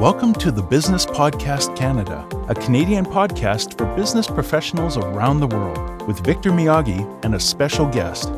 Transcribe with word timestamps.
Welcome 0.00 0.34
to 0.34 0.50
the 0.50 0.60
Business 0.60 1.06
Podcast 1.06 1.76
Canada, 1.76 2.26
a 2.48 2.54
Canadian 2.54 3.06
podcast 3.06 3.78
for 3.78 3.86
business 3.94 4.26
professionals 4.26 4.96
around 4.96 5.38
the 5.38 5.46
world, 5.46 6.02
with 6.08 6.18
Victor 6.24 6.50
Miyagi 6.50 7.24
and 7.24 7.36
a 7.36 7.40
special 7.40 7.86
guest. 7.86 8.28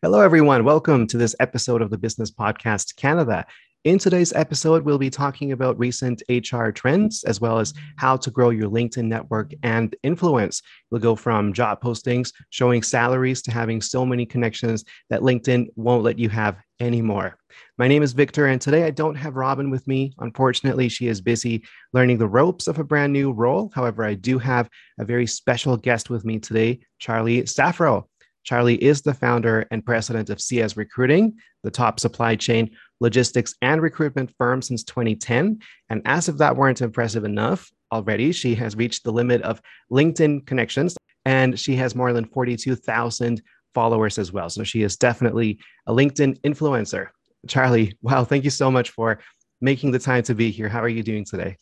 Hello, 0.00 0.20
everyone. 0.20 0.64
Welcome 0.64 1.06
to 1.08 1.18
this 1.18 1.36
episode 1.38 1.82
of 1.82 1.90
the 1.90 1.98
Business 1.98 2.30
Podcast 2.30 2.96
Canada. 2.96 3.44
In 3.84 3.98
today's 3.98 4.32
episode, 4.32 4.84
we'll 4.84 4.98
be 4.98 5.10
talking 5.10 5.52
about 5.52 5.78
recent 5.78 6.22
HR 6.30 6.70
trends 6.70 7.22
as 7.24 7.38
well 7.38 7.58
as 7.58 7.74
how 7.96 8.16
to 8.16 8.30
grow 8.30 8.48
your 8.48 8.70
LinkedIn 8.70 9.04
network 9.04 9.52
and 9.62 9.94
influence. 10.02 10.62
We'll 10.90 11.02
go 11.02 11.14
from 11.14 11.52
job 11.52 11.82
postings 11.82 12.32
showing 12.48 12.82
salaries 12.82 13.42
to 13.42 13.50
having 13.50 13.82
so 13.82 14.06
many 14.06 14.24
connections 14.24 14.84
that 15.10 15.20
LinkedIn 15.20 15.66
won't 15.76 16.04
let 16.04 16.18
you 16.18 16.30
have 16.30 16.56
anymore. 16.80 17.36
My 17.76 17.88
name 17.88 18.02
is 18.02 18.12
Victor, 18.12 18.46
and 18.46 18.60
today 18.60 18.84
I 18.84 18.90
don't 18.90 19.14
have 19.14 19.36
Robin 19.36 19.70
with 19.70 19.86
me. 19.86 20.12
Unfortunately, 20.18 20.88
she 20.88 21.08
is 21.08 21.20
busy 21.20 21.64
learning 21.92 22.18
the 22.18 22.28
ropes 22.28 22.66
of 22.66 22.78
a 22.78 22.84
brand 22.84 23.12
new 23.12 23.32
role. 23.32 23.70
However, 23.74 24.04
I 24.04 24.14
do 24.14 24.38
have 24.38 24.68
a 24.98 25.04
very 25.04 25.26
special 25.26 25.76
guest 25.76 26.10
with 26.10 26.24
me 26.24 26.38
today, 26.38 26.80
Charlie 26.98 27.42
Saffro. 27.42 28.04
Charlie 28.44 28.82
is 28.82 29.02
the 29.02 29.12
founder 29.12 29.66
and 29.70 29.84
president 29.84 30.30
of 30.30 30.40
CS 30.40 30.76
Recruiting, 30.76 31.36
the 31.64 31.70
top 31.70 32.00
supply 32.00 32.34
chain, 32.34 32.70
logistics, 33.00 33.54
and 33.60 33.82
recruitment 33.82 34.32
firm 34.38 34.62
since 34.62 34.84
2010. 34.84 35.58
And 35.90 36.02
as 36.04 36.28
if 36.28 36.38
that 36.38 36.56
weren't 36.56 36.80
impressive 36.80 37.24
enough 37.24 37.70
already, 37.92 38.32
she 38.32 38.54
has 38.54 38.76
reached 38.76 39.04
the 39.04 39.12
limit 39.12 39.42
of 39.42 39.60
LinkedIn 39.92 40.46
connections 40.46 40.96
and 41.24 41.60
she 41.60 41.76
has 41.76 41.94
more 41.94 42.14
than 42.14 42.24
42,000 42.24 43.42
followers 43.74 44.18
as 44.18 44.32
well. 44.32 44.50
So 44.50 44.64
she 44.64 44.82
is 44.82 44.96
definitely 44.96 45.58
a 45.86 45.92
LinkedIn 45.92 46.40
influencer. 46.40 47.08
Charlie, 47.46 47.96
wow, 48.02 48.24
thank 48.24 48.44
you 48.44 48.50
so 48.50 48.70
much 48.70 48.90
for 48.90 49.20
making 49.60 49.92
the 49.92 49.98
time 49.98 50.22
to 50.24 50.34
be 50.34 50.50
here. 50.50 50.68
How 50.68 50.82
are 50.82 50.88
you 50.88 51.02
doing 51.02 51.24
today? 51.24 51.56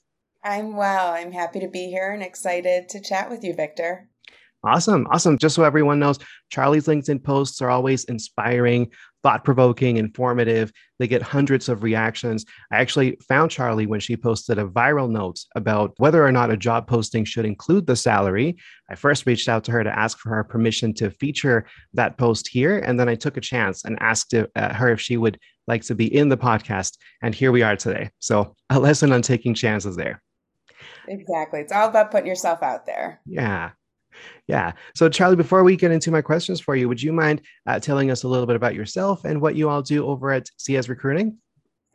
I'm 0.44 0.76
well. 0.76 1.12
I'm 1.12 1.32
happy 1.32 1.60
to 1.60 1.68
be 1.68 1.88
here 1.88 2.12
and 2.12 2.22
excited 2.22 2.88
to 2.90 3.00
chat 3.00 3.30
with 3.30 3.42
you, 3.42 3.54
Victor. 3.54 4.08
Awesome. 4.64 5.06
Awesome. 5.10 5.38
Just 5.38 5.54
so 5.54 5.64
everyone 5.64 5.98
knows, 5.98 6.18
Charlie's 6.50 6.86
LinkedIn 6.86 7.22
posts 7.22 7.60
are 7.60 7.70
always 7.70 8.04
inspiring, 8.04 8.90
thought 9.26 9.42
provoking, 9.42 9.96
informative. 9.96 10.70
They 11.00 11.08
get 11.08 11.20
hundreds 11.20 11.68
of 11.68 11.82
reactions. 11.82 12.44
I 12.70 12.76
actually 12.76 13.18
found 13.28 13.50
Charlie 13.50 13.88
when 13.88 13.98
she 13.98 14.16
posted 14.16 14.56
a 14.56 14.68
viral 14.68 15.10
note 15.10 15.40
about 15.56 15.94
whether 15.96 16.24
or 16.24 16.30
not 16.30 16.52
a 16.52 16.56
job 16.56 16.86
posting 16.86 17.24
should 17.24 17.44
include 17.44 17.88
the 17.88 17.96
salary. 17.96 18.56
I 18.88 18.94
first 18.94 19.26
reached 19.26 19.48
out 19.48 19.64
to 19.64 19.72
her 19.72 19.82
to 19.82 19.98
ask 19.98 20.16
for 20.20 20.28
her 20.28 20.44
permission 20.44 20.94
to 20.94 21.10
feature 21.10 21.66
that 21.94 22.18
post 22.18 22.46
here. 22.46 22.78
And 22.78 23.00
then 23.00 23.08
I 23.08 23.16
took 23.16 23.36
a 23.36 23.40
chance 23.40 23.84
and 23.84 24.00
asked 24.00 24.32
uh, 24.32 24.46
her 24.54 24.90
if 24.90 25.00
she 25.00 25.16
would 25.16 25.40
like 25.66 25.82
to 25.86 25.96
be 25.96 26.06
in 26.06 26.28
the 26.28 26.36
podcast. 26.36 26.96
And 27.20 27.34
here 27.34 27.50
we 27.50 27.62
are 27.62 27.74
today. 27.74 28.10
So, 28.20 28.54
a 28.70 28.78
lesson 28.78 29.10
on 29.10 29.22
taking 29.22 29.54
chances 29.54 29.96
there. 29.96 30.22
Exactly. 31.08 31.58
It's 31.58 31.72
all 31.72 31.88
about 31.88 32.12
putting 32.12 32.28
yourself 32.28 32.62
out 32.62 32.86
there. 32.86 33.20
Yeah. 33.26 33.72
Yeah. 34.46 34.72
So, 34.94 35.08
Charlie, 35.08 35.36
before 35.36 35.64
we 35.64 35.76
get 35.76 35.90
into 35.90 36.10
my 36.10 36.22
questions 36.22 36.60
for 36.60 36.76
you, 36.76 36.88
would 36.88 37.02
you 37.02 37.12
mind 37.12 37.42
uh, 37.66 37.80
telling 37.80 38.10
us 38.10 38.22
a 38.22 38.28
little 38.28 38.46
bit 38.46 38.56
about 38.56 38.74
yourself 38.74 39.24
and 39.24 39.40
what 39.40 39.56
you 39.56 39.68
all 39.68 39.82
do 39.82 40.06
over 40.06 40.30
at 40.30 40.48
CS 40.56 40.88
Recruiting? 40.88 41.38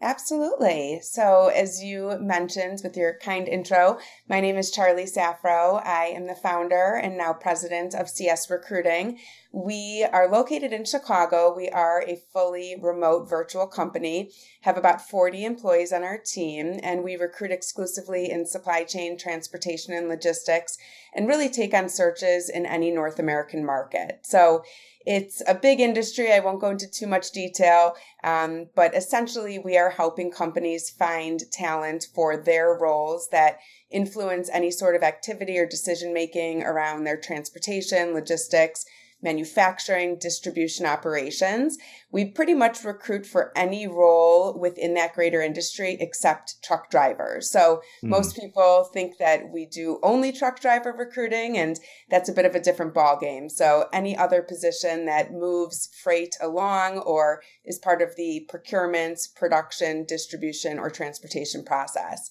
Absolutely. 0.03 0.99
So, 1.03 1.49
as 1.49 1.83
you 1.83 2.17
mentioned 2.19 2.81
with 2.83 2.97
your 2.97 3.19
kind 3.19 3.47
intro, 3.47 3.99
my 4.27 4.41
name 4.41 4.57
is 4.57 4.71
Charlie 4.71 5.05
Saffro. 5.05 5.79
I 5.85 6.05
am 6.05 6.25
the 6.25 6.33
founder 6.33 6.95
and 6.95 7.15
now 7.15 7.33
president 7.33 7.93
of 7.93 8.09
CS 8.09 8.49
Recruiting. 8.49 9.19
We 9.51 10.07
are 10.11 10.27
located 10.27 10.73
in 10.73 10.85
Chicago. 10.85 11.53
We 11.55 11.69
are 11.69 12.01
a 12.01 12.19
fully 12.33 12.75
remote 12.81 13.29
virtual 13.29 13.67
company, 13.67 14.31
have 14.61 14.75
about 14.75 15.07
40 15.07 15.45
employees 15.45 15.93
on 15.93 16.03
our 16.03 16.17
team, 16.17 16.79
and 16.81 17.03
we 17.03 17.15
recruit 17.15 17.51
exclusively 17.51 18.31
in 18.31 18.47
supply 18.47 18.83
chain, 18.83 19.19
transportation, 19.19 19.93
and 19.93 20.09
logistics, 20.09 20.79
and 21.13 21.27
really 21.27 21.49
take 21.49 21.75
on 21.75 21.89
searches 21.89 22.49
in 22.49 22.65
any 22.65 22.89
North 22.89 23.19
American 23.19 23.63
market. 23.63 24.21
So, 24.23 24.63
it's 25.05 25.41
a 25.47 25.55
big 25.55 25.79
industry. 25.79 26.31
I 26.31 26.39
won't 26.39 26.61
go 26.61 26.69
into 26.69 26.89
too 26.89 27.07
much 27.07 27.31
detail, 27.31 27.95
um, 28.23 28.67
but 28.75 28.95
essentially, 28.95 29.59
we 29.59 29.77
are 29.77 29.89
helping 29.89 30.31
companies 30.31 30.89
find 30.89 31.41
talent 31.51 32.07
for 32.13 32.37
their 32.37 32.73
roles 32.73 33.29
that 33.29 33.59
influence 33.89 34.49
any 34.51 34.71
sort 34.71 34.95
of 34.95 35.03
activity 35.03 35.57
or 35.57 35.65
decision 35.65 36.13
making 36.13 36.63
around 36.63 37.03
their 37.03 37.17
transportation, 37.17 38.13
logistics, 38.13 38.85
manufacturing, 39.21 40.17
distribution 40.17 40.85
operations. 40.85 41.77
We 42.11 42.25
pretty 42.25 42.53
much 42.53 42.83
recruit 42.83 43.25
for 43.25 43.51
any 43.55 43.87
role 43.87 44.57
within 44.57 44.93
that 44.95 45.13
greater 45.13 45.41
industry 45.41 45.97
except 45.99 46.61
truck 46.63 46.89
drivers. 46.89 47.49
So 47.49 47.81
mm. 48.03 48.09
most 48.09 48.35
people 48.35 48.89
think 48.93 49.17
that 49.17 49.49
we 49.51 49.65
do 49.65 49.99
only 50.03 50.31
truck 50.31 50.59
driver 50.59 50.91
recruiting, 50.91 51.57
and 51.57 51.79
that's 52.09 52.29
a 52.29 52.33
bit 52.33 52.45
of 52.45 52.55
a 52.55 52.59
different 52.59 52.93
ball 52.93 53.17
game. 53.19 53.49
So 53.49 53.87
any 53.93 54.17
other 54.17 54.41
position 54.41 55.05
that 55.05 55.31
moves 55.31 55.89
freight 56.03 56.35
along 56.41 56.99
or 56.99 57.41
is 57.63 57.77
part 57.77 58.01
of 58.01 58.15
the 58.15 58.45
procurement, 58.49 59.19
production, 59.35 60.05
distribution, 60.05 60.79
or 60.79 60.89
transportation 60.89 61.63
process. 61.63 62.29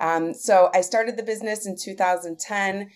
Um, 0.00 0.34
so 0.34 0.70
I 0.74 0.80
started 0.80 1.16
the 1.16 1.22
business 1.22 1.66
in 1.66 1.76
2010 1.76 2.90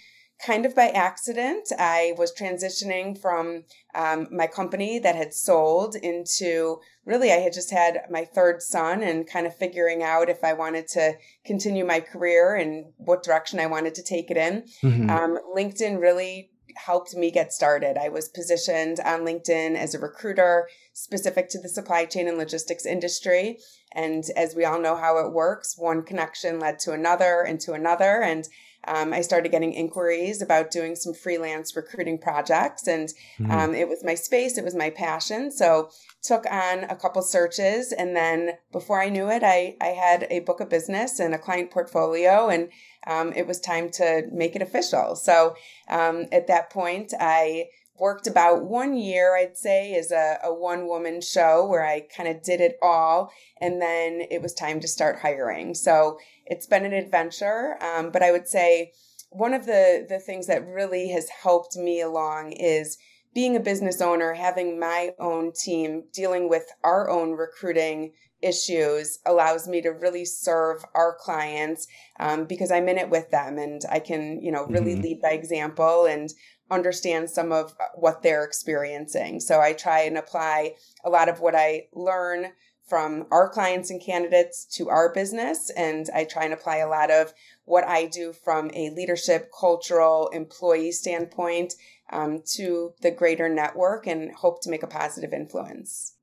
kind 0.44 0.66
of 0.66 0.74
by 0.74 0.88
accident. 0.88 1.68
I 1.78 2.14
was 2.18 2.32
transitioning 2.32 3.18
from 3.18 3.64
um, 3.94 4.28
my 4.30 4.46
company 4.46 4.98
that 4.98 5.16
had 5.16 5.32
sold 5.32 5.96
into 5.96 6.80
really, 7.04 7.32
I 7.32 7.36
had 7.36 7.52
just 7.52 7.70
had 7.70 8.02
my 8.10 8.24
third 8.24 8.60
son 8.60 9.02
and 9.02 9.26
kind 9.26 9.46
of 9.46 9.56
figuring 9.56 10.02
out 10.02 10.28
if 10.28 10.44
I 10.44 10.52
wanted 10.52 10.88
to 10.88 11.14
continue 11.44 11.86
my 11.86 12.00
career 12.00 12.54
and 12.56 12.86
what 12.96 13.22
direction 13.22 13.60
I 13.60 13.66
wanted 13.66 13.94
to 13.94 14.02
take 14.02 14.30
it 14.30 14.36
in. 14.36 14.64
Mm-hmm. 14.82 15.10
Um, 15.10 15.38
LinkedIn 15.56 16.00
really 16.00 16.50
helped 16.76 17.14
me 17.14 17.30
get 17.30 17.52
started. 17.52 17.96
I 17.96 18.08
was 18.08 18.28
positioned 18.28 19.00
on 19.00 19.20
LinkedIn 19.20 19.76
as 19.76 19.94
a 19.94 19.98
recruiter 19.98 20.68
specific 20.92 21.48
to 21.50 21.60
the 21.60 21.68
supply 21.68 22.04
chain 22.04 22.28
and 22.28 22.36
logistics 22.36 22.84
industry. 22.84 23.58
And 23.92 24.24
as 24.36 24.54
we 24.54 24.64
all 24.64 24.80
know 24.80 24.96
how 24.96 25.18
it 25.18 25.32
works, 25.32 25.76
one 25.78 26.02
connection 26.02 26.58
led 26.58 26.78
to 26.80 26.92
another 26.92 27.42
and 27.42 27.58
to 27.60 27.72
another. 27.72 28.22
And 28.22 28.46
um, 28.86 29.12
I 29.12 29.20
started 29.20 29.50
getting 29.50 29.72
inquiries 29.72 30.40
about 30.42 30.70
doing 30.70 30.94
some 30.96 31.14
freelance 31.14 31.74
recruiting 31.76 32.18
projects, 32.18 32.86
and 32.86 33.08
mm. 33.38 33.50
um, 33.50 33.74
it 33.74 33.88
was 33.88 34.04
my 34.04 34.14
space, 34.14 34.58
it 34.58 34.64
was 34.64 34.74
my 34.74 34.90
passion. 34.90 35.50
So 35.50 35.90
took 36.22 36.44
on 36.50 36.84
a 36.84 36.96
couple 36.96 37.22
searches, 37.22 37.92
and 37.92 38.16
then 38.16 38.52
before 38.72 39.00
I 39.00 39.08
knew 39.08 39.30
it, 39.30 39.42
I 39.42 39.76
I 39.80 39.88
had 39.88 40.26
a 40.30 40.40
book 40.40 40.60
of 40.60 40.68
business 40.68 41.18
and 41.18 41.34
a 41.34 41.38
client 41.38 41.70
portfolio, 41.70 42.48
and 42.48 42.68
um, 43.06 43.32
it 43.32 43.46
was 43.46 43.60
time 43.60 43.90
to 43.90 44.22
make 44.32 44.56
it 44.56 44.62
official. 44.62 45.16
So 45.16 45.56
um, 45.88 46.26
at 46.32 46.46
that 46.48 46.70
point, 46.70 47.12
I 47.18 47.66
worked 47.98 48.26
about 48.26 48.64
one 48.64 48.96
year, 48.96 49.36
I'd 49.36 49.56
say, 49.56 49.94
as 49.94 50.10
a, 50.10 50.38
a 50.44 50.52
one 50.52 50.86
woman 50.86 51.20
show 51.20 51.66
where 51.66 51.86
I 51.86 52.06
kind 52.14 52.28
of 52.28 52.42
did 52.42 52.60
it 52.60 52.76
all. 52.82 53.32
And 53.60 53.80
then 53.80 54.22
it 54.30 54.42
was 54.42 54.54
time 54.54 54.80
to 54.80 54.88
start 54.88 55.20
hiring. 55.20 55.74
So 55.74 56.18
it's 56.44 56.66
been 56.66 56.84
an 56.84 56.92
adventure. 56.92 57.76
Um, 57.82 58.10
but 58.10 58.22
I 58.22 58.32
would 58.32 58.48
say 58.48 58.92
one 59.30 59.54
of 59.54 59.66
the, 59.66 60.06
the 60.08 60.18
things 60.18 60.46
that 60.46 60.66
really 60.66 61.08
has 61.08 61.28
helped 61.28 61.76
me 61.76 62.00
along 62.00 62.52
is 62.52 62.98
being 63.34 63.54
a 63.54 63.60
business 63.60 64.00
owner, 64.00 64.32
having 64.32 64.80
my 64.80 65.10
own 65.18 65.52
team, 65.52 66.04
dealing 66.12 66.48
with 66.48 66.64
our 66.82 67.10
own 67.10 67.32
recruiting 67.32 68.12
issues 68.42 69.18
allows 69.26 69.66
me 69.66 69.80
to 69.82 69.90
really 69.90 70.24
serve 70.24 70.84
our 70.94 71.16
clients 71.18 71.86
um, 72.20 72.44
because 72.44 72.70
I'm 72.70 72.88
in 72.88 72.98
it 72.98 73.10
with 73.10 73.30
them 73.30 73.58
and 73.58 73.82
I 73.90 73.98
can, 73.98 74.40
you 74.42 74.52
know, 74.52 74.66
really 74.66 74.92
mm-hmm. 74.92 75.02
lead 75.02 75.22
by 75.22 75.30
example 75.30 76.06
and 76.06 76.30
understand 76.70 77.30
some 77.30 77.52
of 77.52 77.74
what 77.94 78.22
they're 78.22 78.44
experiencing. 78.44 79.40
So 79.40 79.60
I 79.60 79.72
try 79.72 80.00
and 80.00 80.18
apply 80.18 80.74
a 81.04 81.10
lot 81.10 81.28
of 81.28 81.40
what 81.40 81.54
I 81.54 81.88
learn 81.92 82.52
from 82.88 83.26
our 83.30 83.48
clients 83.48 83.90
and 83.90 84.00
candidates 84.00 84.64
to 84.76 84.88
our 84.88 85.12
business. 85.12 85.70
And 85.76 86.08
I 86.14 86.24
try 86.24 86.44
and 86.44 86.54
apply 86.54 86.76
a 86.76 86.88
lot 86.88 87.10
of 87.10 87.32
what 87.64 87.84
I 87.84 88.06
do 88.06 88.32
from 88.32 88.70
a 88.74 88.90
leadership, 88.90 89.50
cultural, 89.58 90.28
employee 90.28 90.92
standpoint 90.92 91.74
um, 92.10 92.42
to 92.54 92.94
the 93.02 93.10
greater 93.10 93.48
network 93.48 94.06
and 94.06 94.32
hope 94.32 94.62
to 94.62 94.70
make 94.70 94.84
a 94.84 94.88
positive 94.88 95.32
influence. 95.32 96.14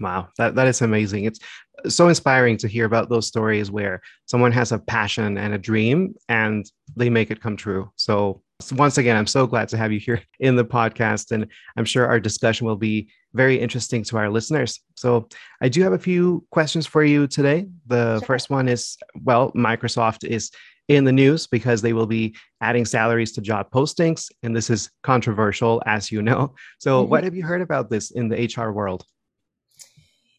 Wow, 0.00 0.28
that, 0.38 0.54
that 0.56 0.66
is 0.66 0.82
amazing. 0.82 1.24
It's 1.24 1.40
so 1.88 2.08
inspiring 2.08 2.56
to 2.58 2.68
hear 2.68 2.84
about 2.84 3.08
those 3.08 3.26
stories 3.26 3.70
where 3.70 4.00
someone 4.26 4.52
has 4.52 4.72
a 4.72 4.78
passion 4.78 5.36
and 5.36 5.54
a 5.54 5.58
dream 5.58 6.14
and 6.28 6.70
they 6.96 7.10
make 7.10 7.30
it 7.30 7.40
come 7.40 7.56
true. 7.56 7.90
So 7.96 8.42
once 8.72 8.98
again, 8.98 9.16
I'm 9.16 9.26
so 9.26 9.46
glad 9.46 9.68
to 9.70 9.76
have 9.76 9.92
you 9.92 10.00
here 10.00 10.22
in 10.40 10.56
the 10.56 10.64
podcast, 10.64 11.32
and 11.32 11.46
I'm 11.76 11.84
sure 11.84 12.06
our 12.06 12.20
discussion 12.20 12.66
will 12.66 12.76
be 12.76 13.08
very 13.32 13.58
interesting 13.58 14.04
to 14.04 14.16
our 14.16 14.30
listeners. 14.30 14.80
So, 14.94 15.28
I 15.60 15.68
do 15.68 15.82
have 15.82 15.92
a 15.92 15.98
few 15.98 16.46
questions 16.50 16.86
for 16.86 17.04
you 17.04 17.26
today. 17.26 17.66
The 17.86 18.18
sure. 18.20 18.26
first 18.26 18.50
one 18.50 18.68
is 18.68 18.96
well, 19.22 19.50
Microsoft 19.52 20.24
is 20.24 20.50
in 20.88 21.04
the 21.04 21.12
news 21.12 21.46
because 21.46 21.82
they 21.82 21.94
will 21.94 22.06
be 22.06 22.36
adding 22.60 22.84
salaries 22.84 23.32
to 23.32 23.40
job 23.40 23.70
postings, 23.70 24.30
and 24.42 24.54
this 24.54 24.70
is 24.70 24.90
controversial, 25.02 25.82
as 25.86 26.12
you 26.12 26.22
know. 26.22 26.54
So, 26.78 27.02
mm-hmm. 27.02 27.10
what 27.10 27.24
have 27.24 27.34
you 27.34 27.42
heard 27.42 27.62
about 27.62 27.90
this 27.90 28.12
in 28.12 28.28
the 28.28 28.50
HR 28.56 28.70
world? 28.70 29.04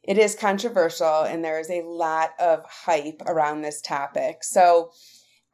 It 0.08 0.18
is 0.18 0.36
controversial 0.36 1.24
and 1.24 1.44
there 1.44 1.60
is 1.60 1.70
a 1.70 1.82
lot 1.82 2.32
of 2.40 2.64
hype 2.66 3.22
around 3.26 3.62
this 3.62 3.82
topic. 3.82 4.44
So, 4.44 4.92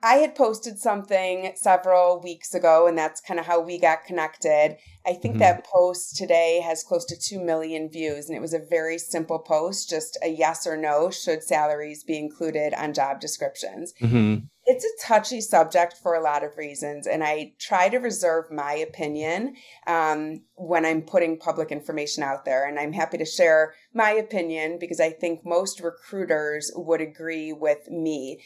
I 0.03 0.15
had 0.15 0.35
posted 0.35 0.79
something 0.79 1.51
several 1.55 2.21
weeks 2.21 2.55
ago, 2.55 2.87
and 2.87 2.97
that's 2.97 3.21
kind 3.21 3.39
of 3.39 3.45
how 3.45 3.61
we 3.61 3.79
got 3.79 4.03
connected. 4.03 4.77
I 5.05 5.13
think 5.13 5.33
mm-hmm. 5.33 5.39
that 5.39 5.65
post 5.65 6.15
today 6.15 6.59
has 6.63 6.83
close 6.83 7.05
to 7.05 7.15
2 7.15 7.39
million 7.39 7.87
views, 7.87 8.27
and 8.27 8.35
it 8.35 8.41
was 8.41 8.53
a 8.53 8.59
very 8.59 8.97
simple 8.97 9.39
post 9.39 9.89
just 9.89 10.17
a 10.23 10.29
yes 10.29 10.65
or 10.65 10.75
no 10.75 11.11
should 11.11 11.43
salaries 11.43 12.03
be 12.03 12.17
included 12.17 12.73
on 12.73 12.93
job 12.93 13.19
descriptions. 13.19 13.93
Mm-hmm. 14.01 14.45
It's 14.65 14.85
a 14.85 15.07
touchy 15.07 15.41
subject 15.41 15.95
for 16.01 16.15
a 16.15 16.21
lot 16.21 16.43
of 16.43 16.57
reasons, 16.57 17.05
and 17.05 17.23
I 17.23 17.53
try 17.59 17.89
to 17.89 17.97
reserve 17.97 18.45
my 18.51 18.73
opinion 18.73 19.55
um, 19.85 20.41
when 20.55 20.83
I'm 20.83 21.03
putting 21.03 21.37
public 21.37 21.71
information 21.71 22.23
out 22.23 22.45
there. 22.45 22.67
And 22.67 22.79
I'm 22.79 22.93
happy 22.93 23.17
to 23.19 23.25
share 23.25 23.73
my 23.93 24.11
opinion 24.11 24.77
because 24.79 24.99
I 24.99 25.11
think 25.11 25.45
most 25.45 25.79
recruiters 25.79 26.71
would 26.75 27.01
agree 27.01 27.53
with 27.53 27.89
me 27.89 28.39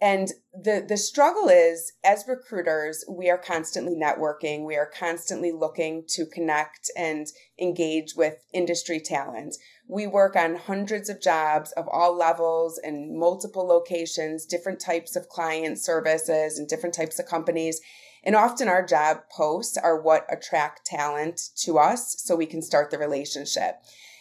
and 0.00 0.32
the 0.52 0.84
the 0.88 0.96
struggle 0.96 1.48
is 1.48 1.92
as 2.04 2.24
recruiters 2.28 3.04
we 3.08 3.28
are 3.28 3.38
constantly 3.38 3.96
networking 3.96 4.64
we 4.64 4.76
are 4.76 4.90
constantly 4.98 5.50
looking 5.50 6.04
to 6.06 6.24
connect 6.26 6.90
and 6.96 7.26
engage 7.60 8.14
with 8.14 8.44
industry 8.52 9.00
talent. 9.00 9.56
We 9.88 10.06
work 10.06 10.36
on 10.36 10.56
hundreds 10.56 11.08
of 11.08 11.20
jobs 11.20 11.72
of 11.72 11.88
all 11.88 12.16
levels 12.16 12.78
and 12.82 13.18
multiple 13.18 13.66
locations 13.66 14.46
different 14.46 14.80
types 14.80 15.16
of 15.16 15.28
client 15.28 15.78
services 15.78 16.58
and 16.58 16.68
different 16.68 16.94
types 16.94 17.18
of 17.18 17.26
companies. 17.26 17.80
And 18.24 18.36
often 18.36 18.68
our 18.68 18.84
job 18.84 19.18
posts 19.34 19.76
are 19.76 20.00
what 20.00 20.26
attract 20.28 20.84
talent 20.84 21.40
to 21.62 21.78
us 21.78 22.16
so 22.18 22.36
we 22.36 22.46
can 22.46 22.62
start 22.62 22.90
the 22.90 22.98
relationship 22.98 23.76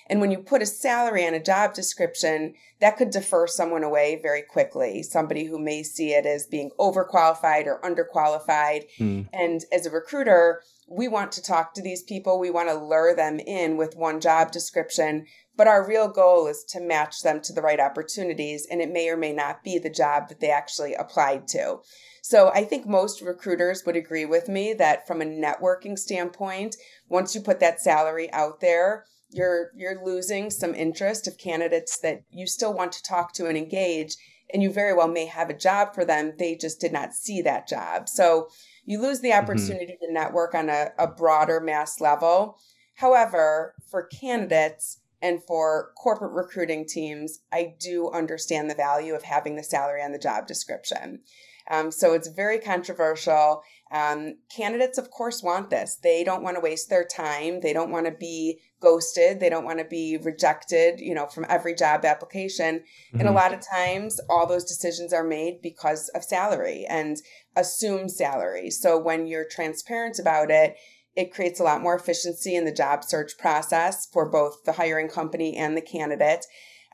and 0.09 0.21
when 0.21 0.31
you 0.31 0.39
put 0.39 0.61
a 0.61 0.65
salary 0.65 1.25
on 1.25 1.33
a 1.33 1.43
job 1.43 1.73
description, 1.73 2.53
that 2.79 2.97
could 2.97 3.09
defer 3.09 3.47
someone 3.47 3.83
away 3.83 4.19
very 4.21 4.41
quickly. 4.41 5.03
Somebody 5.03 5.45
who 5.45 5.59
may 5.59 5.83
see 5.83 6.13
it 6.13 6.25
as 6.25 6.45
being 6.45 6.71
overqualified 6.79 7.65
or 7.65 7.81
underqualified. 7.81 8.85
Mm. 8.99 9.27
And 9.33 9.65
as 9.71 9.85
a 9.85 9.91
recruiter, 9.91 10.61
we 10.87 11.07
want 11.07 11.31
to 11.33 11.41
talk 11.41 11.73
to 11.73 11.81
these 11.81 12.03
people. 12.03 12.39
We 12.39 12.51
want 12.51 12.69
to 12.69 12.75
lure 12.75 13.15
them 13.15 13.39
in 13.39 13.77
with 13.77 13.95
one 13.95 14.21
job 14.21 14.51
description. 14.51 15.25
But 15.55 15.67
our 15.67 15.87
real 15.87 16.07
goal 16.07 16.47
is 16.47 16.63
to 16.69 16.79
match 16.79 17.21
them 17.21 17.41
to 17.41 17.53
the 17.53 17.63
right 17.63 17.79
opportunities. 17.79 18.67
And 18.69 18.81
it 18.81 18.91
may 18.91 19.09
or 19.09 19.17
may 19.17 19.33
not 19.33 19.63
be 19.63 19.79
the 19.79 19.89
job 19.89 20.29
that 20.29 20.39
they 20.39 20.51
actually 20.51 20.93
applied 20.93 21.47
to. 21.49 21.79
So 22.21 22.51
I 22.53 22.63
think 22.63 22.85
most 22.85 23.21
recruiters 23.21 23.83
would 23.85 23.95
agree 23.95 24.25
with 24.25 24.49
me 24.49 24.73
that 24.73 25.07
from 25.07 25.21
a 25.21 25.25
networking 25.25 25.97
standpoint, 25.97 26.75
once 27.09 27.33
you 27.33 27.41
put 27.41 27.59
that 27.61 27.81
salary 27.81 28.31
out 28.33 28.59
there, 28.59 29.05
you're 29.29 29.71
you're 29.75 30.03
losing 30.03 30.49
some 30.49 30.73
interest 30.73 31.27
of 31.27 31.37
candidates 31.37 31.99
that 31.99 32.23
you 32.31 32.47
still 32.47 32.73
want 32.73 32.91
to 32.91 33.03
talk 33.03 33.33
to 33.33 33.47
and 33.47 33.57
engage 33.57 34.15
and 34.53 34.63
you 34.63 34.71
very 34.71 34.93
well 34.93 35.07
may 35.07 35.25
have 35.25 35.49
a 35.49 35.57
job 35.57 35.93
for 35.93 36.05
them 36.05 36.33
they 36.37 36.55
just 36.55 36.79
did 36.79 36.93
not 36.93 37.13
see 37.13 37.41
that 37.41 37.67
job 37.67 38.07
so 38.07 38.47
you 38.85 39.01
lose 39.01 39.19
the 39.19 39.29
mm-hmm. 39.29 39.43
opportunity 39.43 39.93
mm-hmm. 39.93 40.05
to 40.05 40.13
network 40.13 40.53
on 40.53 40.69
a, 40.69 40.87
a 40.97 41.07
broader 41.07 41.59
mass 41.59 41.99
level 41.99 42.57
however 42.95 43.75
for 43.89 44.03
candidates 44.03 44.99
and 45.21 45.43
for 45.43 45.91
corporate 45.97 46.33
recruiting 46.33 46.85
teams 46.85 47.39
i 47.51 47.73
do 47.79 48.09
understand 48.11 48.69
the 48.69 48.75
value 48.75 49.13
of 49.13 49.23
having 49.23 49.55
the 49.55 49.63
salary 49.63 50.01
on 50.01 50.11
the 50.11 50.19
job 50.19 50.47
description 50.47 51.19
um, 51.69 51.91
so 51.91 52.13
it's 52.13 52.29
very 52.29 52.59
controversial 52.59 53.61
um, 53.91 54.35
candidates, 54.55 54.97
of 54.97 55.09
course, 55.11 55.41
want 55.41 55.69
this. 55.69 55.97
They 56.01 56.23
don't 56.23 56.43
want 56.43 56.55
to 56.55 56.61
waste 56.61 56.89
their 56.89 57.05
time. 57.05 57.61
They 57.61 57.73
don't 57.73 57.91
want 57.91 58.05
to 58.05 58.11
be 58.11 58.59
ghosted. 58.81 59.39
They 59.39 59.49
don't 59.49 59.65
want 59.65 59.79
to 59.79 59.85
be 59.85 60.17
rejected, 60.21 60.99
you 60.99 61.15
know, 61.15 61.27
from 61.27 61.45
every 61.49 61.73
job 61.73 62.05
application. 62.05 62.79
Mm-hmm. 62.79 63.19
And 63.19 63.27
a 63.27 63.31
mm-hmm. 63.31 63.35
lot 63.35 63.53
of 63.53 63.61
times, 63.65 64.19
all 64.29 64.45
those 64.45 64.65
decisions 64.65 65.13
are 65.13 65.23
made 65.23 65.61
because 65.61 66.09
of 66.09 66.23
salary 66.23 66.85
and 66.89 67.17
assumed 67.55 68.11
salary. 68.11 68.69
So 68.69 68.97
when 68.97 69.27
you're 69.27 69.47
transparent 69.49 70.19
about 70.19 70.51
it, 70.51 70.75
it 71.15 71.33
creates 71.33 71.59
a 71.59 71.63
lot 71.63 71.81
more 71.81 71.95
efficiency 71.95 72.55
in 72.55 72.65
the 72.65 72.71
job 72.71 73.03
search 73.03 73.37
process 73.39 74.07
for 74.13 74.29
both 74.29 74.63
the 74.65 74.73
hiring 74.73 75.09
company 75.09 75.57
and 75.57 75.75
the 75.75 75.81
candidate. 75.81 76.45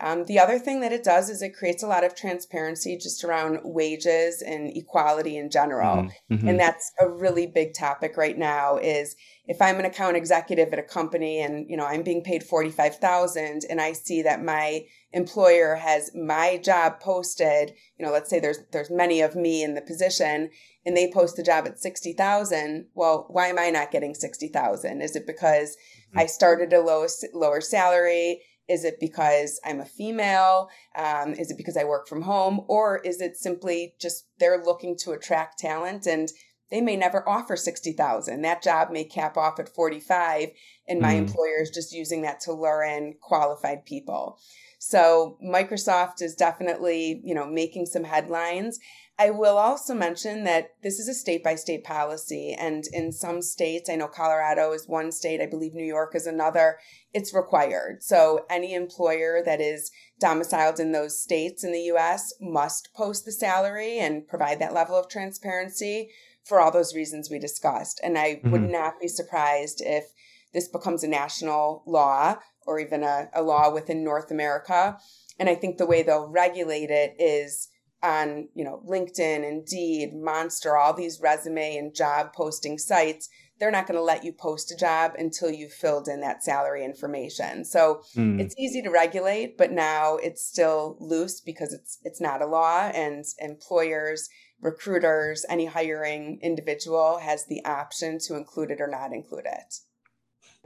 Um, 0.01 0.25
the 0.25 0.39
other 0.39 0.59
thing 0.59 0.81
that 0.81 0.91
it 0.91 1.03
does 1.03 1.29
is 1.29 1.41
it 1.41 1.55
creates 1.55 1.83
a 1.83 1.87
lot 1.87 2.03
of 2.03 2.15
transparency 2.15 2.97
just 2.97 3.23
around 3.23 3.59
wages 3.63 4.41
and 4.41 4.75
equality 4.75 5.37
in 5.37 5.49
general. 5.49 5.97
Mm-hmm. 5.97 6.33
mm-hmm. 6.33 6.47
And 6.47 6.59
that's 6.59 6.91
a 6.99 7.09
really 7.09 7.47
big 7.47 7.73
topic 7.73 8.17
right 8.17 8.37
now 8.37 8.77
is 8.77 9.15
if 9.45 9.61
I'm 9.61 9.79
an 9.79 9.85
account 9.85 10.17
executive 10.17 10.71
at 10.73 10.79
a 10.79 10.83
company 10.83 11.41
and, 11.41 11.69
you 11.69 11.77
know, 11.77 11.85
I'm 11.85 12.03
being 12.03 12.23
paid 12.23 12.43
45,000 12.43 13.63
and 13.69 13.81
I 13.81 13.93
see 13.93 14.21
that 14.23 14.43
my 14.43 14.85
employer 15.11 15.75
has 15.75 16.11
my 16.15 16.57
job 16.57 16.99
posted, 16.99 17.73
you 17.97 18.05
know, 18.05 18.11
let's 18.11 18.29
say 18.29 18.39
there's 18.39 18.59
there's 18.71 18.89
many 18.89 19.21
of 19.21 19.35
me 19.35 19.63
in 19.63 19.75
the 19.75 19.81
position 19.81 20.49
and 20.85 20.97
they 20.97 21.11
post 21.11 21.35
the 21.35 21.43
job 21.43 21.65
at 21.65 21.79
60,000, 21.79 22.87
well, 22.93 23.25
why 23.29 23.47
am 23.47 23.59
I 23.59 23.69
not 23.69 23.91
getting 23.91 24.13
60,000? 24.13 25.01
Is 25.01 25.15
it 25.15 25.25
because 25.25 25.77
mm-hmm. 26.09 26.19
I 26.19 26.25
started 26.25 26.73
a 26.73 26.81
low, 26.81 27.07
lower 27.33 27.61
salary? 27.61 28.41
Is 28.73 28.83
it 28.83 28.99
because 28.99 29.59
I'm 29.63 29.79
a 29.79 29.85
female? 29.85 30.69
Um, 30.95 31.33
is 31.33 31.51
it 31.51 31.57
because 31.57 31.77
I 31.77 31.83
work 31.83 32.07
from 32.07 32.23
home? 32.23 32.61
Or 32.67 32.97
is 32.97 33.21
it 33.21 33.37
simply 33.37 33.93
just 34.01 34.25
they're 34.39 34.63
looking 34.63 34.97
to 35.03 35.11
attract 35.11 35.59
talent 35.59 36.07
and 36.07 36.29
they 36.71 36.81
may 36.81 36.95
never 36.95 37.27
offer 37.29 37.55
60,000. 37.55 38.41
That 38.41 38.63
job 38.63 38.89
may 38.89 39.03
cap 39.03 39.37
off 39.37 39.59
at 39.59 39.69
45 39.69 40.49
and 40.87 40.99
my 40.99 41.13
mm. 41.13 41.19
employer 41.19 41.61
is 41.61 41.69
just 41.69 41.93
using 41.93 42.23
that 42.23 42.39
to 42.41 42.53
lure 42.53 42.83
in 42.83 43.13
qualified 43.21 43.85
people. 43.85 44.39
So 44.85 45.37
Microsoft 45.43 46.21
is 46.21 46.35
definitely, 46.35 47.21
you 47.23 47.33
know, 47.33 47.45
making 47.45 47.85
some 47.85 48.03
headlines 48.03 48.79
I 49.19 49.29
will 49.29 49.57
also 49.57 49.93
mention 49.93 50.43
that 50.45 50.71
this 50.81 50.97
is 50.97 51.07
a 51.07 51.13
state 51.13 51.43
by 51.43 51.53
state 51.55 51.83
policy. 51.83 52.55
And 52.59 52.83
in 52.91 53.11
some 53.11 53.43
states, 53.43 53.89
I 53.89 53.95
know 53.95 54.07
Colorado 54.07 54.71
is 54.71 54.87
one 54.87 55.11
state, 55.11 55.39
I 55.39 55.45
believe 55.45 55.73
New 55.73 55.85
York 55.85 56.15
is 56.15 56.25
another, 56.25 56.79
it's 57.13 57.33
required. 57.33 58.01
So 58.01 58.45
any 58.49 58.73
employer 58.73 59.43
that 59.45 59.61
is 59.61 59.91
domiciled 60.19 60.79
in 60.79 60.91
those 60.93 61.21
states 61.21 61.63
in 61.63 61.71
the 61.71 61.91
US 61.93 62.33
must 62.41 62.89
post 62.95 63.25
the 63.25 63.31
salary 63.31 63.99
and 63.99 64.27
provide 64.27 64.59
that 64.59 64.73
level 64.73 64.95
of 64.95 65.09
transparency 65.09 66.09
for 66.43 66.59
all 66.59 66.71
those 66.71 66.95
reasons 66.95 67.29
we 67.29 67.37
discussed. 67.37 68.01
And 68.03 68.17
I 68.17 68.35
mm-hmm. 68.35 68.49
would 68.49 68.69
not 68.69 68.99
be 68.99 69.07
surprised 69.07 69.81
if 69.85 70.05
this 70.53 70.67
becomes 70.67 71.03
a 71.03 71.07
national 71.07 71.83
law 71.85 72.37
or 72.65 72.79
even 72.79 73.03
a, 73.03 73.29
a 73.33 73.41
law 73.41 73.71
within 73.73 74.03
North 74.03 74.31
America. 74.31 74.97
And 75.39 75.49
I 75.49 75.55
think 75.55 75.77
the 75.77 75.85
way 75.85 76.03
they'll 76.03 76.27
regulate 76.27 76.89
it 76.89 77.15
is 77.19 77.69
on, 78.03 78.49
you 78.53 78.65
know, 78.65 78.83
LinkedIn, 78.87 79.47
Indeed, 79.47 80.13
Monster, 80.13 80.75
all 80.75 80.93
these 80.93 81.21
resume 81.21 81.77
and 81.77 81.95
job 81.95 82.33
posting 82.33 82.77
sites, 82.77 83.29
they're 83.59 83.71
not 83.71 83.87
going 83.87 83.97
to 83.97 84.03
let 84.03 84.25
you 84.25 84.33
post 84.33 84.71
a 84.71 84.77
job 84.77 85.13
until 85.17 85.49
you've 85.49 85.71
filled 85.71 86.09
in 86.09 86.19
that 86.19 86.43
salary 86.43 86.83
information. 86.83 87.63
So 87.63 88.01
mm. 88.15 88.39
it's 88.39 88.55
easy 88.57 88.81
to 88.81 88.89
regulate, 88.89 89.57
but 89.57 89.71
now 89.71 90.17
it's 90.17 90.45
still 90.45 90.97
loose 90.99 91.39
because 91.39 91.71
it's 91.71 91.99
it's 92.03 92.19
not 92.19 92.41
a 92.41 92.45
law 92.45 92.91
and 92.93 93.23
employers, 93.39 94.27
recruiters, 94.59 95.45
any 95.47 95.65
hiring 95.65 96.39
individual 96.41 97.19
has 97.19 97.45
the 97.45 97.63
option 97.63 98.19
to 98.27 98.35
include 98.35 98.71
it 98.71 98.81
or 98.81 98.87
not 98.87 99.13
include 99.13 99.45
it. 99.45 99.75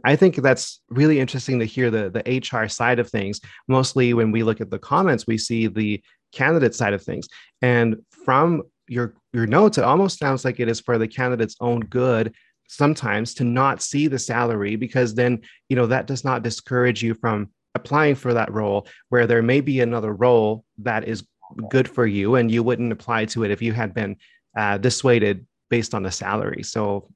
I 0.04 0.16
think 0.16 0.36
that's 0.38 0.82
really 0.90 1.20
interesting 1.20 1.60
to 1.60 1.66
hear 1.66 1.90
the 1.90 2.10
the 2.10 2.40
HR 2.40 2.68
side 2.68 3.00
of 3.00 3.10
things. 3.10 3.42
Mostly 3.68 4.14
when 4.14 4.32
we 4.32 4.44
look 4.44 4.62
at 4.62 4.70
the 4.70 4.80
comments, 4.80 5.26
we 5.28 5.38
see 5.38 5.68
the 5.68 6.02
candidate 6.32 6.76
side 6.76 6.94
of 6.94 7.02
things. 7.02 7.28
And 7.62 7.98
from 8.10 8.64
your 8.88 9.16
your 9.34 9.48
notes, 9.48 9.78
it 9.78 9.84
almost 9.84 10.20
sounds 10.20 10.46
like 10.46 10.60
it 10.60 10.70
is 10.70 10.80
for 10.80 10.98
the 10.98 11.08
candidate's 11.08 11.56
own 11.60 11.82
good 11.82 12.34
sometimes 12.68 13.34
to 13.36 13.44
not 13.44 13.82
see 13.82 14.08
the 14.08 14.20
salary 14.20 14.76
because 14.76 15.16
then 15.16 15.40
you 15.70 15.76
know 15.76 15.88
that 15.88 16.06
does 16.06 16.24
not 16.24 16.44
discourage 16.44 17.02
you 17.02 17.14
from 17.14 17.50
applying 17.76 18.16
for 18.16 18.34
that 18.34 18.52
role 18.52 18.88
where 19.10 19.26
there 19.26 19.42
may 19.42 19.62
be 19.62 19.80
another 19.80 20.14
role 20.14 20.64
that 20.78 21.08
is 21.08 21.26
good 21.70 21.88
for 21.88 22.06
you 22.06 22.36
and 22.36 22.52
you 22.52 22.62
wouldn't 22.62 22.92
apply 22.92 23.24
to 23.24 23.44
it 23.44 23.52
if 23.52 23.62
you 23.62 23.72
had 23.72 23.94
been 23.94 24.18
uh, 24.58 24.78
dissuaded 24.78 25.46
based 25.70 25.94
on 25.94 26.04
the 26.04 26.12
salary 26.12 26.62
so 26.62 27.08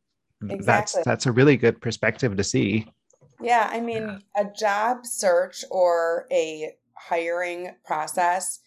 exactly. 0.49 0.65
that's 0.65 1.05
that's 1.05 1.25
a 1.25 1.31
really 1.31 1.57
good 1.57 1.79
perspective 1.81 2.35
to 2.37 2.43
see 2.43 2.87
yeah 3.41 3.69
i 3.71 3.79
mean 3.79 4.21
a 4.35 4.45
job 4.57 5.05
search 5.05 5.63
or 5.69 6.27
a 6.31 6.71
hiring 6.95 7.71
process 7.85 8.59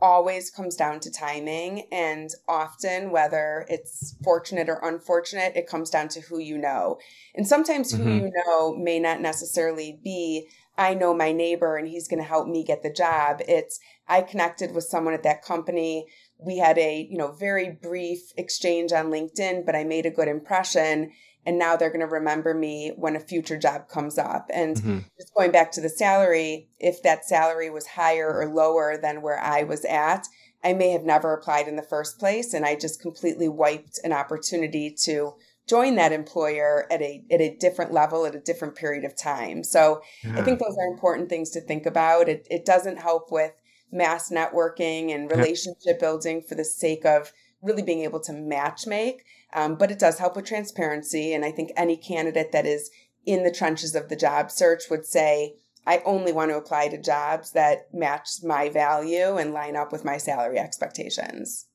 always 0.00 0.50
comes 0.50 0.76
down 0.76 1.00
to 1.00 1.10
timing 1.10 1.86
and 1.92 2.30
often 2.48 3.10
whether 3.10 3.64
it's 3.68 4.16
fortunate 4.22 4.68
or 4.68 4.80
unfortunate 4.82 5.52
it 5.56 5.68
comes 5.68 5.90
down 5.90 6.08
to 6.08 6.20
who 6.22 6.38
you 6.38 6.58
know 6.58 6.98
and 7.34 7.46
sometimes 7.46 7.92
who 7.92 7.98
mm-hmm. 7.98 8.26
you 8.26 8.32
know 8.46 8.74
may 8.76 8.98
not 8.98 9.20
necessarily 9.20 9.98
be 10.02 10.48
i 10.76 10.94
know 10.94 11.14
my 11.14 11.32
neighbor 11.32 11.76
and 11.76 11.88
he's 11.88 12.08
going 12.08 12.20
to 12.20 12.28
help 12.28 12.48
me 12.48 12.64
get 12.64 12.82
the 12.82 12.92
job 12.92 13.40
it's 13.46 13.78
i 14.08 14.20
connected 14.20 14.74
with 14.74 14.84
someone 14.84 15.14
at 15.14 15.22
that 15.22 15.42
company 15.42 16.06
we 16.44 16.58
had 16.58 16.78
a 16.78 17.06
you 17.10 17.16
know 17.16 17.32
very 17.32 17.70
brief 17.82 18.20
exchange 18.36 18.92
on 18.92 19.06
linkedin 19.06 19.64
but 19.64 19.74
i 19.74 19.84
made 19.84 20.06
a 20.06 20.10
good 20.10 20.28
impression 20.28 21.10
and 21.46 21.58
now 21.58 21.76
they're 21.76 21.90
going 21.90 22.00
to 22.00 22.06
remember 22.06 22.54
me 22.54 22.92
when 22.96 23.16
a 23.16 23.20
future 23.20 23.58
job 23.58 23.88
comes 23.88 24.18
up. 24.18 24.50
And 24.52 24.76
mm-hmm. 24.76 24.98
just 25.18 25.34
going 25.34 25.50
back 25.50 25.72
to 25.72 25.80
the 25.80 25.88
salary, 25.88 26.68
if 26.78 27.02
that 27.02 27.24
salary 27.24 27.70
was 27.70 27.86
higher 27.86 28.32
or 28.32 28.46
lower 28.46 28.96
than 28.96 29.22
where 29.22 29.38
I 29.38 29.62
was 29.64 29.84
at, 29.84 30.26
I 30.62 30.72
may 30.72 30.90
have 30.90 31.04
never 31.04 31.34
applied 31.34 31.68
in 31.68 31.76
the 31.76 31.82
first 31.82 32.18
place. 32.18 32.54
And 32.54 32.64
I 32.64 32.76
just 32.76 33.00
completely 33.00 33.48
wiped 33.48 34.00
an 34.04 34.12
opportunity 34.12 34.94
to 35.04 35.34
join 35.68 35.96
that 35.96 36.12
employer 36.12 36.86
at 36.90 37.00
a 37.00 37.24
at 37.30 37.40
a 37.40 37.56
different 37.56 37.90
level 37.90 38.26
at 38.26 38.34
a 38.34 38.40
different 38.40 38.74
period 38.74 39.04
of 39.04 39.16
time. 39.16 39.64
So 39.64 40.02
yeah. 40.22 40.38
I 40.38 40.42
think 40.42 40.58
those 40.58 40.76
are 40.78 40.92
important 40.92 41.28
things 41.28 41.50
to 41.50 41.60
think 41.60 41.86
about. 41.86 42.28
It 42.28 42.46
it 42.50 42.66
doesn't 42.66 42.98
help 42.98 43.30
with 43.30 43.52
mass 43.94 44.30
networking 44.30 45.14
and 45.14 45.30
relationship 45.30 46.00
building 46.00 46.42
for 46.42 46.54
the 46.54 46.64
sake 46.64 47.06
of 47.06 47.32
really 47.62 47.82
being 47.82 48.00
able 48.00 48.20
to 48.20 48.32
match 48.32 48.86
make. 48.86 49.24
Um, 49.54 49.76
but 49.76 49.90
it 49.90 49.98
does 49.98 50.18
help 50.18 50.36
with 50.36 50.44
transparency. 50.44 51.32
And 51.32 51.44
I 51.44 51.52
think 51.52 51.70
any 51.76 51.96
candidate 51.96 52.52
that 52.52 52.66
is 52.66 52.90
in 53.24 53.44
the 53.44 53.52
trenches 53.52 53.94
of 53.94 54.08
the 54.08 54.16
job 54.16 54.50
search 54.50 54.82
would 54.90 55.06
say, 55.06 55.54
I 55.86 56.02
only 56.04 56.32
want 56.32 56.50
to 56.50 56.56
apply 56.56 56.88
to 56.88 57.00
jobs 57.00 57.52
that 57.52 57.92
match 57.92 58.28
my 58.42 58.68
value 58.68 59.36
and 59.36 59.52
line 59.52 59.76
up 59.76 59.92
with 59.92 60.04
my 60.04 60.16
salary 60.16 60.58
expectations. 60.58 61.66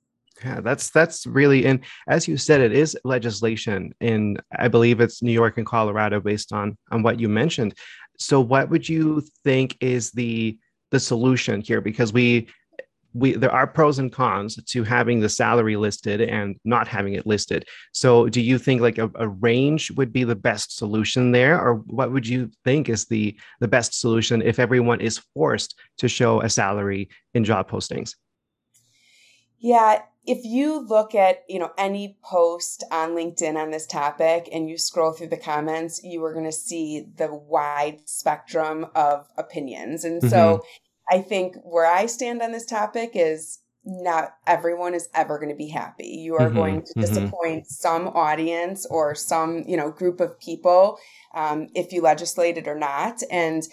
Yeah, 0.44 0.62
that's 0.62 0.90
that's 0.90 1.28
really 1.28 1.66
and 1.66 1.82
as 2.08 2.28
you 2.28 2.38
said, 2.38 2.62
it 2.62 2.72
is 2.72 2.98
legislation 3.04 3.94
in 4.00 4.38
I 4.58 4.70
believe 4.70 5.02
it's 5.02 5.22
New 5.22 5.34
York 5.34 5.58
and 5.58 5.66
Colorado 5.66 6.22
based 6.22 6.54
on 6.54 6.78
on 6.92 7.04
what 7.04 7.20
you 7.20 7.28
mentioned. 7.28 7.74
So 8.18 8.40
what 8.40 8.70
would 8.70 8.88
you 8.88 9.22
think 9.44 9.78
is 9.82 10.12
the 10.12 10.58
the 10.92 11.00
solution 11.00 11.62
here? 11.62 11.82
Because 11.82 12.14
we 12.14 12.48
we 13.14 13.34
there 13.34 13.52
are 13.52 13.66
pros 13.66 14.00
and 14.00 14.12
cons 14.12 14.60
to 14.66 14.84
having 14.84 15.20
the 15.20 15.30
salary 15.30 15.76
listed 15.76 16.22
and 16.22 16.56
not 16.64 16.88
having 16.88 17.14
it 17.14 17.26
listed 17.26 17.66
so 17.92 18.30
do 18.30 18.42
you 18.42 18.58
think 18.60 18.82
like 18.82 18.98
a, 18.98 19.10
a, 19.16 19.28
range 19.28 19.90
would 19.92 20.14
be 20.14 20.24
the 20.24 20.36
best 20.36 20.78
solution 20.78 21.32
there 21.32 21.60
or 21.60 21.76
what 21.88 22.12
would 22.12 22.28
you 22.28 22.52
think 22.64 22.88
is 22.88 23.06
the 23.06 23.36
the 23.60 23.68
best 23.68 24.00
solution 24.00 24.42
if 24.42 24.60
everyone 24.60 25.02
is 25.02 25.22
forced 25.34 25.80
to 25.98 26.08
show 26.08 26.42
a 26.42 26.50
salary 26.50 27.10
in 27.34 27.44
job 27.44 27.70
postings 27.70 28.16
yeah 29.58 30.02
if 30.30 30.46
you 30.46 30.80
look 30.80 31.16
at 31.16 31.44
you 31.50 31.58
know 31.60 31.72
any 31.78 32.16
post 32.24 32.84
on 32.92 33.10
linkedin 33.10 33.56
on 33.56 33.72
this 33.72 33.88
topic 33.88 34.48
and 34.52 34.70
you 34.70 34.78
scroll 34.78 35.12
through 35.12 35.28
the 35.28 35.38
comments 35.38 36.02
you 36.04 36.24
are 36.24 36.34
going 36.34 36.46
to 36.46 36.52
see 36.52 37.06
the 37.18 37.34
wide 37.34 38.00
spectrum 38.08 38.86
of 38.94 39.28
opinions 39.38 40.06
and 40.06 40.22
mm-hmm. 40.22 40.30
so 40.30 40.64
I 41.12 41.22
think 41.22 41.56
where 41.64 41.88
I 41.88 42.06
stand 42.06 42.42
on 42.42 42.52
this 42.52 42.66
topic 42.66 43.12
is 43.16 43.60
not 43.84 44.36
everyone 44.46 44.94
is 44.94 45.10
ever 45.16 45.40
going 45.40 45.50
to 45.50 45.56
be 45.56 45.70
happy. 45.70 46.08
You 46.08 46.36
are 46.36 46.48
mm-hmm, 46.48 46.56
going 46.56 46.82
to 46.84 46.88
mm-hmm. 46.90 47.02
disappoint 47.02 47.64
mm-hmm. 47.64 47.74
some 47.74 48.08
audience 48.10 48.86
or 48.86 49.16
some, 49.16 49.64
you 49.68 49.78
know, 49.78 49.90
group 49.90 50.20
of 50.20 50.40
people 50.40 51.00
um, 51.34 51.70
if 51.74 51.92
you 51.92 52.02
legislate 52.02 52.58
it 52.58 52.68
or 52.68 52.78
not. 52.78 53.22
And 53.32 53.64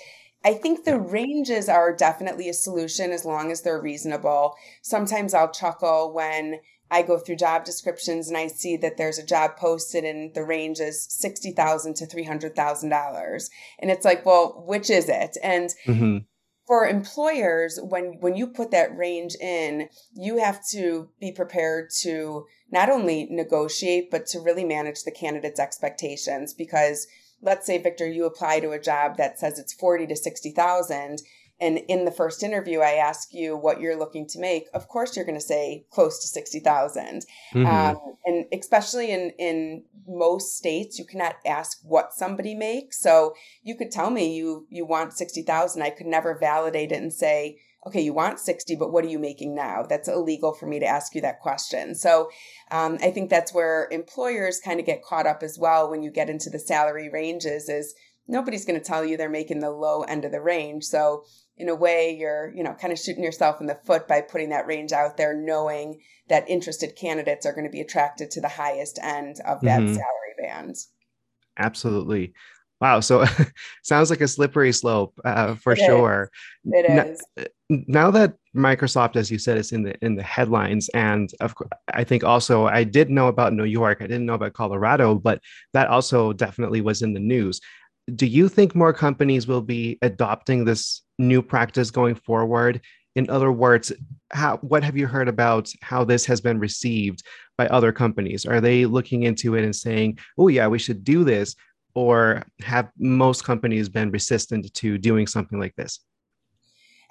I 0.47 0.55
think 0.55 0.85
the 0.85 1.01
ranges 1.01 1.69
are 1.69 1.93
definitely 1.93 2.49
a 2.49 2.55
solution 2.55 3.11
as 3.11 3.25
long 3.25 3.51
as 3.51 3.63
they're 3.63 3.83
reasonable. 3.83 4.55
Sometimes 4.81 5.35
I'll 5.35 5.51
chuckle 5.51 6.13
when 6.15 6.61
I 6.89 7.03
go 7.03 7.19
through 7.19 7.35
job 7.37 7.65
descriptions 7.65 8.29
and 8.29 8.37
I 8.37 8.47
see 8.47 8.77
that 8.77 8.97
there's 8.97 9.19
a 9.19 9.27
job 9.27 9.57
posted 9.57 10.05
and 10.05 10.33
the 10.35 10.45
range 10.45 10.79
is 10.79 11.05
sixty 11.11 11.51
thousand 11.51 11.97
to 11.97 12.07
three 12.07 12.23
hundred 12.23 12.55
thousand 12.55 12.91
dollars, 12.91 13.51
and 13.81 13.91
it's 13.91 14.05
like, 14.05 14.25
well, 14.25 14.63
which 14.65 14.89
is 14.89 15.09
it? 15.09 15.37
And 15.43 15.71
mm-hmm 15.85 16.19
for 16.67 16.87
employers 16.87 17.79
when 17.81 18.17
when 18.21 18.35
you 18.35 18.47
put 18.47 18.73
that 18.73 18.97
range 18.97 19.37
in 19.41 19.89
you 20.15 20.39
have 20.39 20.61
to 20.69 21.09
be 21.21 21.31
prepared 21.31 21.91
to 22.03 22.45
not 22.73 22.89
only 22.89 23.27
negotiate 23.31 24.11
but 24.11 24.27
to 24.27 24.41
really 24.41 24.65
manage 24.65 25.05
the 25.05 25.13
candidate's 25.13 25.61
expectations 25.61 26.53
because 26.53 27.07
let's 27.43 27.67
say 27.67 27.79
victor 27.79 28.07
you 28.07 28.25
apply 28.25 28.61
to 28.61 28.71
a 28.71 28.81
job 28.81 29.17
that 29.17 29.39
says 29.39 29.59
it's 29.59 29.75
40 29.75 30.07
to 30.09 30.17
60,000 30.17 31.19
and 31.59 31.79
in 31.89 32.05
the 32.05 32.11
first 32.11 32.43
interview 32.43 32.81
i 32.81 32.93
ask 32.93 33.33
you 33.33 33.57
what 33.57 33.81
you're 33.81 33.99
looking 33.99 34.27
to 34.27 34.39
make 34.39 34.67
of 34.75 34.89
course 34.89 35.17
you're 35.17 35.25
going 35.25 35.39
to 35.39 35.45
say 35.45 35.85
close 35.91 36.21
to 36.21 36.29
60000 36.29 37.25
mm-hmm. 37.55 37.67
um, 37.67 37.99
and 38.25 38.47
especially 38.53 39.11
in 39.11 39.33
in 39.39 39.85
most 40.09 40.57
states 40.57 40.99
you 40.99 41.05
cannot 41.05 41.37
ask 41.45 41.81
what 41.83 42.13
somebody 42.13 42.55
makes. 42.55 43.01
So 43.01 43.35
you 43.63 43.77
could 43.77 43.91
tell 43.91 44.11
me 44.11 44.37
you 44.37 44.67
you 44.71 44.85
want 44.85 45.13
60000 45.13 45.83
i 45.83 45.91
could 45.91 46.07
never 46.07 46.39
validate 46.39 46.93
it 46.93 47.03
and 47.03 47.13
say 47.13 47.59
okay 47.87 48.01
you 48.01 48.13
want 48.13 48.41
60 48.41 48.77
but 48.77 48.93
what 48.93 49.05
are 49.05 49.09
you 49.09 49.19
making 49.19 49.55
now? 49.55 49.85
That's 49.89 50.09
illegal 50.09 50.53
for 50.53 50.67
me 50.67 50.81
to 50.81 50.87
ask 50.87 51.15
you 51.15 51.21
that 51.23 51.41
question. 51.41 51.95
So 51.95 52.31
um, 52.71 52.99
i 53.01 53.11
think 53.11 53.31
that's 53.31 53.55
where 53.55 53.89
employers 53.91 54.61
kind 54.61 54.81
of 54.81 54.87
get 54.87 55.05
caught 55.05 55.27
up 55.27 55.43
as 55.43 55.59
well 55.59 55.89
when 55.91 56.03
you 56.03 56.11
get 56.11 56.31
into 56.31 56.51
the 56.51 56.59
salary 56.59 57.09
ranges 57.09 57.69
is 57.69 57.95
nobody's 58.29 58.65
going 58.65 58.79
to 58.79 58.85
tell 58.85 59.05
you 59.05 59.17
they're 59.17 59.31
making 59.31 59.61
the 59.61 59.71
low 59.71 60.03
end 60.03 60.25
of 60.25 60.33
the 60.33 60.41
range. 60.41 60.85
So 60.85 61.25
in 61.57 61.69
a 61.69 61.75
way 61.75 62.15
you're 62.19 62.53
you 62.55 62.63
know 62.63 62.75
kind 62.75 62.93
of 62.93 62.99
shooting 62.99 63.25
yourself 63.25 63.61
in 63.61 63.67
the 63.67 63.79
foot 63.87 64.07
by 64.07 64.21
putting 64.21 64.51
that 64.51 64.67
range 64.67 64.93
out 64.93 65.17
there 65.17 65.35
knowing 65.35 66.01
that 66.29 66.49
interested 66.51 66.97
candidates 66.97 67.47
are 67.47 67.53
going 67.53 67.65
to 67.65 67.71
be 67.71 67.81
attracted 67.81 68.31
to 68.31 68.41
the 68.41 68.49
highest 68.49 68.99
end 69.03 69.37
of 69.47 69.61
that 69.63 69.81
mm-hmm. 69.81 69.95
salary 69.95 70.35
band. 70.39 70.75
Absolutely. 71.59 72.35
Wow 72.81 73.01
so 73.01 73.25
sounds 73.83 74.11
like 74.11 74.21
a 74.21 74.29
slippery 74.29 74.73
slope 74.73 75.19
uh, 75.25 75.55
for 75.55 75.73
it 75.73 75.79
sure. 75.79 76.31
Is. 76.65 76.73
it 76.75 77.21
is 77.37 77.47
now 77.69 78.11
that 78.11 78.35
microsoft 78.55 79.17
as 79.17 79.31
you 79.31 79.39
said 79.39 79.59
is 79.59 79.73
in 79.73 79.83
the 79.83 79.95
in 80.05 80.15
the 80.15 80.23
headlines 80.23 80.89
and 80.91 81.33
of 81.41 81.55
course 81.55 81.69
i 81.93 82.05
think 82.05 82.23
also 82.23 82.67
i 82.67 82.85
did 82.85 83.11
know 83.11 83.27
about 83.27 83.53
new 83.53 83.65
york 83.65 83.99
i 84.01 84.07
didn't 84.07 84.25
know 84.25 84.35
about 84.35 84.53
colorado 84.53 85.15
but 85.17 85.41
that 85.73 85.89
also 85.89 86.33
definitely 86.33 86.81
was 86.81 87.03
in 87.03 87.13
the 87.13 87.21
news 87.21 87.61
do 88.15 88.27
you 88.27 88.49
think 88.49 88.75
more 88.75 88.93
companies 88.93 89.47
will 89.47 89.63
be 89.63 89.99
adopting 90.03 90.65
this 90.65 91.03
new 91.19 91.43
practice 91.43 91.91
going 91.91 92.15
forward? 92.15 92.81
In 93.17 93.29
other 93.31 93.51
words, 93.51 93.93
how 94.33 94.59
what 94.59 94.85
have 94.85 94.97
you 94.97 95.07
heard 95.07 95.29
about 95.29 95.73
how 95.83 96.05
this 96.05 96.25
has 96.27 96.41
been 96.41 96.59
received 96.59 97.23
by 97.57 97.67
other 97.69 97.91
companies? 97.91 98.47
Are 98.47 98.61
they 98.61 98.85
looking 98.85 99.25
into 99.25 99.55
it 99.55 99.65
and 99.65 99.75
saying, 99.75 100.19
"Oh 100.39 100.49
yeah, 100.49 100.69
we 100.69 100.79
should 100.79 101.03
do 101.03 101.25
this," 101.25 101.57
or 101.95 102.43
have 102.61 102.91
most 102.99 103.45
companies 103.45 103.89
been 103.89 104.11
resistant 104.11 104.73
to 104.75 104.99
doing 104.99 105.27
something 105.27 105.59
like 105.59 105.75
this? 105.77 106.01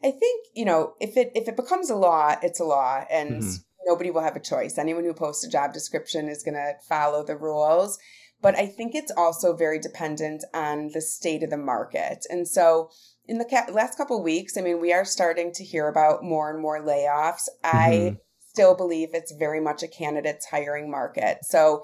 I 0.06 0.12
think 0.12 0.46
you 0.54 0.66
know 0.66 0.94
if 1.02 1.18
it 1.18 1.32
if 1.34 1.48
it 1.48 1.56
becomes 1.56 1.90
a 1.90 1.96
law, 1.96 2.36
it's 2.44 2.60
a 2.60 2.64
law, 2.64 3.04
and 3.10 3.42
mm-hmm. 3.42 3.56
nobody 3.88 4.12
will 4.12 4.22
have 4.22 4.36
a 4.36 4.40
choice. 4.40 4.78
Anyone 4.78 5.04
who 5.04 5.14
posts 5.14 5.44
a 5.44 5.50
job 5.50 5.74
description 5.74 6.30
is 6.30 6.44
going 6.44 6.56
to 6.56 6.74
follow 6.88 7.24
the 7.24 7.36
rules. 7.36 7.98
But 8.42 8.56
I 8.56 8.68
think 8.68 8.94
it's 8.94 9.12
also 9.18 9.56
very 9.56 9.80
dependent 9.80 10.44
on 10.54 10.92
the 10.94 11.02
state 11.02 11.42
of 11.42 11.50
the 11.50 11.58
market, 11.58 12.26
and 12.30 12.48
so 12.48 12.92
in 13.28 13.40
the 13.40 13.46
ca- 13.46 13.72
last 13.72 13.98
couple 13.98 14.22
weeks, 14.22 14.56
I 14.56 14.62
mean, 14.62 14.80
we 14.80 14.94
are 14.94 15.06
starting 15.06 15.52
to 15.54 15.64
hear 15.64 15.88
about 15.88 16.24
more 16.24 16.52
and 16.52 16.62
more 16.62 16.80
layoffs. 16.80 17.50
Mm-hmm. 17.64 17.78
I 17.78 18.18
still 18.50 18.76
believe 18.76 19.10
it's 19.14 19.34
very 19.34 19.60
much 19.60 19.82
a 19.82 19.88
candidate's 19.88 20.46
hiring 20.46 20.92
market. 20.92 21.40
So 21.42 21.82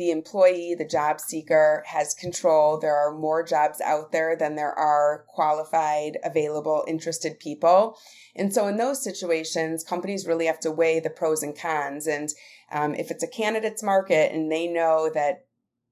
the 0.00 0.10
employee, 0.10 0.74
the 0.74 0.86
job 0.86 1.20
seeker 1.20 1.84
has 1.86 2.14
control. 2.14 2.78
There 2.78 2.96
are 2.96 3.14
more 3.14 3.42
jobs 3.42 3.82
out 3.82 4.12
there 4.12 4.34
than 4.34 4.56
there 4.56 4.72
are 4.72 5.26
qualified, 5.28 6.16
available, 6.24 6.86
interested 6.88 7.38
people. 7.38 7.98
And 8.34 8.50
so 8.50 8.66
in 8.66 8.78
those 8.78 9.04
situations, 9.04 9.84
companies 9.84 10.26
really 10.26 10.46
have 10.46 10.58
to 10.60 10.70
weigh 10.70 11.00
the 11.00 11.10
pros 11.10 11.42
and 11.42 11.54
cons. 11.54 12.06
And 12.06 12.30
um, 12.72 12.94
if 12.94 13.10
it's 13.10 13.22
a 13.22 13.28
candidate's 13.28 13.82
market 13.82 14.32
and 14.32 14.50
they 14.50 14.66
know 14.68 15.10
that 15.12 15.44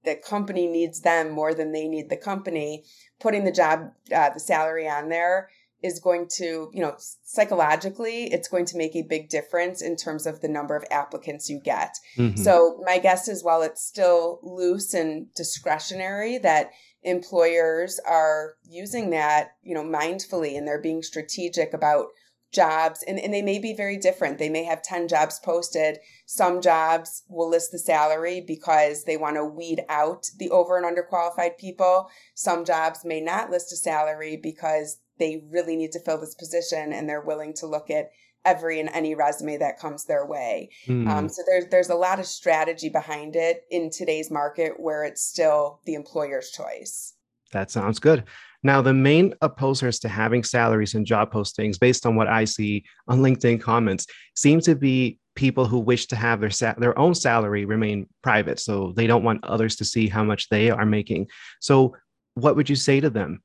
the 0.06 0.14
company 0.14 0.66
needs 0.66 1.02
them 1.02 1.30
more 1.30 1.52
than 1.52 1.72
they 1.72 1.86
need 1.86 2.08
the 2.08 2.16
company, 2.16 2.84
putting 3.20 3.44
the 3.44 3.52
job, 3.52 3.90
uh, 4.10 4.30
the 4.30 4.40
salary 4.40 4.88
on 4.88 5.10
there 5.10 5.50
is 5.82 6.00
going 6.00 6.26
to, 6.36 6.70
you 6.72 6.80
know, 6.80 6.96
psychologically, 7.22 8.24
it's 8.24 8.48
going 8.48 8.64
to 8.66 8.76
make 8.76 8.96
a 8.96 9.02
big 9.02 9.28
difference 9.28 9.80
in 9.80 9.96
terms 9.96 10.26
of 10.26 10.40
the 10.40 10.48
number 10.48 10.76
of 10.76 10.84
applicants 10.90 11.48
you 11.48 11.60
get. 11.60 11.96
Mm-hmm. 12.16 12.36
So, 12.36 12.82
my 12.84 12.98
guess 12.98 13.28
is 13.28 13.44
while 13.44 13.62
it's 13.62 13.84
still 13.84 14.40
loose 14.42 14.94
and 14.94 15.32
discretionary, 15.34 16.38
that 16.38 16.70
employers 17.02 18.00
are 18.08 18.54
using 18.68 19.10
that, 19.10 19.52
you 19.62 19.74
know, 19.74 19.84
mindfully 19.84 20.56
and 20.56 20.66
they're 20.66 20.82
being 20.82 21.02
strategic 21.02 21.72
about 21.72 22.06
jobs 22.52 23.04
and, 23.06 23.18
and 23.18 23.32
they 23.32 23.42
may 23.42 23.58
be 23.58 23.74
very 23.74 23.98
different 23.98 24.38
they 24.38 24.48
may 24.48 24.64
have 24.64 24.82
10 24.82 25.06
jobs 25.06 25.38
posted 25.44 25.98
some 26.24 26.62
jobs 26.62 27.22
will 27.28 27.50
list 27.50 27.72
the 27.72 27.78
salary 27.78 28.42
because 28.46 29.04
they 29.04 29.18
want 29.18 29.36
to 29.36 29.44
weed 29.44 29.84
out 29.90 30.24
the 30.38 30.48
over 30.48 30.78
and 30.78 30.86
underqualified 30.86 31.58
people 31.58 32.08
some 32.34 32.64
jobs 32.64 33.04
may 33.04 33.20
not 33.20 33.50
list 33.50 33.70
a 33.70 33.76
salary 33.76 34.38
because 34.42 34.98
they 35.18 35.44
really 35.50 35.76
need 35.76 35.92
to 35.92 36.00
fill 36.00 36.18
this 36.18 36.34
position 36.34 36.92
and 36.92 37.08
they're 37.08 37.20
willing 37.20 37.54
to 37.54 37.66
look 37.66 37.90
at 37.90 38.10
every 38.44 38.80
and 38.80 38.88
any 38.90 39.14
resume 39.14 39.58
that 39.58 39.78
comes 39.78 40.04
their 40.04 40.24
way. 40.26 40.70
Mm. 40.86 41.08
um, 41.08 41.28
so 41.28 41.42
there's 41.46 41.66
there's 41.66 41.90
a 41.90 41.94
lot 41.94 42.18
of 42.18 42.26
strategy 42.26 42.88
behind 42.88 43.36
it 43.36 43.64
in 43.70 43.90
today's 43.90 44.30
market 44.30 44.78
where 44.78 45.04
it's 45.04 45.22
still 45.22 45.80
the 45.84 45.94
employer's 45.94 46.50
choice. 46.50 47.14
That 47.52 47.70
sounds 47.70 47.98
good. 47.98 48.24
Now, 48.62 48.82
the 48.82 48.92
main 48.92 49.34
opposers 49.40 50.00
to 50.00 50.08
having 50.08 50.42
salaries 50.42 50.94
and 50.94 51.06
job 51.06 51.32
postings, 51.32 51.78
based 51.78 52.04
on 52.04 52.16
what 52.16 52.26
I 52.26 52.44
see 52.44 52.84
on 53.06 53.20
LinkedIn 53.20 53.60
comments, 53.60 54.06
seem 54.34 54.60
to 54.62 54.74
be 54.74 55.18
people 55.36 55.64
who 55.64 55.78
wish 55.78 56.06
to 56.06 56.16
have 56.16 56.40
their 56.40 56.50
sa- 56.50 56.74
their 56.78 56.98
own 56.98 57.14
salary 57.14 57.64
remain 57.64 58.08
private 58.22 58.58
so 58.58 58.92
they 58.96 59.06
don't 59.06 59.22
want 59.22 59.44
others 59.44 59.76
to 59.76 59.84
see 59.84 60.08
how 60.08 60.24
much 60.24 60.48
they 60.48 60.70
are 60.70 60.84
making. 60.84 61.28
So 61.60 61.94
what 62.34 62.56
would 62.56 62.68
you 62.68 62.76
say 62.76 63.00
to 63.00 63.10
them 63.10 63.40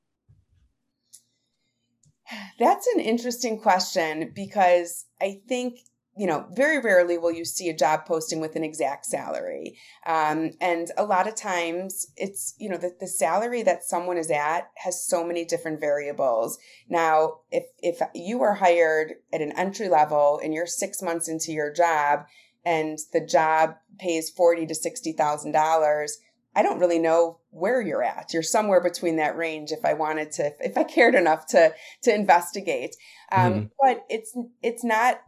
that's 2.58 2.86
an 2.94 3.00
interesting 3.00 3.58
question 3.58 4.32
because 4.34 5.06
i 5.20 5.40
think 5.48 5.78
you 6.16 6.26
know, 6.26 6.46
very 6.52 6.78
rarely 6.78 7.18
will 7.18 7.32
you 7.32 7.44
see 7.44 7.68
a 7.68 7.76
job 7.76 8.06
posting 8.06 8.40
with 8.40 8.54
an 8.54 8.62
exact 8.62 9.04
salary. 9.04 9.76
Um, 10.06 10.52
and 10.60 10.90
a 10.96 11.04
lot 11.04 11.26
of 11.26 11.34
times 11.34 12.06
it's, 12.16 12.54
you 12.58 12.68
know, 12.68 12.76
the, 12.76 12.94
the 13.00 13.08
salary 13.08 13.62
that 13.64 13.82
someone 13.82 14.16
is 14.16 14.30
at 14.30 14.70
has 14.76 15.04
so 15.04 15.24
many 15.24 15.44
different 15.44 15.80
variables. 15.80 16.58
Now, 16.88 17.40
if, 17.50 17.64
if 17.80 18.00
you 18.14 18.42
are 18.42 18.54
hired 18.54 19.14
at 19.32 19.40
an 19.40 19.52
entry 19.56 19.88
level 19.88 20.40
and 20.42 20.54
you're 20.54 20.66
six 20.66 21.02
months 21.02 21.28
into 21.28 21.52
your 21.52 21.72
job 21.72 22.26
and 22.64 22.98
the 23.12 23.20
job 23.20 23.74
pays 23.98 24.30
forty 24.30 24.66
to 24.66 24.74
$60,000, 24.74 26.08
I 26.54 26.62
don't 26.62 26.78
really 26.78 26.98
know 26.98 27.40
where 27.50 27.80
you're 27.80 28.02
at. 28.02 28.32
You're 28.32 28.42
somewhere 28.42 28.80
between 28.80 29.16
that 29.16 29.36
range 29.36 29.72
if 29.72 29.84
I 29.84 29.94
wanted 29.94 30.32
to, 30.32 30.52
if 30.60 30.76
I 30.76 30.84
cared 30.84 31.14
enough 31.14 31.46
to, 31.48 31.72
to 32.02 32.14
investigate. 32.14 32.96
Um, 33.32 33.52
mm-hmm. 33.52 33.66
But 33.80 34.04
it's, 34.08 34.36
it's 34.62 34.84
not 34.84 35.20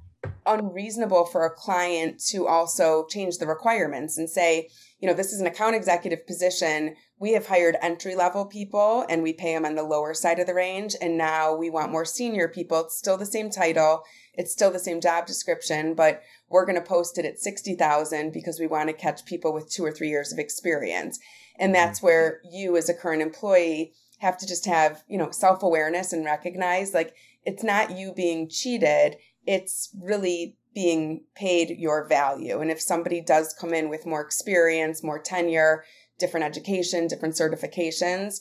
unreasonable 0.47 1.27
for 1.27 1.45
a 1.45 1.51
client 1.51 2.23
to 2.29 2.47
also 2.47 3.07
change 3.11 3.39
the 3.39 3.47
requirements 3.47 4.19
and 4.19 4.29
say, 4.29 4.69
you 5.01 5.09
know, 5.09 5.15
this 5.15 5.33
is 5.33 5.41
an 5.41 5.47
account 5.47 5.77
executive 5.77 6.27
position. 6.27 6.95
We 7.19 7.33
have 7.33 7.47
hired 7.47 7.77
entry 7.83 8.15
level 8.15 8.47
people 8.47 9.05
and 9.09 9.23
we 9.23 9.33
pay 9.33 9.55
them 9.55 9.65
on 9.65 9.75
the 9.75 9.83
lower 9.83 10.15
side 10.15 10.39
of 10.39 10.47
the 10.47 10.55
range. 10.55 10.95
And 11.01 11.19
now 11.19 11.55
we 11.55 11.71
want 11.71 11.93
more 11.93 12.05
senior 12.05 12.49
people. 12.49 12.81
It's 12.81 12.97
still 12.97 13.17
the 13.17 13.27
same 13.27 13.51
title. 13.51 14.03
It's 14.37 14.53
still 14.53 14.71
the 14.71 14.79
same 14.79 15.01
job 15.01 15.27
description, 15.27 15.95
but 15.95 16.23
we're 16.49 16.67
going 16.67 16.81
to 16.81 16.87
post 16.87 17.19
it 17.19 17.25
at 17.25 17.39
60,000 17.39 18.33
because 18.33 18.61
we 18.61 18.67
want 18.67 18.89
to 18.89 18.93
catch 18.93 19.25
people 19.25 19.53
with 19.53 19.71
two 19.71 19.85
or 19.85 19.93
three 19.93 20.09
years 20.09 20.33
of 20.33 20.39
experience. 20.39 21.19
And 21.59 21.75
mm-hmm. 21.75 21.85
that's 21.85 22.03
where 22.03 22.41
you 22.51 22.77
as 22.77 22.89
a 22.89 22.95
current 22.95 23.23
employee 23.23 23.93
have 24.19 24.39
to 24.39 24.47
just 24.47 24.67
have, 24.67 25.03
you 25.09 25.19
know, 25.19 25.31
self 25.31 25.63
awareness 25.63 26.13
and 26.13 26.25
recognize 26.25 26.95
like 26.95 27.15
it's 27.45 27.63
not 27.63 27.97
you 27.97 28.13
being 28.15 28.49
cheated 28.49 29.17
it's 29.47 29.91
really 30.01 30.57
being 30.75 31.25
paid 31.35 31.71
your 31.71 32.07
value. 32.07 32.61
And 32.61 32.71
if 32.71 32.81
somebody 32.81 33.21
does 33.21 33.55
come 33.59 33.73
in 33.73 33.89
with 33.89 34.05
more 34.05 34.21
experience, 34.21 35.03
more 35.03 35.19
tenure, 35.19 35.85
different 36.19 36.45
education, 36.45 37.07
different 37.07 37.35
certifications, 37.35 38.41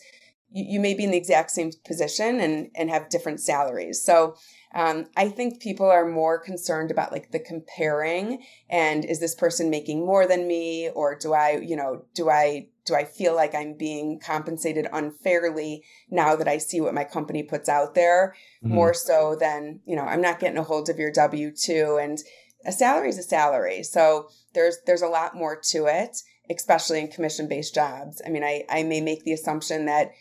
you, 0.52 0.66
you 0.68 0.80
may 0.80 0.94
be 0.94 1.06
in 1.06 1.12
the 1.12 1.18
exact 1.18 1.52
same 1.52 1.72
position 1.86 2.40
and, 2.42 2.70
and 2.76 2.90
have 2.90 3.10
different 3.10 3.40
salaries. 3.40 4.04
So 4.04 4.36
um, 4.76 5.06
I 5.16 5.30
think 5.30 5.62
people 5.62 5.86
are 5.86 6.06
more 6.06 6.38
concerned 6.38 6.92
about 6.92 7.14
like 7.14 7.32
the 7.32 7.40
comparing 7.40 8.44
and 8.70 9.06
is 9.06 9.22
this 9.22 9.34
person 9.34 9.70
making 9.70 10.06
more 10.06 10.28
than 10.28 10.50
me 10.50 10.90
or 10.90 11.18
do 11.18 11.32
I, 11.32 11.62
you 11.64 11.78
know, 11.78 12.04
do 12.14 12.30
I 12.30 12.68
do 12.86 12.94
I 12.94 13.06
feel 13.06 13.34
like 13.34 13.56
I'm 13.56 13.78
being 13.78 14.20
compensated 14.20 14.88
unfairly 14.92 15.84
now 16.12 16.36
that 16.36 16.50
I 16.50 16.58
see 16.58 16.82
what 16.82 16.94
my 16.94 17.06
company 17.06 17.42
puts 17.42 17.70
out 17.70 17.96
there 17.96 18.36
mm-hmm. 18.64 18.76
more 18.76 18.94
so 18.94 19.38
than, 19.40 19.80
you 19.86 19.96
know, 19.96 20.04
I'm 20.04 20.22
not 20.22 20.42
getting 20.42 20.58
a 20.58 20.64
hold 20.64 20.90
of 20.90 21.00
your 21.00 21.12
W2 21.12 22.04
and 22.04 22.20
a 22.66 22.74
salary 22.74 23.10
is 23.10 23.18
a 23.18 23.24
salary. 23.24 23.82
So 23.82 24.28
there's 24.54 24.80
there's 24.86 25.02
a 25.02 25.08
lot 25.08 25.36
more 25.36 25.58
to 25.70 25.86
it, 25.86 26.18
especially 26.50 27.00
in 27.00 27.08
commission 27.08 27.48
based 27.48 27.74
jobs. 27.74 28.22
I 28.26 28.30
mean, 28.30 28.44
I, 28.44 28.66
I 28.70 28.84
may 28.84 29.00
make 29.00 29.24
the 29.24 29.34
assumption 29.34 29.86
that 29.86 30.12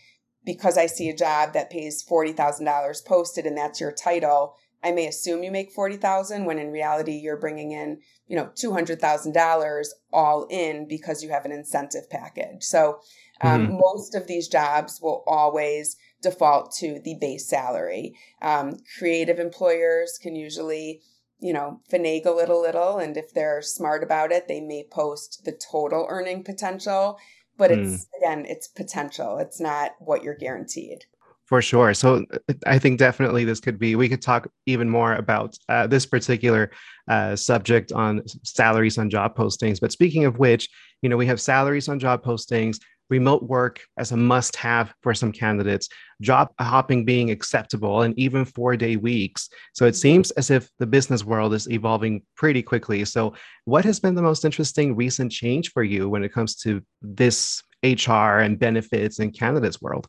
because 0.44 0.76
I 0.76 0.86
see 0.86 1.08
a 1.08 1.16
job 1.16 1.52
that 1.54 1.70
pays 1.70 2.04
$40,000 2.08 3.04
posted 3.04 3.46
and 3.46 3.56
that's 3.56 3.80
your 3.80 3.92
title, 3.92 4.56
I 4.82 4.92
may 4.92 5.06
assume 5.06 5.42
you 5.42 5.50
make 5.50 5.72
40,000 5.72 6.44
when 6.44 6.58
in 6.58 6.70
reality 6.70 7.12
you're 7.12 7.40
bringing 7.40 7.72
in, 7.72 8.00
you 8.26 8.36
know, 8.36 8.50
$200,000 8.54 9.86
all 10.12 10.46
in 10.50 10.86
because 10.86 11.22
you 11.22 11.30
have 11.30 11.46
an 11.46 11.52
incentive 11.52 12.10
package. 12.10 12.62
So 12.62 12.98
um, 13.40 13.66
mm-hmm. 13.66 13.78
most 13.80 14.14
of 14.14 14.26
these 14.26 14.46
jobs 14.46 15.00
will 15.00 15.24
always 15.26 15.96
default 16.22 16.74
to 16.76 17.00
the 17.02 17.16
base 17.18 17.48
salary. 17.48 18.14
Um, 18.42 18.76
creative 18.98 19.38
employers 19.38 20.18
can 20.20 20.36
usually, 20.36 21.00
you 21.38 21.54
know, 21.54 21.80
finagle 21.90 22.42
it 22.42 22.50
a 22.50 22.56
little. 22.56 22.98
And 22.98 23.16
if 23.16 23.32
they're 23.32 23.62
smart 23.62 24.02
about 24.02 24.32
it, 24.32 24.48
they 24.48 24.60
may 24.60 24.86
post 24.90 25.42
the 25.44 25.52
total 25.52 26.06
earning 26.10 26.44
potential 26.44 27.18
but 27.56 27.70
it's 27.70 28.04
mm. 28.04 28.06
again 28.18 28.46
it's 28.46 28.68
potential. 28.68 29.38
It's 29.38 29.60
not 29.60 29.92
what 29.98 30.22
you're 30.22 30.36
guaranteed. 30.36 31.04
For 31.44 31.60
sure. 31.60 31.92
So 31.92 32.24
i 32.66 32.78
think 32.78 32.98
definitely 32.98 33.44
this 33.44 33.60
could 33.60 33.78
be 33.78 33.96
we 33.96 34.08
could 34.08 34.22
talk 34.22 34.48
even 34.66 34.88
more 34.88 35.14
about 35.14 35.56
uh, 35.68 35.86
this 35.86 36.06
particular 36.06 36.70
uh, 37.08 37.36
subject 37.36 37.92
on 37.92 38.22
salaries 38.44 38.96
on 38.96 39.10
job 39.10 39.36
postings 39.36 39.78
but 39.78 39.92
speaking 39.92 40.24
of 40.24 40.38
which 40.38 40.70
you 41.02 41.08
know 41.08 41.18
we 41.18 41.26
have 41.26 41.40
salaries 41.40 41.88
on 41.88 41.98
job 41.98 42.24
postings 42.24 42.78
remote 43.10 43.42
work 43.42 43.80
as 43.98 44.12
a 44.12 44.16
must 44.16 44.56
have 44.56 44.94
for 45.02 45.14
some 45.14 45.32
candidates, 45.32 45.88
job 46.20 46.48
hopping 46.58 47.04
being 47.04 47.30
acceptable, 47.30 48.02
and 48.02 48.18
even 48.18 48.44
four 48.44 48.76
day 48.76 48.96
weeks. 48.96 49.48
So 49.74 49.86
it 49.86 49.96
seems 49.96 50.30
as 50.32 50.50
if 50.50 50.70
the 50.78 50.86
business 50.86 51.24
world 51.24 51.54
is 51.54 51.70
evolving 51.70 52.22
pretty 52.36 52.62
quickly. 52.62 53.04
So, 53.04 53.34
what 53.64 53.84
has 53.84 54.00
been 54.00 54.14
the 54.14 54.22
most 54.22 54.44
interesting 54.44 54.96
recent 54.96 55.32
change 55.32 55.72
for 55.72 55.82
you 55.82 56.08
when 56.08 56.24
it 56.24 56.32
comes 56.32 56.56
to 56.56 56.82
this 57.02 57.62
HR 57.82 58.40
and 58.40 58.58
benefits 58.58 59.18
and 59.18 59.36
candidates 59.36 59.80
world? 59.80 60.06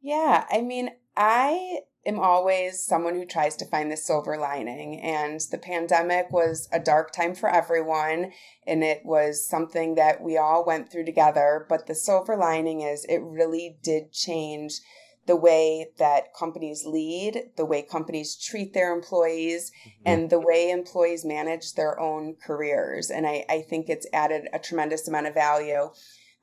Yeah, 0.00 0.44
I 0.50 0.62
mean, 0.62 0.90
I 1.16 1.80
am 2.06 2.18
always 2.18 2.84
someone 2.84 3.14
who 3.14 3.26
tries 3.26 3.56
to 3.56 3.66
find 3.66 3.90
the 3.90 3.96
silver 3.96 4.36
lining. 4.36 5.00
And 5.00 5.40
the 5.50 5.58
pandemic 5.58 6.30
was 6.30 6.68
a 6.72 6.80
dark 6.80 7.12
time 7.12 7.34
for 7.34 7.48
everyone. 7.48 8.32
And 8.66 8.82
it 8.82 9.02
was 9.04 9.46
something 9.46 9.94
that 9.96 10.22
we 10.22 10.36
all 10.38 10.64
went 10.64 10.90
through 10.90 11.04
together. 11.04 11.66
But 11.68 11.86
the 11.86 11.94
silver 11.94 12.36
lining 12.36 12.80
is 12.80 13.04
it 13.04 13.18
really 13.22 13.78
did 13.82 14.12
change 14.12 14.80
the 15.26 15.36
way 15.36 15.90
that 15.98 16.34
companies 16.34 16.84
lead, 16.84 17.50
the 17.56 17.64
way 17.64 17.82
companies 17.82 18.34
treat 18.36 18.72
their 18.72 18.92
employees, 18.92 19.70
mm-hmm. 19.70 20.02
and 20.06 20.30
the 20.30 20.40
way 20.40 20.70
employees 20.70 21.24
manage 21.24 21.74
their 21.74 22.00
own 22.00 22.34
careers. 22.44 23.10
And 23.10 23.26
I, 23.26 23.44
I 23.48 23.60
think 23.62 23.88
it's 23.88 24.06
added 24.12 24.48
a 24.52 24.58
tremendous 24.58 25.06
amount 25.06 25.26
of 25.26 25.34
value. 25.34 25.90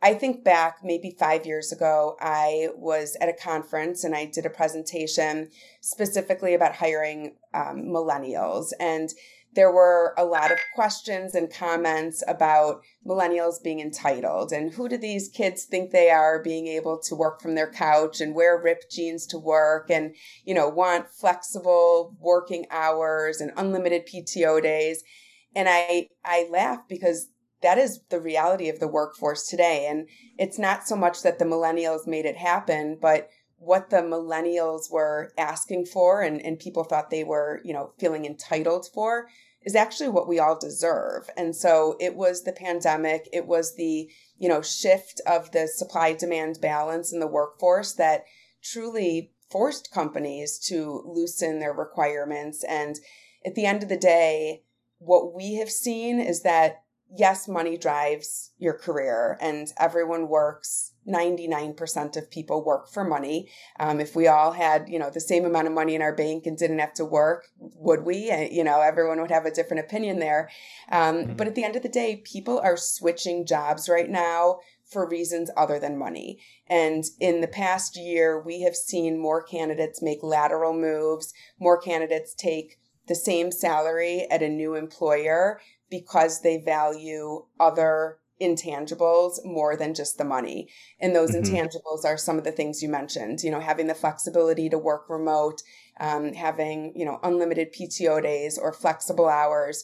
I 0.02 0.14
think 0.14 0.44
back 0.44 0.78
maybe 0.84 1.16
five 1.18 1.46
years 1.46 1.72
ago, 1.72 2.18
I 2.20 2.70
was 2.76 3.18
at 3.20 3.30
a 3.30 3.34
conference 3.34 4.04
and 4.04 4.16
I 4.16 4.26
did 4.26 4.46
a 4.46 4.50
presentation 4.50 5.50
specifically 5.82 6.54
about 6.54 6.76
hiring 6.76 7.36
um, 7.54 7.86
millennials. 7.88 8.68
And 8.80 9.10
there 9.54 9.72
were 9.72 10.14
a 10.16 10.24
lot 10.24 10.52
of 10.52 10.60
questions 10.76 11.34
and 11.34 11.52
comments 11.52 12.24
about 12.28 12.82
millennials 13.08 13.56
being 13.64 13.80
entitled 13.80 14.52
and 14.52 14.74
who 14.74 14.88
do 14.88 14.98
these 14.98 15.30
kids 15.30 15.64
think 15.64 15.90
they 15.90 16.12
are 16.12 16.44
being 16.44 16.68
able 16.68 17.00
to 17.00 17.16
work 17.16 17.42
from 17.42 17.56
their 17.56 17.72
couch 17.72 18.22
and 18.22 18.36
wear 18.36 18.62
ripped 18.62 18.92
jeans 18.92 19.26
to 19.26 19.40
work 19.40 19.90
and 19.90 20.14
you 20.44 20.54
know 20.54 20.70
want 20.70 21.10
flexible 21.10 22.16
working 22.20 22.68
hours 22.70 23.42
and 23.42 23.52
unlimited 23.58 24.06
PTO 24.06 24.62
days 24.62 25.04
and 25.56 25.68
I 25.68 26.10
I 26.24 26.48
laugh 26.52 26.82
because 26.88 27.30
that 27.62 27.78
is 27.78 28.02
the 28.10 28.20
reality 28.20 28.70
of 28.70 28.80
the 28.80 28.88
workforce 28.88 29.48
today. 29.48 29.88
And 29.90 30.08
it's 30.38 30.60
not 30.60 30.88
so 30.88 30.96
much 30.96 31.24
that 31.24 31.40
the 31.40 31.46
millennials 31.46 32.08
made 32.08 32.26
it 32.26 32.38
happen, 32.38 32.98
but 33.02 33.30
what 33.58 33.90
the 33.90 33.98
millennials 33.98 34.92
were 34.92 35.32
asking 35.38 35.86
for 35.86 36.22
and, 36.22 36.40
and 36.42 36.60
people 36.60 36.84
thought 36.84 37.10
they 37.10 37.24
were, 37.24 37.62
you 37.64 37.74
know, 37.74 37.92
feeling 37.98 38.26
entitled 38.26 38.88
for 38.94 39.28
is 39.64 39.76
actually 39.76 40.10
what 40.10 40.28
we 40.28 40.40
all 40.40 40.58
deserve. 40.58 41.30
And 41.36 41.56
so 41.56 41.98
it 42.00 42.16
was 42.16 42.44
the 42.44 42.54
pandemic, 42.54 43.28
it 43.34 43.48
was 43.48 43.76
the, 43.76 44.10
you 44.38 44.48
know, 44.48 44.62
shift 44.62 45.20
of 45.26 45.52
the 45.52 45.68
supply 45.68 46.14
demand 46.14 46.60
balance 46.62 47.12
in 47.12 47.20
the 47.20 47.28
workforce 47.28 47.94
that 47.94 48.26
truly 48.64 49.32
forced 49.50 49.92
companies 49.92 50.60
to 50.68 51.04
loosen 51.06 51.60
their 51.60 51.74
requirements. 51.74 52.64
And 52.64 52.98
at 53.46 53.56
the 53.56 53.66
end 53.66 53.82
of 53.82 53.90
the 53.90 53.98
day, 53.98 54.64
what 55.00 55.34
we 55.34 55.56
have 55.56 55.70
seen 55.70 56.20
is 56.20 56.44
that 56.44 56.84
yes, 57.16 57.48
money 57.48 57.78
drives 57.78 58.52
your 58.58 58.74
career 58.74 59.38
and 59.42 59.72
everyone 59.80 60.28
works. 60.28 60.94
99% 61.08 62.18
of 62.18 62.30
people 62.30 62.66
work 62.66 62.90
for 62.90 63.06
money. 63.06 63.50
Um, 63.80 64.02
if 64.02 64.16
we 64.16 64.28
all 64.28 64.52
had, 64.52 64.90
you 64.90 65.00
know, 65.00 65.10
the 65.10 65.22
same 65.22 65.46
amount 65.46 65.68
of 65.68 65.74
money 65.74 65.96
in 65.96 66.02
our 66.02 66.14
bank 66.14 66.46
and 66.46 66.58
didn't 66.58 66.80
have 66.80 66.94
to 66.96 67.06
work, 67.06 67.48
would 67.58 68.04
we? 68.04 68.30
Uh, 68.30 68.48
you 68.52 68.64
know, 68.64 68.82
everyone 68.82 69.22
would 69.22 69.32
have 69.32 69.46
a 69.46 69.52
different 69.52 69.86
opinion 69.86 70.20
there. 70.20 70.50
Um, 70.92 71.16
mm-hmm. 71.16 71.34
But 71.34 71.48
at 71.48 71.56
the 71.56 71.64
end 71.64 71.78
of 71.78 71.84
the 71.84 71.90
day, 71.90 72.22
people 72.26 72.60
are 72.60 72.76
switching 72.76 73.46
jobs 73.46 73.88
right 73.88 74.10
now 74.10 74.60
for 74.92 75.08
reasons 75.08 75.50
other 75.56 75.80
than 75.80 75.98
money. 75.98 76.40
And 76.68 77.06
in 77.20 77.42
the 77.42 77.48
past 77.48 77.98
year, 77.98 78.42
we 78.42 78.62
have 78.62 78.76
seen 78.76 79.20
more 79.20 79.42
candidates 79.44 80.02
make 80.02 80.20
lateral 80.24 80.74
moves, 80.74 81.34
more 81.60 81.80
candidates 81.80 82.34
take 82.34 82.80
the 83.08 83.16
same 83.16 83.52
salary 83.52 84.28
at 84.30 84.44
a 84.44 84.50
new 84.50 84.76
employer 84.76 85.62
because 85.90 86.42
they 86.42 86.58
value 86.58 87.46
other 87.60 88.18
intangibles 88.42 89.44
more 89.44 89.76
than 89.76 89.94
just 89.94 90.18
the 90.18 90.24
money. 90.24 90.70
And 91.00 91.16
those 91.16 91.32
mm-hmm. 91.32 91.56
intangibles 91.56 92.06
are 92.06 92.18
some 92.18 92.38
of 92.38 92.44
the 92.44 92.52
things 92.52 92.84
you 92.84 92.90
mentioned, 92.90 93.42
you 93.42 93.52
know, 93.52 93.60
having 93.60 93.88
the 93.88 93.96
flexibility 93.96 94.70
to 94.70 94.78
work 94.78 95.10
remote, 95.10 95.62
um, 96.00 96.34
having, 96.34 96.94
you 96.96 97.06
know, 97.06 97.20
unlimited 97.24 97.74
PTO 97.74 98.22
days 98.22 98.58
or 98.58 98.74
flexible 98.74 99.28
hours. 99.28 99.84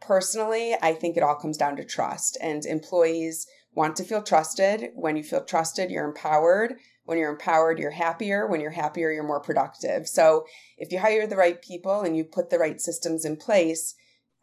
personally, 0.00 0.74
I 0.82 0.94
think 0.94 1.16
it 1.16 1.22
all 1.22 1.36
comes 1.36 1.56
down 1.56 1.76
to 1.76 1.84
trust, 1.84 2.36
and 2.42 2.66
employees 2.66 3.46
want 3.72 3.94
to 3.96 4.04
feel 4.04 4.20
trusted. 4.20 4.90
When 4.94 5.16
you 5.16 5.22
feel 5.22 5.44
trusted, 5.44 5.92
you're 5.92 6.08
empowered. 6.08 6.74
When 7.04 7.18
you're 7.18 7.30
empowered, 7.30 7.78
you're 7.78 7.92
happier. 7.92 8.48
When 8.48 8.60
you're 8.60 8.72
happier, 8.72 9.12
you're 9.12 9.22
more 9.22 9.40
productive. 9.40 10.08
So 10.08 10.44
if 10.76 10.90
you 10.90 10.98
hire 10.98 11.26
the 11.26 11.36
right 11.36 11.62
people 11.62 12.00
and 12.00 12.16
you 12.16 12.24
put 12.24 12.50
the 12.50 12.58
right 12.58 12.80
systems 12.80 13.24
in 13.24 13.36
place, 13.36 13.94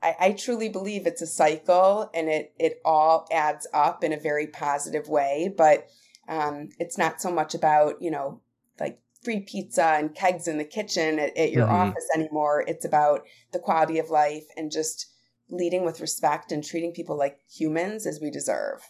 I, 0.02 0.16
I 0.20 0.32
truly 0.32 0.70
believe 0.70 1.06
it's 1.06 1.22
a 1.22 1.28
cycle 1.28 2.10
and 2.14 2.30
it 2.30 2.54
it 2.60 2.82
all 2.86 3.28
adds 3.32 3.68
up 3.74 4.04
in 4.04 4.14
a 4.14 4.20
very 4.20 4.48
positive 4.48 5.10
way. 5.10 5.54
But 5.56 5.88
um, 6.28 6.70
it's 6.80 6.98
not 6.98 7.22
so 7.22 7.32
much 7.32 7.56
about, 7.56 8.02
you 8.02 8.12
know, 8.12 8.42
like 8.80 9.00
free 9.24 9.42
pizza 9.42 9.84
and 9.84 10.16
kegs 10.16 10.48
in 10.48 10.58
the 10.58 10.64
kitchen 10.64 11.20
at, 11.20 11.36
at 11.36 11.52
your 11.52 11.66
mm-hmm. 11.66 11.90
office 11.90 12.08
anymore. 12.16 12.64
It's 12.68 12.86
about 12.86 13.26
the 13.52 13.60
quality 13.60 14.00
of 14.00 14.10
life 14.10 14.46
and 14.56 14.72
just 14.72 15.08
leading 15.50 15.84
with 15.84 16.00
respect 16.00 16.52
and 16.52 16.64
treating 16.64 16.94
people 16.94 17.18
like 17.18 17.40
humans 17.52 18.06
as 18.06 18.20
we 18.22 18.30
deserve. 18.30 18.82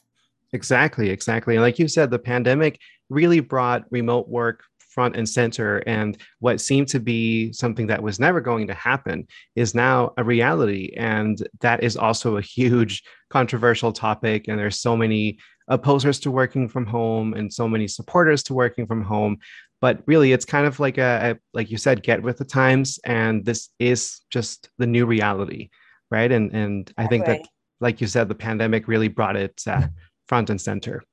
Exactly, 0.52 1.10
exactly. 1.10 1.56
And 1.56 1.64
like 1.64 1.80
you 1.80 1.88
said, 1.88 2.12
the 2.12 2.20
pandemic 2.20 2.80
really 3.10 3.40
brought 3.40 3.86
remote 3.92 4.28
work 4.28 4.64
front 4.90 5.16
and 5.16 5.30
center. 5.30 5.78
And 5.88 6.18
what 6.40 6.60
seemed 6.60 6.88
to 6.90 7.00
be 7.00 7.54
something 7.54 7.88
that 7.88 8.04
was 8.04 8.20
never 8.20 8.42
going 8.42 8.68
to 8.68 8.74
happen 8.74 9.28
is 9.56 9.76
now 9.76 10.14
a 10.18 10.24
reality. 10.24 10.94
And 10.98 11.42
that 11.62 11.84
is 11.84 11.96
also 11.96 12.38
a 12.38 12.42
huge 12.42 13.04
controversial 13.30 13.94
topic. 13.94 14.48
And 14.48 14.60
there's 14.60 14.80
so 14.80 14.98
many 14.98 15.40
opposers 15.70 16.20
to 16.22 16.32
working 16.32 16.68
from 16.68 16.86
home 16.86 17.34
and 17.36 17.54
so 17.54 17.68
many 17.68 17.88
supporters 17.88 18.44
to 18.44 18.54
working 18.54 18.88
from 18.88 19.04
home. 19.04 19.38
But 19.82 20.02
really, 20.08 20.34
it's 20.34 20.46
kind 20.46 20.66
of 20.66 20.80
like 20.80 20.98
a, 20.98 21.32
a 21.32 21.40
like 21.54 21.72
you 21.72 21.78
said, 21.78 22.04
get 22.04 22.22
with 22.22 22.38
the 22.38 22.46
times. 22.46 23.00
And 23.06 23.46
this 23.46 23.70
is 23.80 24.22
just 24.30 24.70
the 24.78 24.88
new 24.88 25.06
reality. 25.06 25.70
Right. 26.12 26.32
And 26.32 26.52
and 26.54 26.92
I 26.98 27.06
think 27.08 27.26
that, 27.28 27.42
like 27.80 28.02
you 28.02 28.08
said, 28.08 28.28
the 28.28 28.36
pandemic 28.36 28.88
really 28.88 29.08
brought 29.08 29.36
it 29.36 29.62
uh, 29.68 29.88
front 30.28 30.50
and 30.50 30.60
center. 30.60 31.04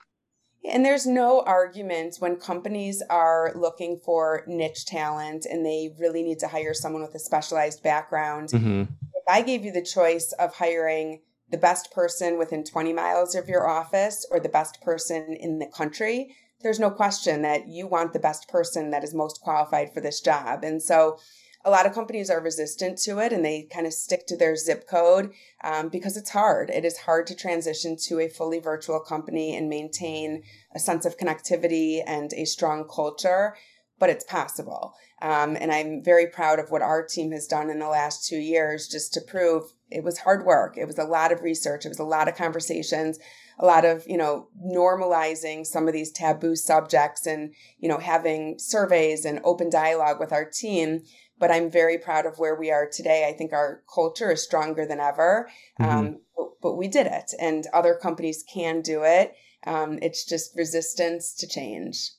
And 0.69 0.85
there's 0.85 1.07
no 1.07 1.43
argument 1.43 2.17
when 2.19 2.37
companies 2.37 3.03
are 3.09 3.53
looking 3.55 4.01
for 4.05 4.43
niche 4.47 4.85
talent 4.87 5.47
and 5.47 5.65
they 5.65 5.95
really 5.99 6.23
need 6.23 6.39
to 6.41 6.49
hire 6.49 6.75
someone 6.75 7.03
with 7.03 7.15
a 7.15 7.21
specialized 7.21 7.83
background. 7.83 8.51
Mm-hmm. 8.51 8.83
If 8.83 9.25
I 9.29 9.43
gave 9.43 9.65
you 9.65 9.73
the 9.73 9.83
choice 9.83 10.33
of 10.39 10.55
hiring 10.55 11.21
the 11.51 11.59
best 11.59 11.93
person 11.93 12.39
within 12.39 12.65
20 12.65 12.93
miles 12.93 13.35
of 13.35 13.49
your 13.49 13.69
office 13.69 14.27
or 14.31 14.41
the 14.41 14.49
best 14.49 14.81
person 14.83 15.37
in 15.39 15.59
the 15.59 15.67
country, 15.67 16.35
there's 16.63 16.81
no 16.81 16.91
question 16.91 17.43
that 17.43 17.69
you 17.69 17.87
want 17.87 18.13
the 18.13 18.19
best 18.19 18.49
person 18.49 18.91
that 18.91 19.05
is 19.05 19.15
most 19.15 19.41
qualified 19.41 19.93
for 19.95 20.01
this 20.01 20.21
job. 20.21 20.65
And 20.65 20.83
so 20.83 21.19
a 21.67 21.71
lot 21.71 21.85
of 21.85 21.93
companies 21.93 22.31
are 22.31 22.41
resistant 22.41 22.97
to 22.97 23.19
it 23.19 23.33
and 23.33 23.45
they 23.45 23.67
kind 23.73 23.89
of 23.89 23.93
stick 23.93 24.25
to 24.29 24.37
their 24.37 24.55
zip 24.55 24.89
code 24.89 25.33
um, 25.65 25.89
because 25.89 26.17
it's 26.17 26.31
hard. 26.31 26.71
It 26.71 26.85
is 26.85 26.97
hard 26.97 27.27
to 27.27 27.35
transition 27.35 27.97
to 28.05 28.21
a 28.21 28.29
fully 28.29 28.61
virtual 28.61 29.01
company 29.01 29.57
and 29.57 29.69
maintain 29.69 30.45
a 30.77 30.79
sense 30.79 31.05
of 31.05 31.19
connectivity 31.19 32.03
and 32.07 32.33
a 32.35 32.45
strong 32.45 32.89
culture, 32.89 33.57
but 33.99 34.11
it's 34.11 34.25
possible. 34.25 34.95
Um, 35.21 35.57
and 35.59 35.73
I'm 35.73 36.05
very 36.05 36.29
proud 36.29 36.61
of 36.61 36.71
what 36.71 36.83
our 36.83 37.05
team 37.05 37.33
has 37.33 37.49
done 37.49 37.69
in 37.69 37.81
the 37.81 37.89
last 37.89 38.29
two 38.29 38.39
years 38.39 38.87
just 38.87 39.13
to 39.15 39.21
prove 39.21 39.65
it 39.91 40.05
was 40.05 40.19
hard 40.19 40.47
work. 40.47 40.77
It 40.79 40.87
was 40.87 40.99
a 40.99 41.05
lot 41.05 41.33
of 41.33 41.43
research. 41.43 41.85
It 41.85 41.89
was 41.89 41.99
a 41.99 42.05
lot 42.05 42.29
of 42.29 42.37
conversations, 42.37 43.19
a 43.59 43.67
lot 43.67 43.85
of, 43.85 44.05
you 44.07 44.17
know, 44.17 44.49
normalizing 44.65 45.65
some 45.65 45.89
of 45.89 45.95
these 45.95 46.13
taboo 46.13 46.55
subjects 46.55 47.27
and, 47.27 47.55
you 47.79 47.89
know, 47.89 47.99
having 47.99 48.59
surveys 48.59 49.25
and 49.25 49.41
open 49.43 49.71
dialogue 49.71 50.21
with 50.21 50.33
our 50.33 50.45
team 50.45 51.03
but 51.39 51.51
I'm 51.51 51.71
very 51.71 51.99
proud 51.99 52.27
of 52.27 52.39
where 52.39 52.55
we 52.55 52.71
are 52.71 52.89
today. 52.91 53.29
I 53.29 53.37
think 53.37 53.53
our 53.53 53.83
culture 53.93 54.33
is 54.33 54.43
stronger 54.43 54.87
than 54.87 55.01
ever, 55.01 55.51
mm-hmm. 55.81 55.91
um, 55.91 56.21
but, 56.37 56.49
but, 56.63 56.75
we 56.77 56.89
did 56.89 57.07
it, 57.07 57.33
and 57.41 57.67
other 57.73 57.95
companies 57.95 58.45
can 58.53 58.83
do 58.83 59.03
it. 59.03 59.35
Um, 59.67 59.99
it's 60.03 60.25
just 60.25 60.57
resistance 60.57 61.35
to 61.35 61.47
change. 61.47 62.11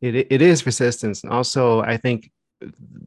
It, 0.00 0.14
it 0.14 0.42
is 0.42 0.66
resistance. 0.66 1.22
And 1.22 1.32
also, 1.32 1.80
I 1.80 1.96
think 1.96 2.30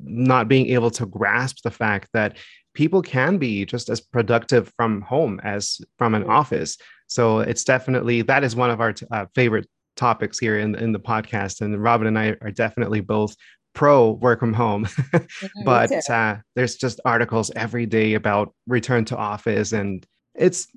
not 0.04 0.48
being 0.48 0.68
able 0.68 0.92
to 0.92 1.06
grasp 1.06 1.62
the 1.64 1.72
fact 1.72 2.10
that 2.14 2.38
people 2.74 3.02
can 3.02 3.38
be 3.38 3.66
just 3.66 3.90
as 3.90 4.02
productive 4.02 4.72
from 4.76 5.02
home 5.02 5.40
as 5.44 5.80
from 5.98 6.14
an 6.14 6.24
mm-hmm. 6.24 6.32
office. 6.32 6.78
So 7.08 7.40
it's 7.40 7.64
definitely 7.64 8.22
that 8.24 8.44
is 8.44 8.56
one 8.56 8.70
of 8.70 8.82
our 8.82 8.94
t- 8.94 9.06
uh, 9.12 9.26
favorite 9.36 9.68
topics 9.96 10.38
here 10.38 10.60
in, 10.60 10.76
in 10.76 10.92
the 10.92 11.00
podcast. 11.00 11.62
And 11.62 11.82
Robin 11.82 12.08
and 12.08 12.20
I 12.20 12.36
are 12.42 12.52
definitely 12.52 13.00
both 13.00 13.36
pro 13.76 14.12
work 14.14 14.40
from 14.40 14.54
home, 14.54 14.86
mm-hmm, 15.14 15.64
but 15.64 16.10
uh, 16.10 16.38
there's 16.56 16.76
just 16.76 17.00
articles 17.06 17.52
every 17.56 17.86
day 17.86 18.16
about 18.16 18.54
return 18.66 19.06
to 19.06 19.18
office, 19.18 19.72
and 19.72 20.06
it's 20.34 20.68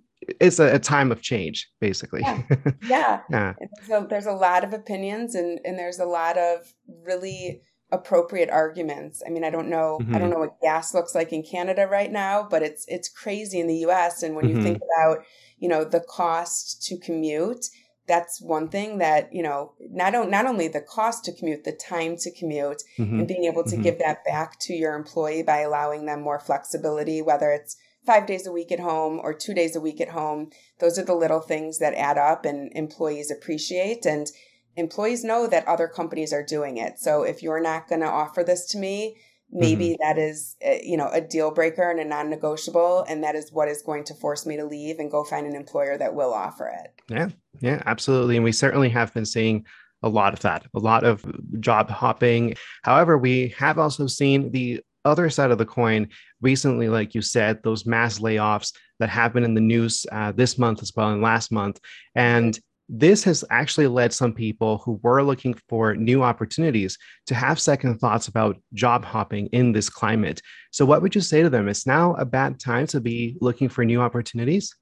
it's 0.40 0.58
a, 0.58 0.74
a 0.74 0.78
time 0.78 1.10
of 1.10 1.22
change, 1.22 1.70
basically. 1.80 2.20
Yeah, 2.20 2.42
yeah. 2.88 3.20
yeah. 3.30 3.54
So 3.86 4.06
there's 4.08 4.26
a 4.26 4.32
lot 4.32 4.64
of 4.64 4.74
opinions, 4.74 5.34
and 5.34 5.58
and 5.64 5.78
there's 5.78 5.98
a 5.98 6.04
lot 6.04 6.36
of 6.36 6.74
really 7.04 7.62
appropriate 7.90 8.50
arguments. 8.50 9.22
I 9.26 9.30
mean, 9.30 9.44
I 9.44 9.50
don't 9.50 9.68
know, 9.68 9.98
mm-hmm. 10.00 10.14
I 10.14 10.18
don't 10.18 10.28
mm-hmm. 10.28 10.34
know 10.34 10.40
what 10.40 10.60
gas 10.60 10.92
looks 10.92 11.14
like 11.14 11.32
in 11.32 11.42
Canada 11.42 11.86
right 11.86 12.12
now, 12.12 12.46
but 12.48 12.62
it's 12.62 12.84
it's 12.88 13.08
crazy 13.08 13.60
in 13.60 13.66
the 13.66 13.76
U.S. 13.76 14.22
And 14.22 14.36
when 14.36 14.46
mm-hmm. 14.46 14.58
you 14.58 14.62
think 14.62 14.82
about, 14.98 15.24
you 15.58 15.68
know, 15.68 15.84
the 15.84 16.00
cost 16.00 16.82
to 16.86 16.98
commute 16.98 17.66
that's 18.08 18.40
one 18.40 18.68
thing 18.68 18.98
that 18.98 19.32
you 19.32 19.42
know 19.42 19.72
not, 19.80 20.14
o- 20.14 20.28
not 20.28 20.46
only 20.46 20.66
the 20.66 20.80
cost 20.80 21.24
to 21.24 21.32
commute 21.32 21.64
the 21.64 21.72
time 21.72 22.16
to 22.16 22.30
commute 22.30 22.82
mm-hmm. 22.98 23.20
and 23.20 23.28
being 23.28 23.44
able 23.44 23.62
to 23.62 23.74
mm-hmm. 23.74 23.82
give 23.82 23.98
that 23.98 24.24
back 24.24 24.58
to 24.58 24.72
your 24.72 24.94
employee 24.94 25.42
by 25.42 25.60
allowing 25.60 26.06
them 26.06 26.22
more 26.22 26.40
flexibility 26.40 27.22
whether 27.22 27.52
it's 27.52 27.76
five 28.04 28.26
days 28.26 28.46
a 28.46 28.52
week 28.52 28.72
at 28.72 28.80
home 28.80 29.20
or 29.22 29.34
two 29.34 29.54
days 29.54 29.76
a 29.76 29.80
week 29.80 30.00
at 30.00 30.08
home 30.08 30.50
those 30.80 30.98
are 30.98 31.04
the 31.04 31.14
little 31.14 31.40
things 31.40 31.78
that 31.78 31.94
add 31.94 32.18
up 32.18 32.44
and 32.44 32.72
employees 32.74 33.30
appreciate 33.30 34.06
and 34.06 34.28
employees 34.76 35.24
know 35.24 35.46
that 35.46 35.66
other 35.68 35.86
companies 35.86 36.32
are 36.32 36.44
doing 36.44 36.78
it 36.78 36.98
so 36.98 37.22
if 37.22 37.42
you're 37.42 37.62
not 37.62 37.88
going 37.88 38.00
to 38.00 38.06
offer 38.06 38.42
this 38.42 38.66
to 38.66 38.78
me 38.78 39.16
maybe 39.50 39.90
mm-hmm. 39.90 40.02
that 40.02 40.18
is 40.18 40.56
eh, 40.60 40.80
you 40.82 40.96
know 40.96 41.08
a 41.12 41.20
deal 41.20 41.50
breaker 41.50 41.90
and 41.90 42.00
a 42.00 42.04
non-negotiable 42.04 43.04
and 43.08 43.22
that 43.24 43.34
is 43.34 43.52
what 43.52 43.68
is 43.68 43.82
going 43.82 44.04
to 44.04 44.14
force 44.14 44.46
me 44.46 44.56
to 44.56 44.64
leave 44.64 44.98
and 44.98 45.10
go 45.10 45.24
find 45.24 45.46
an 45.46 45.56
employer 45.56 45.96
that 45.96 46.14
will 46.14 46.32
offer 46.32 46.68
it. 46.68 47.00
Yeah. 47.08 47.28
Yeah 47.60 47.82
absolutely. 47.86 48.36
And 48.36 48.44
we 48.44 48.52
certainly 48.52 48.88
have 48.90 49.12
been 49.14 49.26
seeing 49.26 49.64
a 50.02 50.08
lot 50.08 50.32
of 50.32 50.40
that 50.40 50.66
a 50.74 50.78
lot 50.78 51.04
of 51.04 51.24
job 51.60 51.90
hopping. 51.90 52.54
However 52.82 53.16
we 53.18 53.54
have 53.58 53.78
also 53.78 54.06
seen 54.06 54.50
the 54.52 54.80
other 55.04 55.30
side 55.30 55.50
of 55.50 55.58
the 55.58 55.64
coin 55.64 56.08
recently 56.42 56.88
like 56.88 57.14
you 57.14 57.22
said 57.22 57.62
those 57.62 57.86
mass 57.86 58.18
layoffs 58.18 58.72
that 58.98 59.08
happened 59.08 59.44
in 59.44 59.54
the 59.54 59.60
news 59.60 60.04
uh, 60.12 60.32
this 60.32 60.58
month 60.58 60.82
as 60.82 60.92
well 60.94 61.10
and 61.10 61.22
last 61.22 61.50
month. 61.50 61.80
And 62.14 62.58
this 62.88 63.22
has 63.24 63.44
actually 63.50 63.86
led 63.86 64.12
some 64.12 64.32
people 64.32 64.78
who 64.78 64.98
were 65.02 65.22
looking 65.22 65.54
for 65.68 65.94
new 65.94 66.22
opportunities 66.22 66.96
to 67.26 67.34
have 67.34 67.60
second 67.60 67.98
thoughts 67.98 68.28
about 68.28 68.56
job 68.72 69.04
hopping 69.04 69.46
in 69.48 69.72
this 69.72 69.90
climate. 69.90 70.40
So, 70.70 70.86
what 70.86 71.02
would 71.02 71.14
you 71.14 71.20
say 71.20 71.42
to 71.42 71.50
them? 71.50 71.68
It's 71.68 71.86
now 71.86 72.14
a 72.14 72.24
bad 72.24 72.58
time 72.58 72.86
to 72.88 73.00
be 73.00 73.36
looking 73.40 73.68
for 73.68 73.84
new 73.84 74.00
opportunities? 74.00 74.74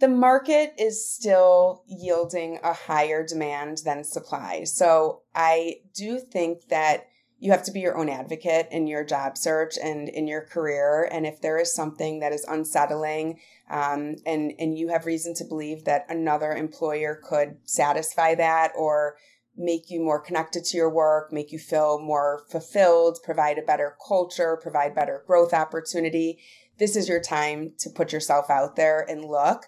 The 0.00 0.08
market 0.08 0.74
is 0.76 1.08
still 1.08 1.84
yielding 1.86 2.58
a 2.62 2.72
higher 2.72 3.24
demand 3.24 3.78
than 3.84 4.02
supply. 4.02 4.64
So, 4.64 5.22
I 5.34 5.76
do 5.94 6.18
think 6.18 6.68
that 6.68 7.06
you 7.38 7.50
have 7.50 7.62
to 7.64 7.72
be 7.72 7.80
your 7.80 7.96
own 7.96 8.08
advocate 8.08 8.68
in 8.70 8.86
your 8.86 9.04
job 9.04 9.36
search 9.36 9.76
and 9.76 10.08
in 10.08 10.26
your 10.26 10.40
career. 10.40 11.08
And 11.12 11.26
if 11.26 11.40
there 11.40 11.58
is 11.58 11.74
something 11.74 12.20
that 12.20 12.32
is 12.32 12.44
unsettling, 12.44 13.38
um, 13.70 14.16
and 14.26 14.52
and 14.58 14.78
you 14.78 14.88
have 14.88 15.06
reason 15.06 15.34
to 15.34 15.44
believe 15.44 15.84
that 15.84 16.06
another 16.08 16.52
employer 16.52 17.20
could 17.22 17.56
satisfy 17.64 18.34
that 18.34 18.72
or 18.76 19.16
make 19.56 19.90
you 19.90 20.00
more 20.00 20.20
connected 20.20 20.64
to 20.64 20.76
your 20.76 20.90
work, 20.90 21.32
make 21.32 21.52
you 21.52 21.58
feel 21.58 22.00
more 22.00 22.44
fulfilled, 22.50 23.18
provide 23.22 23.58
a 23.58 23.62
better 23.62 23.96
culture, 24.06 24.58
provide 24.60 24.94
better 24.94 25.22
growth 25.26 25.54
opportunity. 25.54 26.38
This 26.78 26.96
is 26.96 27.08
your 27.08 27.20
time 27.20 27.72
to 27.78 27.90
put 27.90 28.12
yourself 28.12 28.50
out 28.50 28.76
there 28.76 29.06
and 29.08 29.24
look. 29.24 29.66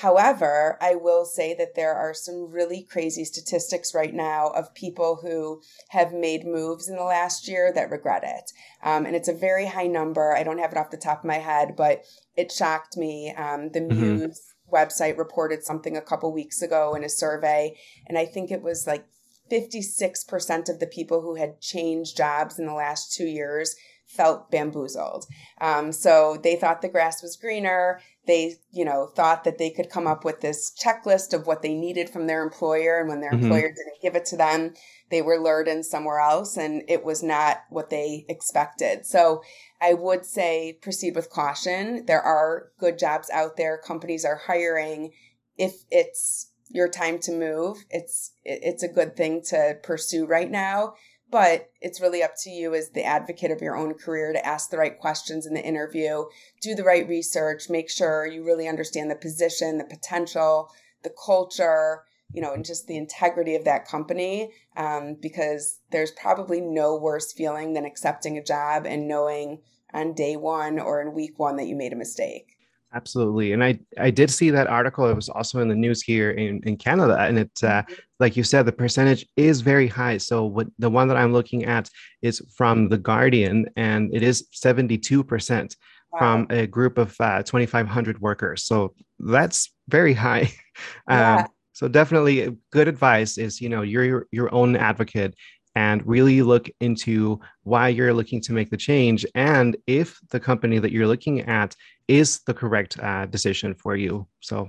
However, 0.00 0.78
I 0.80 0.94
will 0.94 1.26
say 1.26 1.52
that 1.58 1.74
there 1.74 1.94
are 1.94 2.14
some 2.14 2.50
really 2.50 2.82
crazy 2.82 3.22
statistics 3.22 3.94
right 3.94 4.14
now 4.14 4.46
of 4.48 4.72
people 4.72 5.18
who 5.20 5.60
have 5.90 6.14
made 6.14 6.46
moves 6.46 6.88
in 6.88 6.96
the 6.96 7.02
last 7.02 7.46
year 7.46 7.70
that 7.74 7.90
regret 7.90 8.22
it. 8.24 8.50
Um, 8.82 9.04
and 9.04 9.14
it's 9.14 9.28
a 9.28 9.34
very 9.34 9.66
high 9.66 9.88
number. 9.88 10.34
I 10.34 10.42
don't 10.42 10.56
have 10.56 10.72
it 10.72 10.78
off 10.78 10.90
the 10.90 10.96
top 10.96 11.18
of 11.18 11.26
my 11.26 11.36
head, 11.36 11.74
but 11.76 12.04
it 12.34 12.50
shocked 12.50 12.96
me. 12.96 13.34
Um, 13.36 13.72
the 13.72 13.80
mm-hmm. 13.80 14.16
Muse 14.16 14.54
website 14.72 15.18
reported 15.18 15.64
something 15.64 15.98
a 15.98 16.02
couple 16.02 16.32
weeks 16.32 16.62
ago 16.62 16.94
in 16.94 17.04
a 17.04 17.10
survey, 17.10 17.76
and 18.06 18.16
I 18.16 18.24
think 18.24 18.50
it 18.50 18.62
was 18.62 18.86
like 18.86 19.04
56% 19.52 20.70
of 20.70 20.80
the 20.80 20.86
people 20.86 21.20
who 21.20 21.34
had 21.34 21.60
changed 21.60 22.16
jobs 22.16 22.58
in 22.58 22.64
the 22.64 22.72
last 22.72 23.12
two 23.12 23.26
years 23.26 23.76
felt 24.10 24.50
bamboozled. 24.50 25.26
Um, 25.60 25.92
so 25.92 26.38
they 26.42 26.56
thought 26.56 26.82
the 26.82 26.88
grass 26.88 27.22
was 27.22 27.36
greener. 27.36 28.00
They, 28.26 28.56
you 28.72 28.84
know, 28.84 29.06
thought 29.06 29.44
that 29.44 29.58
they 29.58 29.70
could 29.70 29.88
come 29.88 30.06
up 30.06 30.24
with 30.24 30.40
this 30.40 30.72
checklist 30.72 31.32
of 31.32 31.46
what 31.46 31.62
they 31.62 31.74
needed 31.74 32.10
from 32.10 32.26
their 32.26 32.42
employer. 32.42 32.98
And 32.98 33.08
when 33.08 33.20
their 33.20 33.30
mm-hmm. 33.30 33.44
employer 33.44 33.68
didn't 33.68 34.02
give 34.02 34.16
it 34.16 34.24
to 34.26 34.36
them, 34.36 34.74
they 35.10 35.22
were 35.22 35.38
lured 35.38 35.68
in 35.68 35.82
somewhere 35.82 36.20
else 36.20 36.56
and 36.56 36.82
it 36.88 37.04
was 37.04 37.22
not 37.22 37.58
what 37.70 37.90
they 37.90 38.24
expected. 38.28 39.06
So 39.06 39.42
I 39.80 39.94
would 39.94 40.26
say 40.26 40.78
proceed 40.82 41.14
with 41.14 41.30
caution. 41.30 42.04
There 42.06 42.22
are 42.22 42.70
good 42.78 42.98
jobs 42.98 43.30
out 43.30 43.56
there. 43.56 43.78
Companies 43.78 44.24
are 44.24 44.42
hiring. 44.46 45.12
If 45.56 45.84
it's 45.90 46.50
your 46.68 46.88
time 46.88 47.18
to 47.20 47.32
move, 47.32 47.78
it's 47.90 48.32
it's 48.44 48.82
a 48.82 48.88
good 48.88 49.16
thing 49.16 49.42
to 49.48 49.76
pursue 49.82 50.26
right 50.26 50.50
now 50.50 50.94
but 51.30 51.70
it's 51.80 52.00
really 52.00 52.22
up 52.22 52.32
to 52.42 52.50
you 52.50 52.74
as 52.74 52.90
the 52.90 53.04
advocate 53.04 53.50
of 53.50 53.62
your 53.62 53.76
own 53.76 53.94
career 53.94 54.32
to 54.32 54.46
ask 54.46 54.70
the 54.70 54.78
right 54.78 54.98
questions 54.98 55.46
in 55.46 55.54
the 55.54 55.64
interview, 55.64 56.24
do 56.60 56.74
the 56.74 56.84
right 56.84 57.08
research, 57.08 57.70
make 57.70 57.88
sure 57.90 58.26
you 58.26 58.44
really 58.44 58.68
understand 58.68 59.10
the 59.10 59.16
position, 59.16 59.78
the 59.78 59.84
potential, 59.84 60.70
the 61.02 61.12
culture, 61.24 62.02
you 62.32 62.40
know, 62.40 62.52
and 62.52 62.64
just 62.64 62.86
the 62.86 62.96
integrity 62.96 63.54
of 63.54 63.64
that 63.64 63.86
company. 63.86 64.52
Um, 64.76 65.16
because 65.20 65.80
there's 65.90 66.12
probably 66.12 66.60
no 66.60 66.96
worse 66.96 67.32
feeling 67.32 67.74
than 67.74 67.84
accepting 67.84 68.38
a 68.38 68.44
job 68.44 68.86
and 68.86 69.08
knowing 69.08 69.60
on 69.92 70.14
day 70.14 70.36
one 70.36 70.78
or 70.78 71.00
in 71.02 71.14
week 71.14 71.38
one 71.38 71.56
that 71.56 71.66
you 71.66 71.76
made 71.76 71.92
a 71.92 71.96
mistake. 71.96 72.56
Absolutely. 72.92 73.52
And 73.52 73.62
I, 73.62 73.78
I 73.98 74.10
did 74.10 74.30
see 74.30 74.50
that 74.50 74.66
article. 74.66 75.08
It 75.08 75.14
was 75.14 75.28
also 75.28 75.60
in 75.60 75.68
the 75.68 75.76
news 75.76 76.02
here 76.02 76.30
in, 76.30 76.60
in 76.64 76.76
Canada. 76.76 77.16
And 77.20 77.38
it, 77.38 77.50
uh, 77.62 77.82
mm-hmm. 77.82 77.94
Like 78.20 78.36
you 78.36 78.44
said, 78.44 78.66
the 78.66 78.72
percentage 78.72 79.26
is 79.36 79.62
very 79.62 79.88
high. 79.88 80.18
So 80.18 80.44
what 80.44 80.68
the 80.78 80.90
one 80.90 81.08
that 81.08 81.16
I'm 81.16 81.32
looking 81.32 81.64
at 81.64 81.88
is 82.22 82.40
from 82.54 82.88
The 82.88 82.98
Guardian, 82.98 83.66
and 83.76 84.14
it 84.14 84.22
is 84.22 84.46
72% 84.54 85.74
wow. 86.12 86.18
from 86.18 86.46
a 86.50 86.66
group 86.66 86.98
of 86.98 87.16
uh, 87.18 87.42
2,500 87.42 88.20
workers. 88.20 88.64
So 88.64 88.94
that's 89.18 89.72
very 89.88 90.14
high. 90.14 90.52
Yeah. 91.10 91.40
Um, 91.40 91.46
so 91.74 91.88
definitely 91.88 92.56
good 92.72 92.88
advice 92.88 93.36
is, 93.36 93.60
you 93.60 93.68
know, 93.68 93.82
you're 93.82 94.04
your, 94.04 94.26
your 94.32 94.54
own 94.54 94.76
advocate 94.76 95.34
and 95.74 96.06
really 96.06 96.42
look 96.42 96.68
into 96.80 97.40
why 97.62 97.88
you're 97.88 98.14
looking 98.14 98.40
to 98.42 98.52
make 98.52 98.70
the 98.70 98.76
change 98.76 99.24
and 99.34 99.76
if 99.86 100.18
the 100.30 100.40
company 100.40 100.78
that 100.78 100.90
you're 100.90 101.06
looking 101.06 101.40
at 101.42 101.76
is 102.08 102.40
the 102.46 102.54
correct 102.54 102.98
uh, 103.00 103.26
decision 103.26 103.74
for 103.74 103.94
you 103.96 104.26
so 104.40 104.68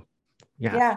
yeah 0.58 0.76
yeah 0.76 0.96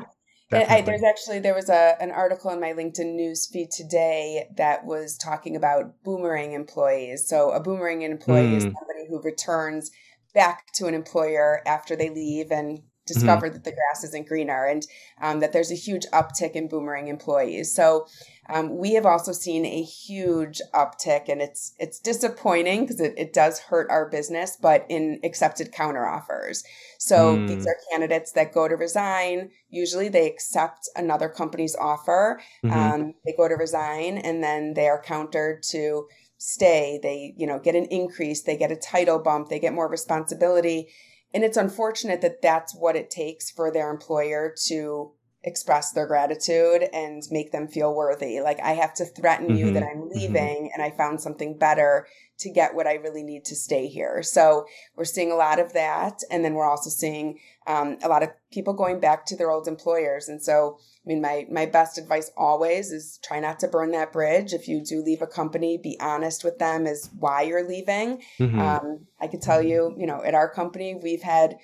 I, 0.51 0.81
there's 0.81 1.03
actually 1.03 1.39
there 1.39 1.55
was 1.55 1.69
a 1.69 1.95
an 1.99 2.12
article 2.12 2.51
in 2.51 2.60
my 2.60 2.73
LinkedIn 2.73 3.15
news 3.15 3.47
feed 3.47 3.71
today 3.71 4.47
that 4.58 4.86
was 4.86 5.17
talking 5.17 5.55
about 5.55 6.03
boomerang 6.03 6.53
employees. 6.53 7.27
So 7.27 7.51
a 7.51 7.60
boomerang 7.60 8.03
employee 8.03 8.51
mm. 8.51 8.58
is 8.58 8.63
somebody 8.63 9.08
who 9.10 9.21
returns 9.21 9.91
back 10.34 10.71
to 10.73 10.86
an 10.86 10.93
employer 10.93 11.62
after 11.65 11.95
they 11.95 12.10
leave 12.10 12.51
and 12.51 12.79
discover 13.05 13.47
mm-hmm. 13.47 13.53
that 13.53 13.63
the 13.63 13.71
grass 13.71 14.03
isn't 14.03 14.27
greener 14.27 14.65
and 14.65 14.86
um, 15.21 15.39
that 15.39 15.53
there's 15.53 15.71
a 15.71 15.75
huge 15.75 16.05
uptick 16.12 16.51
in 16.51 16.67
boomerang 16.67 17.08
employees. 17.08 17.73
So 17.73 18.08
um, 18.49 18.77
we 18.77 18.93
have 18.93 19.05
also 19.05 19.31
seen 19.31 19.65
a 19.65 19.81
huge 19.81 20.62
uptick, 20.73 21.29
and 21.29 21.41
it's 21.41 21.73
it's 21.79 21.99
disappointing 21.99 22.81
because 22.81 22.99
it, 22.99 23.13
it 23.17 23.34
does 23.34 23.60
hurt 23.60 23.89
our 23.89 24.10
business, 24.10 24.58
but 24.60 24.86
in 24.89 25.19
accepted 25.23 25.71
counteroffers. 25.71 26.63
So 27.06 27.38
mm. 27.38 27.48
these 27.48 27.68
are 27.68 27.78
candidates 27.91 28.32
that 28.32 28.54
go 28.54 28.68
to 28.68 28.76
resign. 28.76 29.52
Usually 29.70 30.10
they 30.10 30.28
accept 30.28 30.89
another 30.96 31.30
company's 31.30 31.76
offer. 31.76 32.41
Mm-hmm. 32.63 32.78
Um, 32.78 33.13
they 33.26 33.34
go 33.38 33.48
to 33.48 33.56
resign, 33.56 34.18
and 34.18 34.44
then 34.44 34.74
they 34.74 34.88
are 34.88 35.02
countered 35.02 35.62
to 35.70 36.08
stay. 36.38 37.00
They 37.02 37.34
you 37.38 37.46
know 37.46 37.60
get 37.60 37.76
an 37.76 37.86
increase. 37.86 38.41
They 38.41 38.58
get 38.58 38.72
a 38.72 38.76
title 38.76 39.20
bump. 39.20 39.50
They 39.50 39.60
get 39.60 39.74
more 39.74 39.89
responsibility 39.89 40.89
and 41.36 41.44
it's 41.44 41.58
unfortunate 41.58 42.22
that 42.22 42.41
that's 42.41 42.74
what 42.74 42.96
it 42.96 43.10
takes 43.12 43.52
for 43.52 43.70
their 43.70 43.91
employer 43.91 44.56
to 44.68 45.12
express 45.45 45.91
their 45.91 46.08
gratitude 46.08 46.89
and 46.91 47.23
make 47.29 47.51
them 47.51 47.67
feel 47.67 47.93
worthy. 47.93 48.41
Like 48.41 48.60
I 48.60 48.71
have 48.71 48.95
to 48.95 49.05
threaten 49.05 49.47
mm-hmm. 49.47 49.58
you 49.58 49.71
that 49.73 49.84
I'm 49.84 50.01
mm-hmm. 50.01 50.17
leaving 50.17 50.63
mm-hmm. 50.63 50.73
and 50.73 50.81
I 50.81 50.95
found 50.97 51.21
something 51.21 51.58
better 51.58 52.08
to 52.38 52.49
get 52.49 52.75
what 52.75 52.88
I 52.88 52.95
really 52.95 53.23
need 53.23 53.45
to 53.45 53.55
stay 53.55 53.88
here. 53.88 54.21
So 54.21 54.65
we're 54.95 55.05
seeing 55.05 55.31
a 55.31 55.36
lot 55.36 55.60
of 55.60 55.71
that. 55.73 56.21
And 56.29 56.43
then 56.43 56.53
we're 56.53 56.69
also 56.69 56.89
seeing 56.89 57.39
um, 57.65 57.97
a 58.03 58.10
lot 58.10 58.23
of 58.23 58.29
people 58.51 58.73
going 58.73 58.99
back 58.99 59.25
to 59.27 59.38
their 59.38 59.51
old 59.51 59.67
employers. 59.67 60.27
And 60.27 60.41
so, 60.43 60.79
I 61.05 61.08
mean, 61.08 61.21
my, 61.21 61.45
my 61.49 61.65
best 61.65 61.97
advice 61.97 62.31
always 62.36 62.91
is 62.91 63.19
try 63.23 63.39
not 63.39 63.60
to 63.60 63.69
burn 63.69 63.91
that 63.91 64.12
bridge. 64.12 64.51
If 64.51 64.67
you 64.67 64.84
do 64.84 65.01
leave 65.01 65.21
a 65.21 65.27
company, 65.27 65.77
be 65.77 65.97
honest 66.01 66.43
with 66.43 66.58
them 66.58 66.88
as 66.88 67.10
why 67.17 67.43
you're 67.43 67.67
leaving. 67.67 68.21
Mm-hmm. 68.39 68.60
Um, 68.60 69.08
I 69.21 69.27
could 69.27 69.41
tell 69.41 69.62
you, 69.62 69.95
you 69.97 70.08
know, 70.08 70.21
at 70.21 70.36
our 70.36 70.49
company, 70.49 70.95
we've 70.95 71.23
had 71.23 71.55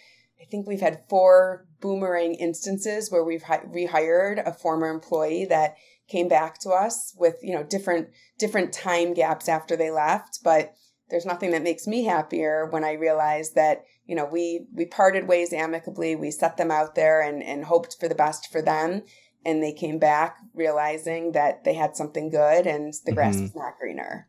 I 0.41 0.45
think 0.45 0.67
we've 0.67 0.81
had 0.81 1.03
four 1.07 1.67
boomerang 1.81 2.33
instances 2.35 3.11
where 3.11 3.23
we've 3.23 3.43
hi- 3.43 3.63
rehired 3.67 4.45
a 4.45 4.53
former 4.53 4.87
employee 4.87 5.45
that 5.45 5.75
came 6.07 6.27
back 6.27 6.59
to 6.59 6.69
us 6.71 7.13
with 7.17 7.35
you 7.41 7.53
know 7.53 7.63
different 7.63 8.09
different 8.39 8.73
time 8.73 9.13
gaps 9.13 9.47
after 9.47 9.75
they 9.75 9.91
left. 9.91 10.39
But 10.43 10.73
there's 11.09 11.25
nothing 11.25 11.51
that 11.51 11.63
makes 11.63 11.87
me 11.87 12.05
happier 12.05 12.67
when 12.69 12.85
i 12.85 12.93
realize 12.93 13.51
that 13.51 13.83
you 14.05 14.15
know 14.15 14.25
we 14.25 14.65
we 14.73 14.85
parted 14.85 15.27
ways 15.27 15.53
amicably. 15.53 16.15
We 16.15 16.31
set 16.31 16.57
them 16.57 16.71
out 16.71 16.95
there 16.95 17.21
and 17.21 17.43
and 17.43 17.65
hoped 17.65 17.97
for 17.99 18.07
the 18.07 18.15
best 18.15 18.51
for 18.51 18.61
them. 18.61 19.03
And 19.45 19.61
they 19.61 19.73
came 19.73 19.97
back 19.97 20.37
realizing 20.53 21.31
that 21.31 21.63
they 21.63 21.73
had 21.73 21.95
something 21.95 22.29
good 22.29 22.67
and 22.67 22.93
the 23.05 23.11
grass 23.11 23.35
mm-hmm. 23.35 23.43
was 23.43 23.55
not 23.55 23.77
greener. 23.79 24.27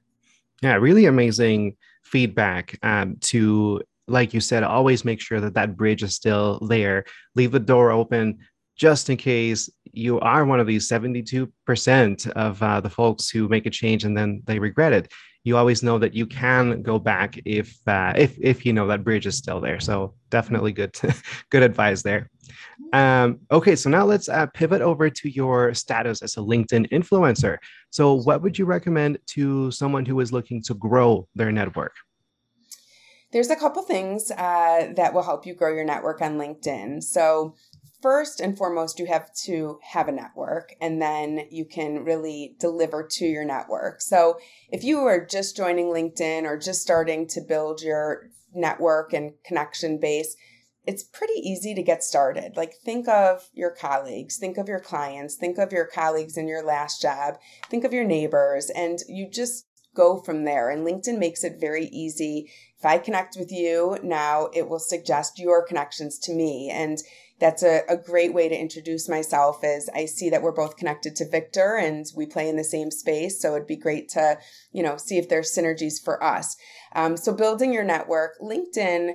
Yeah 0.63 0.75
really 0.75 1.07
amazing 1.07 1.77
feedback 2.03 2.79
um, 2.83 3.17
to 3.21 3.81
like 4.09 4.35
you 4.35 4.41
said, 4.41 4.63
always 4.63 5.05
make 5.05 5.21
sure 5.21 5.41
that 5.41 5.55
that 5.55 5.77
bridge 5.77 6.03
is 6.03 6.15
still 6.15 6.59
there. 6.69 7.05
Leave 7.35 7.53
the 7.53 7.61
door 7.61 7.91
open 7.91 8.39
just 8.77 9.11
in 9.11 9.17
case 9.17 9.71
you 9.93 10.19
are 10.21 10.45
one 10.45 10.61
of 10.61 10.67
these 10.67 10.89
72% 10.89 12.31
of 12.31 12.63
uh, 12.63 12.81
the 12.81 12.91
folks 12.91 13.29
who 13.29 13.49
make 13.49 13.67
a 13.67 13.71
change 13.71 14.05
and 14.05 14.17
then 14.17 14.43
they 14.47 14.59
regret 14.59 14.93
it. 14.93 15.13
You 15.45 15.57
always 15.57 15.83
know 15.83 15.99
that 15.99 16.15
you 16.15 16.27
can 16.27 16.83
go 16.83 16.99
back 16.99 17.39
if 17.45 17.77
uh, 17.89 18.13
if 18.17 18.37
if 18.41 18.65
you 18.65 18.73
know 18.73 18.87
that 18.87 19.03
bridge 19.03 19.27
is 19.27 19.37
still 19.37 19.61
there. 19.61 19.81
So 19.81 20.15
definitely 20.31 20.73
good 20.73 20.97
good 21.51 21.65
advice 21.65 22.03
there. 22.03 22.31
Um, 22.93 23.41
okay, 23.51 23.75
so 23.75 23.91
now 23.91 24.05
let's 24.05 24.29
uh, 24.29 24.47
pivot 24.47 24.83
over 24.83 25.11
to 25.11 25.29
your 25.29 25.75
status 25.75 26.23
as 26.23 26.37
a 26.37 26.41
LinkedIn 26.41 26.91
influencer. 26.91 27.59
So, 27.91 28.15
what 28.15 28.43
would 28.43 28.59
you 28.59 28.67
recommend 28.67 29.19
to 29.29 29.71
someone 29.71 30.05
who 30.05 30.21
is 30.21 30.33
looking 30.33 30.63
to 30.65 30.75
grow 30.75 31.27
their 31.35 31.51
network? 31.51 31.95
There's 33.33 33.51
a 33.51 33.57
couple 33.57 33.83
things 33.83 34.31
uh, 34.31 34.93
that 34.95 35.15
will 35.15 35.23
help 35.23 35.47
you 35.47 35.55
grow 35.55 35.75
your 35.75 35.85
network 35.85 36.21
on 36.21 36.39
LinkedIn. 36.39 37.03
So, 37.03 37.55
first 38.03 38.41
and 38.41 38.59
foremost, 38.59 38.99
you 38.99 39.07
have 39.07 39.33
to 39.45 39.79
have 39.83 40.09
a 40.09 40.13
network 40.13 40.75
and 40.81 41.01
then 41.01 41.47
you 41.51 41.65
can 41.65 42.05
really 42.05 42.57
deliver 42.61 43.07
to 43.13 43.25
your 43.25 43.45
network. 43.45 44.03
So, 44.03 44.39
if 44.71 44.85
you 44.85 45.01
are 45.01 45.25
just 45.25 45.57
joining 45.57 45.87
LinkedIn 45.87 46.45
or 46.45 46.59
just 46.59 46.83
starting 46.83 47.27
to 47.29 47.41
build 47.41 47.81
your 47.81 48.29
network 48.55 49.15
and 49.15 49.33
connection 49.47 49.99
base, 49.99 50.37
it's 50.85 51.05
pretty 51.05 51.41
easy 51.41 51.75
to 51.75 51.83
get 51.83 52.03
started. 52.03 52.57
Like, 52.57 52.75
think 52.85 53.09
of 53.09 53.49
your 53.55 53.71
colleagues, 53.71 54.37
think 54.37 54.59
of 54.59 54.69
your 54.69 54.81
clients, 54.81 55.37
think 55.37 55.57
of 55.57 55.73
your 55.73 55.87
colleagues 55.87 56.37
in 56.37 56.49
your 56.49 56.63
last 56.63 57.01
job, 57.01 57.37
think 57.71 57.85
of 57.85 57.93
your 57.93 58.05
neighbors, 58.05 58.69
and 58.69 58.99
you 59.09 59.31
just 59.31 59.67
go 59.95 60.19
from 60.19 60.45
there. 60.45 60.71
And 60.71 60.87
LinkedIn 60.87 61.19
makes 61.19 61.45
it 61.45 61.61
very 61.61 61.87
easy. 61.87 62.51
If 62.83 62.87
I 62.87 62.99
connect 62.99 63.37
with 63.37 63.53
you 63.53 63.97
now, 64.03 64.49
it 64.53 64.69
will 64.69 64.81
suggest 64.81 65.39
your 65.39 65.65
connections 65.65 66.19
to 66.19 66.33
me. 66.33 66.69
And 66.69 66.99
that's 67.39 67.63
a, 67.63 67.83
a 67.89 67.97
great 67.97 68.35
way 68.35 68.49
to 68.49 68.61
introduce 68.61 69.09
myself 69.09 69.63
as 69.63 69.89
I 69.95 70.07
see 70.07 70.31
that 70.31 70.43
we're 70.43 70.51
both 70.51 70.77
connected 70.77 71.15
to 71.17 71.29
Victor 71.29 71.77
and 71.77 72.05
we 72.17 72.27
play 72.27 72.49
in 72.49 72.57
the 72.57 72.65
same 72.65 72.91
space. 72.91 73.41
So 73.41 73.55
it'd 73.55 73.69
be 73.69 73.77
great 73.77 74.09
to, 74.11 74.37
you 74.73 74.83
know, 74.83 74.97
see 74.97 75.17
if 75.17 75.29
there's 75.29 75.57
synergies 75.57 76.03
for 76.03 76.21
us. 76.25 76.57
Um, 76.93 77.17
so 77.17 77.33
building 77.33 77.73
your 77.73 77.85
network, 77.85 78.33
LinkedIn 78.41 79.15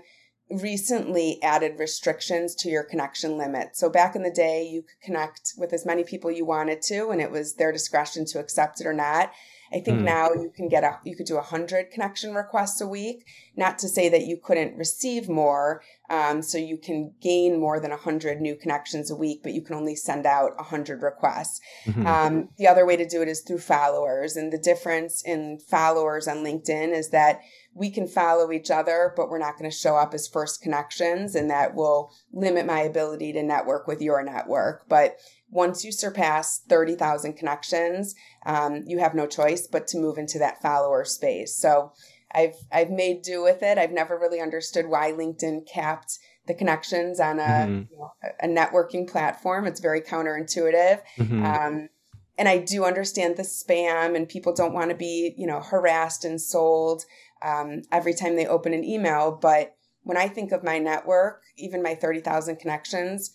recently 0.49 1.43
added 1.43 1.77
restrictions 1.77 2.55
to 2.55 2.69
your 2.69 2.83
connection 2.83 3.37
limit. 3.37 3.75
So 3.75 3.89
back 3.89 4.15
in 4.15 4.23
the 4.23 4.31
day, 4.31 4.63
you 4.63 4.81
could 4.81 5.01
connect 5.03 5.55
with 5.57 5.73
as 5.73 5.85
many 5.85 6.05
people 6.05 6.31
you 6.31 6.45
wanted 6.45 6.81
to, 6.83 7.09
and 7.09 7.19
it 7.19 7.31
was 7.31 7.55
their 7.55 7.73
discretion 7.73 8.23
to 8.27 8.39
accept 8.39 8.79
it 8.79 8.87
or 8.87 8.93
not. 8.93 9.33
I 9.73 9.79
think 9.79 9.99
mm. 9.99 10.03
now 10.03 10.29
you 10.33 10.51
can 10.55 10.69
get 10.69 10.83
a 10.83 10.99
you 11.03 11.15
could 11.15 11.25
do 11.25 11.37
a 11.37 11.41
hundred 11.41 11.91
connection 11.91 12.33
requests 12.33 12.81
a 12.81 12.87
week. 12.87 13.25
Not 13.55 13.79
to 13.79 13.87
say 13.87 14.09
that 14.09 14.25
you 14.25 14.37
couldn't 14.37 14.77
receive 14.77 15.27
more, 15.27 15.81
um, 16.09 16.41
so 16.41 16.57
you 16.57 16.77
can 16.77 17.13
gain 17.21 17.59
more 17.59 17.79
than 17.79 17.91
a 17.91 17.97
hundred 17.97 18.39
new 18.39 18.55
connections 18.55 19.11
a 19.11 19.15
week, 19.15 19.41
but 19.43 19.53
you 19.53 19.61
can 19.61 19.75
only 19.75 19.95
send 19.95 20.25
out 20.25 20.51
a 20.59 20.63
hundred 20.63 21.01
requests. 21.01 21.59
Mm-hmm. 21.85 22.07
Um, 22.07 22.49
the 22.57 22.67
other 22.67 22.85
way 22.85 22.95
to 22.95 23.07
do 23.07 23.21
it 23.21 23.27
is 23.27 23.41
through 23.41 23.59
followers, 23.59 24.35
and 24.35 24.51
the 24.53 24.57
difference 24.57 25.21
in 25.23 25.59
followers 25.59 26.27
on 26.27 26.37
LinkedIn 26.37 26.93
is 26.93 27.09
that 27.09 27.41
we 27.73 27.91
can 27.91 28.07
follow 28.07 28.51
each 28.51 28.71
other, 28.71 29.13
but 29.15 29.29
we're 29.29 29.37
not 29.37 29.57
going 29.57 29.69
to 29.69 29.75
show 29.75 29.95
up 29.95 30.13
as 30.13 30.27
first 30.27 30.61
connections, 30.61 31.35
and 31.35 31.49
that 31.49 31.75
will 31.75 32.11
limit 32.33 32.65
my 32.65 32.81
ability 32.81 33.33
to 33.33 33.43
network 33.43 33.87
with 33.87 34.01
your 34.01 34.23
network. 34.23 34.87
But 34.89 35.17
once 35.49 35.83
you 35.85 35.91
surpass 35.91 36.59
30,000 36.67 37.33
connections, 37.33 38.15
um, 38.45 38.83
you 38.85 38.99
have 38.99 39.15
no 39.15 39.25
choice 39.27 39.67
but 39.67 39.87
to 39.87 39.97
move 39.97 40.17
into 40.17 40.39
that 40.39 40.61
follower 40.61 41.05
space. 41.05 41.55
So 41.55 41.93
I've 42.33 42.55
I've 42.71 42.89
made 42.89 43.21
do 43.21 43.41
with 43.41 43.63
it. 43.63 43.77
I've 43.77 43.91
never 43.91 44.17
really 44.17 44.41
understood 44.41 44.87
why 44.87 45.11
LinkedIn 45.11 45.67
capped 45.67 46.19
the 46.45 46.53
connections 46.53 47.19
on 47.19 47.39
a, 47.39 47.43
mm-hmm. 47.43 47.81
you 47.91 47.97
know, 47.97 48.11
a 48.41 48.47
networking 48.47 49.09
platform. 49.09 49.65
It's 49.65 49.79
very 49.79 50.01
counterintuitive. 50.01 51.01
Mm-hmm. 51.17 51.45
Um, 51.45 51.89
and 52.37 52.47
I 52.47 52.59
do 52.59 52.85
understand 52.85 53.35
the 53.35 53.43
spam 53.43 54.15
and 54.15 54.29
people 54.29 54.53
don't 54.53 54.73
want 54.73 54.91
to 54.91 54.95
be, 54.95 55.33
you 55.37 55.47
know, 55.47 55.59
harassed 55.59 56.23
and 56.23 56.39
sold 56.39 57.03
um, 57.41 57.81
every 57.91 58.13
time 58.13 58.35
they 58.35 58.45
open 58.45 58.73
an 58.73 58.83
email. 58.83 59.31
But 59.31 59.75
when 60.03 60.17
I 60.17 60.27
think 60.27 60.51
of 60.51 60.63
my 60.63 60.77
network, 60.77 61.41
even 61.57 61.81
my 61.81 61.95
30,000 61.95 62.57
connections, 62.57 63.33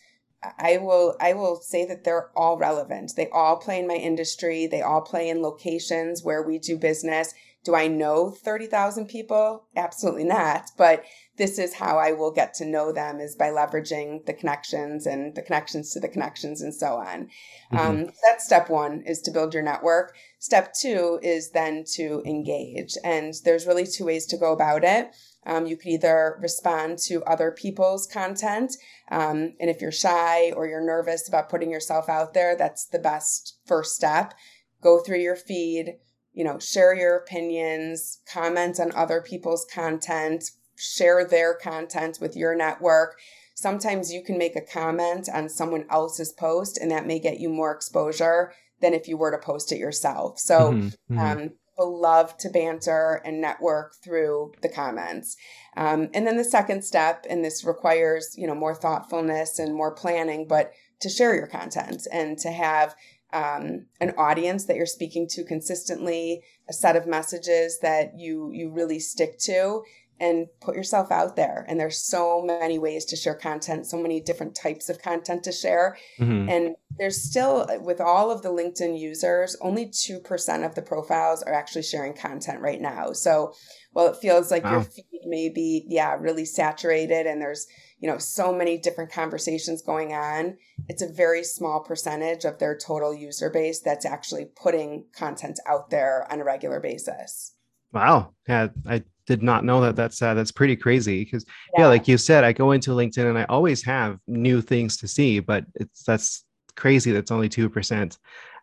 I 0.59 0.78
will 0.78 1.16
I 1.20 1.35
will 1.35 1.57
say 1.57 1.85
that 1.87 2.05
they're 2.05 2.31
all 2.37 2.59
relevant. 2.59 3.12
They 3.16 3.28
all 3.31 3.57
play 3.57 3.78
in 3.78 3.87
my 3.87 3.94
industry. 3.94 4.66
They 4.66 4.83
all 4.83 5.00
play 5.00 5.28
in 5.28 5.42
locations 5.42 6.22
where 6.22 6.42
we 6.42 6.59
do 6.59 6.76
business. 6.76 7.35
Do 7.64 7.76
I 7.76 7.87
know 7.87 8.31
30,000 8.31 9.07
people? 9.07 9.68
Absolutely 9.76 10.24
not. 10.24 10.70
But 10.76 11.05
this 11.37 11.61
is 11.61 11.74
how 11.74 11.96
I 11.96 12.11
will 12.11 12.33
get 12.33 12.55
to 12.55 12.64
know 12.64 12.92
them 12.92 13.20
is 13.20 13.37
by 13.37 13.50
leveraging 13.50 14.26
the 14.26 14.33
connections 14.33 15.07
and 15.07 15.35
the 15.37 15.42
connections 15.42 15.92
to 15.92 16.00
the 16.00 16.09
connections 16.09 16.61
and 16.61 16.74
so 16.74 16.94
on. 16.96 17.28
Mm-hmm. 17.72 17.78
Um, 17.78 18.11
that's 18.28 18.44
step 18.44 18.68
one 18.68 19.02
is 19.07 19.20
to 19.22 19.31
build 19.31 19.55
your 19.55 19.62
network. 19.62 20.14
Step 20.40 20.74
two 20.74 21.20
is 21.22 21.52
then 21.52 21.85
to 21.94 22.20
engage. 22.26 22.96
And 23.05 23.33
there's 23.44 23.66
really 23.66 23.87
two 23.87 24.07
ways 24.07 24.26
to 24.26 24.37
go 24.37 24.52
about 24.52 24.83
it. 24.83 25.14
Um, 25.44 25.66
you 25.66 25.76
could 25.76 25.88
either 25.88 26.38
respond 26.40 26.98
to 27.07 27.24
other 27.24 27.50
people's 27.50 28.07
content. 28.07 28.76
Um, 29.11 29.55
and 29.61 29.68
if 29.68 29.81
you're 29.81 29.92
shy 29.92 30.52
or 30.52 30.66
you're 30.66 30.85
nervous 30.85 31.28
about 31.28 31.48
putting 31.48 31.70
yourself 31.70 32.09
out 32.09 32.33
there, 32.35 32.57
that's 32.57 32.87
the 32.87 32.98
best 32.98 33.59
first 33.66 33.94
step. 33.94 34.35
Go 34.81 35.00
through 35.00 35.18
your 35.18 35.37
feed, 35.37 35.96
you 36.33 36.44
know, 36.44 36.59
share 36.59 36.94
your 36.94 37.16
opinions, 37.16 38.20
comment 38.33 38.78
on 38.78 38.92
other 38.94 39.20
people's 39.20 39.66
content, 39.72 40.44
share 40.76 41.24
their 41.24 41.55
content 41.55 42.18
with 42.20 42.37
your 42.37 42.55
network. 42.55 43.18
Sometimes 43.55 44.12
you 44.12 44.22
can 44.22 44.38
make 44.38 44.57
a 44.57 44.61
comment 44.61 45.28
on 45.33 45.48
someone 45.48 45.87
else's 45.90 46.33
post, 46.33 46.78
and 46.78 46.90
that 46.90 47.07
may 47.07 47.18
get 47.18 47.38
you 47.38 47.48
more 47.48 47.72
exposure 47.72 48.52
than 48.81 48.94
if 48.94 49.07
you 49.07 49.16
were 49.16 49.31
to 49.31 49.38
post 49.38 49.72
it 49.72 49.78
yourself. 49.78 50.38
So, 50.38 50.72
mm-hmm, 50.72 51.14
mm-hmm. 51.14 51.18
Um, 51.18 51.50
people 51.83 52.01
love 52.01 52.37
to 52.38 52.49
banter 52.49 53.21
and 53.25 53.40
network 53.40 53.95
through 54.03 54.53
the 54.62 54.68
comments. 54.68 55.37
Um, 55.77 56.09
and 56.14 56.27
then 56.27 56.37
the 56.37 56.45
second 56.45 56.85
step, 56.85 57.27
and 57.29 57.45
this 57.45 57.64
requires, 57.64 58.35
you 58.37 58.47
know, 58.47 58.55
more 58.55 58.75
thoughtfulness 58.75 59.59
and 59.59 59.75
more 59.75 59.95
planning, 59.95 60.47
but 60.47 60.73
to 61.01 61.09
share 61.09 61.35
your 61.35 61.47
content 61.47 62.07
and 62.12 62.38
to 62.38 62.51
have 62.51 62.95
um, 63.33 63.87
an 64.01 64.12
audience 64.18 64.66
that 64.66 64.77
you're 64.77 64.87
speaking 64.87 65.27
to 65.31 65.45
consistently, 65.45 66.42
a 66.68 66.73
set 66.73 66.97
of 66.97 67.07
messages 67.07 67.79
that 67.81 68.12
you 68.18 68.51
you 68.53 68.71
really 68.71 69.01
stick 69.01 69.38
to, 69.38 69.83
and 70.21 70.47
put 70.61 70.77
yourself 70.77 71.11
out 71.11 71.35
there. 71.35 71.64
And 71.66 71.81
there's 71.81 71.99
so 71.99 72.42
many 72.42 72.79
ways 72.79 73.07
to 73.07 73.16
share 73.16 73.35
content, 73.35 73.87
so 73.87 73.97
many 73.97 74.21
different 74.21 74.55
types 74.55 74.88
of 74.88 75.01
content 75.01 75.42
to 75.45 75.53
share. 75.53 75.97
Mm-hmm. 76.21 76.49
And 76.49 76.77
there's 76.98 77.22
still, 77.22 77.66
with 77.81 78.00
all 78.00 78.31
of 78.31 78.42
the 78.42 78.50
LinkedIn 78.50 78.98
users, 78.98 79.57
only 79.61 79.87
2% 79.87 80.66
of 80.66 80.74
the 80.74 80.83
profiles 80.83 81.42
are 81.42 81.52
actually 81.52 81.83
sharing 81.83 82.14
content 82.14 82.61
right 82.61 82.81
now. 82.81 83.12
So 83.12 83.55
while 83.92 84.07
it 84.09 84.16
feels 84.16 84.50
like 84.50 84.64
wow. 84.64 84.72
your 84.72 84.83
feed 84.83 85.20
may 85.24 85.48
be, 85.48 85.85
yeah, 85.88 86.16
really 86.18 86.44
saturated 86.44 87.26
and 87.26 87.40
there's, 87.40 87.66
you 87.98 88.09
know, 88.09 88.18
so 88.18 88.52
many 88.52 88.78
different 88.78 89.12
conversations 89.12 89.83
going 89.83 90.12
on, 90.12 90.57
it's 90.88 91.02
a 91.02 91.12
very 91.12 91.44
small 91.44 91.81
percentage 91.81 92.44
of 92.44 92.59
their 92.59 92.76
total 92.76 93.14
user 93.14 93.50
base 93.50 93.81
that's 93.81 94.07
actually 94.07 94.46
putting 94.61 95.07
content 95.14 95.59
out 95.66 95.90
there 95.90 96.26
on 96.31 96.40
a 96.40 96.44
regular 96.44 96.81
basis. 96.81 97.55
Wow. 97.92 98.33
Yeah, 98.48 98.68
I 98.87 99.02
did 99.26 99.42
not 99.42 99.64
know 99.64 99.81
that. 99.83 99.96
That's 99.96 100.20
uh, 100.20 100.35
that's 100.35 100.50
pretty 100.50 100.76
crazy 100.76 101.24
because 101.24 101.44
yeah. 101.74 101.83
yeah. 101.83 101.87
like 101.88 102.09
you 102.09 102.18
said, 102.18 102.44
I 102.44 102.52
go 102.52 102.72
into 102.72 102.90
LinkedIn 102.90 103.28
and 103.28 103.38
I 103.38 103.44
always 103.44 103.83
have 103.85 104.18
new 104.26 104.61
things 104.61 104.96
to 104.98 105.09
see, 105.09 105.40
but 105.40 105.64
it's 105.74 106.02
that's 106.02 106.44
crazy. 106.76 107.12
That's 107.12 107.30
only 107.30 107.48
two 107.48 107.68
percent. 107.68 108.18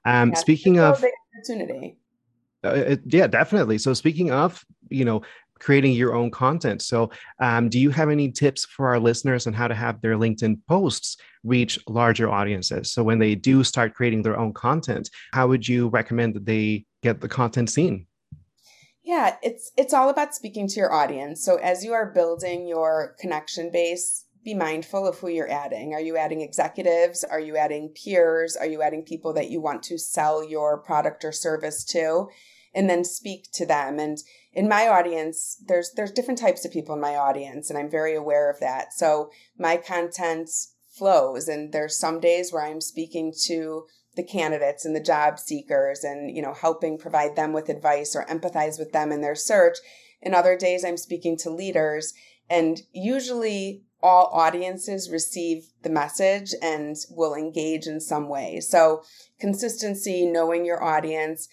Um, 0.06 0.30
yeah, 0.30 0.36
speaking 0.36 0.80
of 0.80 1.04
opportunity, 1.36 1.98
uh, 2.63 2.69
it, 2.69 3.02
yeah, 3.06 3.28
definitely. 3.28 3.78
So 3.78 3.93
speaking 3.93 4.32
of, 4.32 4.63
you 4.89 5.06
know, 5.06 5.22
creating 5.60 5.93
your 5.93 6.15
own 6.15 6.32
content. 6.32 6.82
So, 6.82 7.12
um, 7.39 7.69
do 7.69 7.80
you 7.80 7.89
have 7.91 8.10
any 8.10 8.32
tips 8.32 8.65
for 8.65 8.88
our 8.88 9.00
listeners 9.00 9.45
on 9.45 9.54
how 9.54 9.67
to 9.67 9.76
have 9.76 10.02
their 10.02 10.15
LinkedIn 10.15 10.60
posts 10.67 11.17
reach 11.43 11.78
larger 11.88 12.30
audiences? 12.30 12.91
So 12.91 13.04
when 13.04 13.19
they 13.19 13.36
do 13.36 13.63
start 13.63 13.93
creating 13.93 14.24
their 14.24 14.39
own 14.39 14.54
content, 14.54 15.10
how 15.34 15.48
would 15.48 15.67
you 15.67 15.89
recommend 15.89 16.34
that 16.36 16.45
they 16.45 16.86
get 17.04 17.22
the 17.22 17.30
content 17.30 17.69
seen? 17.69 18.08
Yeah, 19.04 19.38
it's 19.41 19.72
it's 19.78 19.93
all 19.93 20.10
about 20.10 20.36
speaking 20.36 20.67
to 20.67 20.76
your 20.76 20.93
audience. 20.93 21.43
So 21.43 21.56
as 21.56 21.84
you 21.84 21.93
are 21.93 22.12
building 22.12 22.67
your 22.67 23.15
connection 23.19 23.72
base, 23.72 24.26
be 24.43 24.54
mindful 24.54 25.08
of 25.08 25.19
who 25.19 25.28
you're 25.30 25.52
adding. 25.52 25.93
Are 25.93 26.02
you 26.02 26.17
adding 26.17 26.41
executives? 26.41 27.23
Are 27.23 27.39
you 27.39 27.58
adding 27.58 27.89
peers? 27.89 28.56
Are 28.56 28.65
you 28.65 28.82
adding 28.82 29.04
people 29.04 29.34
that 29.34 29.49
you 29.49 29.60
want 29.62 29.84
to 29.84 29.97
sell 29.97 30.47
your 30.47 30.78
product 30.78 31.25
or 31.25 31.32
service 31.32 31.84
to? 31.86 32.28
And 32.73 32.89
then 32.89 33.04
speak 33.04 33.52
to 33.54 33.65
them. 33.65 33.99
And 33.99 34.19
in 34.54 34.69
my 34.69 34.88
audience, 34.88 35.62
there's 35.67 35.91
there's 35.95 36.12
different 36.12 36.39
types 36.39 36.65
of 36.65 36.71
people 36.71 36.93
in 36.93 37.02
my 37.02 37.15
audience, 37.15 37.69
and 37.69 37.80
I'm 37.80 37.89
very 37.89 38.15
aware 38.15 38.49
of 38.49 38.60
that. 38.60 38.93
So 38.93 39.32
my 39.58 39.78
content 39.78 40.49
flows 40.88 41.47
and 41.47 41.71
there's 41.71 41.97
some 41.97 42.19
days 42.19 42.52
where 42.52 42.63
I'm 42.63 42.82
speaking 42.82 43.34
to 43.45 43.86
the 44.15 44.23
candidates 44.23 44.86
and 44.86 44.95
the 44.95 44.99
job 45.02 45.39
seekers 45.39 46.04
and 46.04 46.36
you 46.36 46.41
know 46.41 46.54
helping 46.54 46.97
provide 46.97 47.36
them 47.36 47.54
with 47.54 47.69
advice 47.69 48.15
or 48.15 48.25
empathize 48.25 48.78
with 48.78 48.91
them 48.91 49.12
in 49.12 49.21
their 49.21 49.36
search 49.36 49.78
and 50.21 50.36
other 50.36 50.58
days 50.58 50.84
i'm 50.84 50.97
speaking 50.97 51.38
to 51.38 51.49
leaders 51.49 52.13
and 52.49 52.82
usually 52.91 53.84
all 54.02 54.30
audiences 54.34 55.10
receive 55.10 55.68
the 55.84 55.90
message 55.90 56.54
and 56.62 56.96
will 57.10 57.34
engage 57.34 57.88
in 57.88 58.00
some 58.00 58.30
way 58.30 58.60
so 58.60 59.04
consistency 59.40 60.26
knowing 60.26 60.66
your 60.66 60.84
audience 60.84 61.48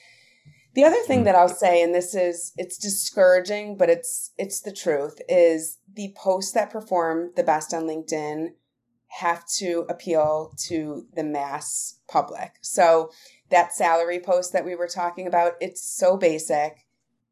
the 0.75 0.85
other 0.85 1.03
thing 1.07 1.25
that 1.25 1.35
i'll 1.35 1.49
say 1.49 1.83
and 1.83 1.95
this 1.95 2.15
is 2.15 2.53
it's 2.57 2.79
discouraging 2.79 3.77
but 3.77 3.91
it's 3.91 4.33
it's 4.39 4.61
the 4.61 4.73
truth 4.73 5.21
is 5.29 5.79
the 5.95 6.15
posts 6.17 6.53
that 6.53 6.71
perform 6.71 7.33
the 7.37 7.43
best 7.43 7.73
on 7.73 7.85
linkedin 7.85 8.49
have 9.09 9.47
to 9.47 9.87
appeal 9.89 10.53
to 10.59 11.07
the 11.15 11.25
mass 11.25 12.01
public. 12.09 12.53
So 12.61 13.11
that 13.51 13.73
salary 13.73 14.21
post 14.21 14.53
that 14.53 14.65
we 14.65 14.75
were 14.75 14.89
talking 14.89 15.27
about, 15.27 15.53
it's 15.61 15.83
so 15.83 16.17
basic. 16.17 16.86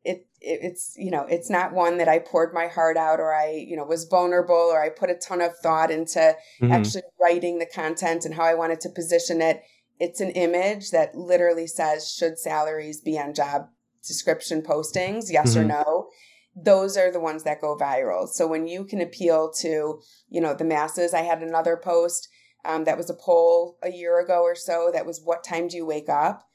It, 0.04 0.26
it, 0.40 0.60
it's 0.62 0.94
you 0.96 1.10
know 1.10 1.26
it's 1.28 1.48
not 1.48 1.72
one 1.72 1.98
that 1.98 2.08
I 2.08 2.18
poured 2.18 2.52
my 2.52 2.66
heart 2.66 2.96
out 2.96 3.20
or 3.20 3.34
I 3.34 3.64
you 3.66 3.76
know 3.76 3.84
was 3.84 4.04
vulnerable 4.04 4.54
or 4.54 4.82
I 4.82 4.90
put 4.90 5.10
a 5.10 5.14
ton 5.14 5.40
of 5.40 5.56
thought 5.58 5.90
into 5.90 6.18
mm-hmm. 6.18 6.72
actually 6.72 7.02
writing 7.20 7.58
the 7.58 7.66
content 7.66 8.24
and 8.24 8.34
how 8.34 8.44
I 8.44 8.54
wanted 8.54 8.80
to 8.80 8.90
position 8.90 9.40
it. 9.40 9.62
It's 9.98 10.20
an 10.20 10.30
image 10.30 10.90
that 10.90 11.14
literally 11.14 11.66
says 11.66 12.10
should 12.10 12.38
salaries 12.38 13.00
be 13.00 13.18
on 13.18 13.32
job 13.34 13.68
description 14.06 14.60
postings, 14.60 15.30
yes 15.30 15.54
mm-hmm. 15.54 15.60
or 15.60 15.64
no 15.64 16.08
those 16.56 16.96
are 16.96 17.10
the 17.10 17.20
ones 17.20 17.42
that 17.42 17.60
go 17.60 17.76
viral. 17.76 18.28
So 18.28 18.46
when 18.46 18.68
you 18.68 18.84
can 18.84 19.00
appeal 19.00 19.50
to, 19.60 20.00
you 20.28 20.40
know, 20.40 20.54
the 20.54 20.64
masses, 20.64 21.12
I 21.12 21.22
had 21.22 21.42
another 21.42 21.76
post 21.76 22.28
um, 22.64 22.84
that 22.84 22.96
was 22.96 23.10
a 23.10 23.14
poll 23.14 23.78
a 23.82 23.90
year 23.90 24.20
ago 24.20 24.42
or 24.42 24.54
so 24.54 24.90
that 24.92 25.06
was, 25.06 25.20
"What 25.22 25.44
time 25.44 25.68
do 25.68 25.76
you 25.76 25.86
wake 25.86 26.08
up?" 26.08 26.46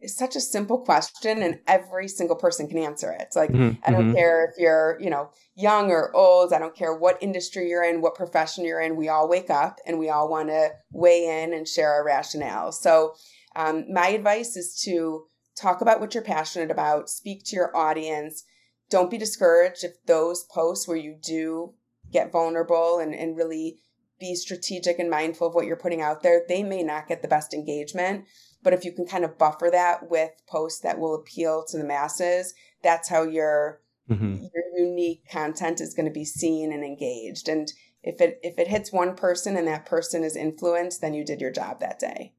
It's 0.00 0.16
such 0.16 0.36
a 0.36 0.40
simple 0.40 0.78
question, 0.78 1.42
and 1.42 1.58
every 1.66 2.06
single 2.06 2.36
person 2.36 2.68
can 2.68 2.78
answer 2.78 3.10
it. 3.10 3.22
It's 3.22 3.36
like 3.36 3.50
mm-hmm. 3.50 3.80
I 3.84 3.90
don't 3.90 4.06
mm-hmm. 4.06 4.14
care 4.14 4.44
if 4.44 4.58
you're, 4.58 4.96
you 5.00 5.10
know, 5.10 5.30
young 5.56 5.90
or 5.90 6.14
old. 6.14 6.52
I 6.52 6.58
don't 6.58 6.76
care 6.76 6.94
what 6.94 7.20
industry 7.20 7.68
you're 7.68 7.82
in, 7.82 8.00
what 8.00 8.14
profession 8.14 8.64
you're 8.64 8.80
in. 8.80 8.96
We 8.96 9.08
all 9.08 9.28
wake 9.28 9.50
up 9.50 9.78
and 9.86 9.98
we 9.98 10.08
all 10.08 10.28
want 10.28 10.50
to 10.50 10.70
weigh 10.92 11.42
in 11.42 11.52
and 11.52 11.66
share 11.66 11.92
our 11.92 12.04
rationale. 12.04 12.70
So 12.70 13.14
um, 13.56 13.86
my 13.92 14.08
advice 14.08 14.56
is 14.56 14.80
to 14.84 15.24
talk 15.60 15.80
about 15.80 15.98
what 15.98 16.14
you're 16.14 16.22
passionate 16.22 16.70
about, 16.70 17.10
speak 17.10 17.44
to 17.46 17.56
your 17.56 17.76
audience 17.76 18.44
don't 18.90 19.10
be 19.10 19.18
discouraged 19.18 19.84
if 19.84 19.92
those 20.06 20.44
posts 20.44 20.88
where 20.88 20.96
you 20.96 21.16
do 21.20 21.74
get 22.10 22.32
vulnerable 22.32 22.98
and, 22.98 23.14
and 23.14 23.36
really 23.36 23.80
be 24.18 24.34
strategic 24.34 24.98
and 24.98 25.10
mindful 25.10 25.48
of 25.48 25.54
what 25.54 25.66
you're 25.66 25.76
putting 25.76 26.00
out 26.00 26.22
there, 26.22 26.42
they 26.48 26.62
may 26.62 26.82
not 26.82 27.06
get 27.06 27.22
the 27.22 27.28
best 27.28 27.54
engagement. 27.54 28.24
But 28.68 28.74
if 28.74 28.84
you 28.84 28.92
can 28.92 29.06
kind 29.06 29.24
of 29.24 29.38
buffer 29.38 29.70
that 29.72 30.10
with 30.10 30.30
posts 30.46 30.80
that 30.80 30.98
will 30.98 31.14
appeal 31.14 31.64
to 31.68 31.78
the 31.78 31.84
masses, 31.84 32.52
that's 32.82 33.08
how 33.08 33.22
your 33.22 33.80
mm-hmm. 34.10 34.42
your 34.42 34.86
unique 34.86 35.22
content 35.32 35.80
is 35.80 35.94
going 35.94 36.04
to 36.04 36.12
be 36.12 36.26
seen 36.26 36.70
and 36.70 36.84
engaged. 36.84 37.48
And 37.48 37.72
if 38.02 38.20
it 38.20 38.38
if 38.42 38.58
it 38.58 38.68
hits 38.68 38.92
one 38.92 39.16
person 39.16 39.56
and 39.56 39.66
that 39.68 39.86
person 39.86 40.22
is 40.22 40.36
influenced, 40.36 41.00
then 41.00 41.14
you 41.14 41.24
did 41.24 41.40
your 41.40 41.50
job 41.50 41.80
that 41.80 41.98
day. 41.98 42.34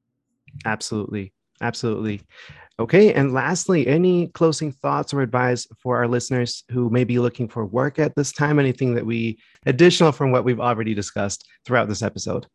Absolutely. 0.66 1.34
Absolutely. 1.62 2.22
Okay. 2.78 3.12
And 3.12 3.34
lastly, 3.34 3.88
any 3.88 4.28
closing 4.28 4.72
thoughts 4.72 5.16
or 5.16 5.22
advice 5.22 5.66
for 5.82 5.98
our 5.98 6.08
listeners 6.08 6.64
who 6.70 6.92
may 6.92 7.06
be 7.06 7.18
looking 7.18 7.48
for 7.48 7.66
work 7.66 7.98
at 7.98 8.16
this 8.16 8.32
time? 8.32 8.60
Anything 8.60 8.94
that 8.94 9.08
we 9.08 9.40
additional 9.66 10.12
from 10.12 10.32
what 10.32 10.46
we've 10.46 10.60
already 10.60 10.94
discussed 10.94 11.48
throughout 11.66 11.90
this 11.90 12.04
episode? 12.04 12.46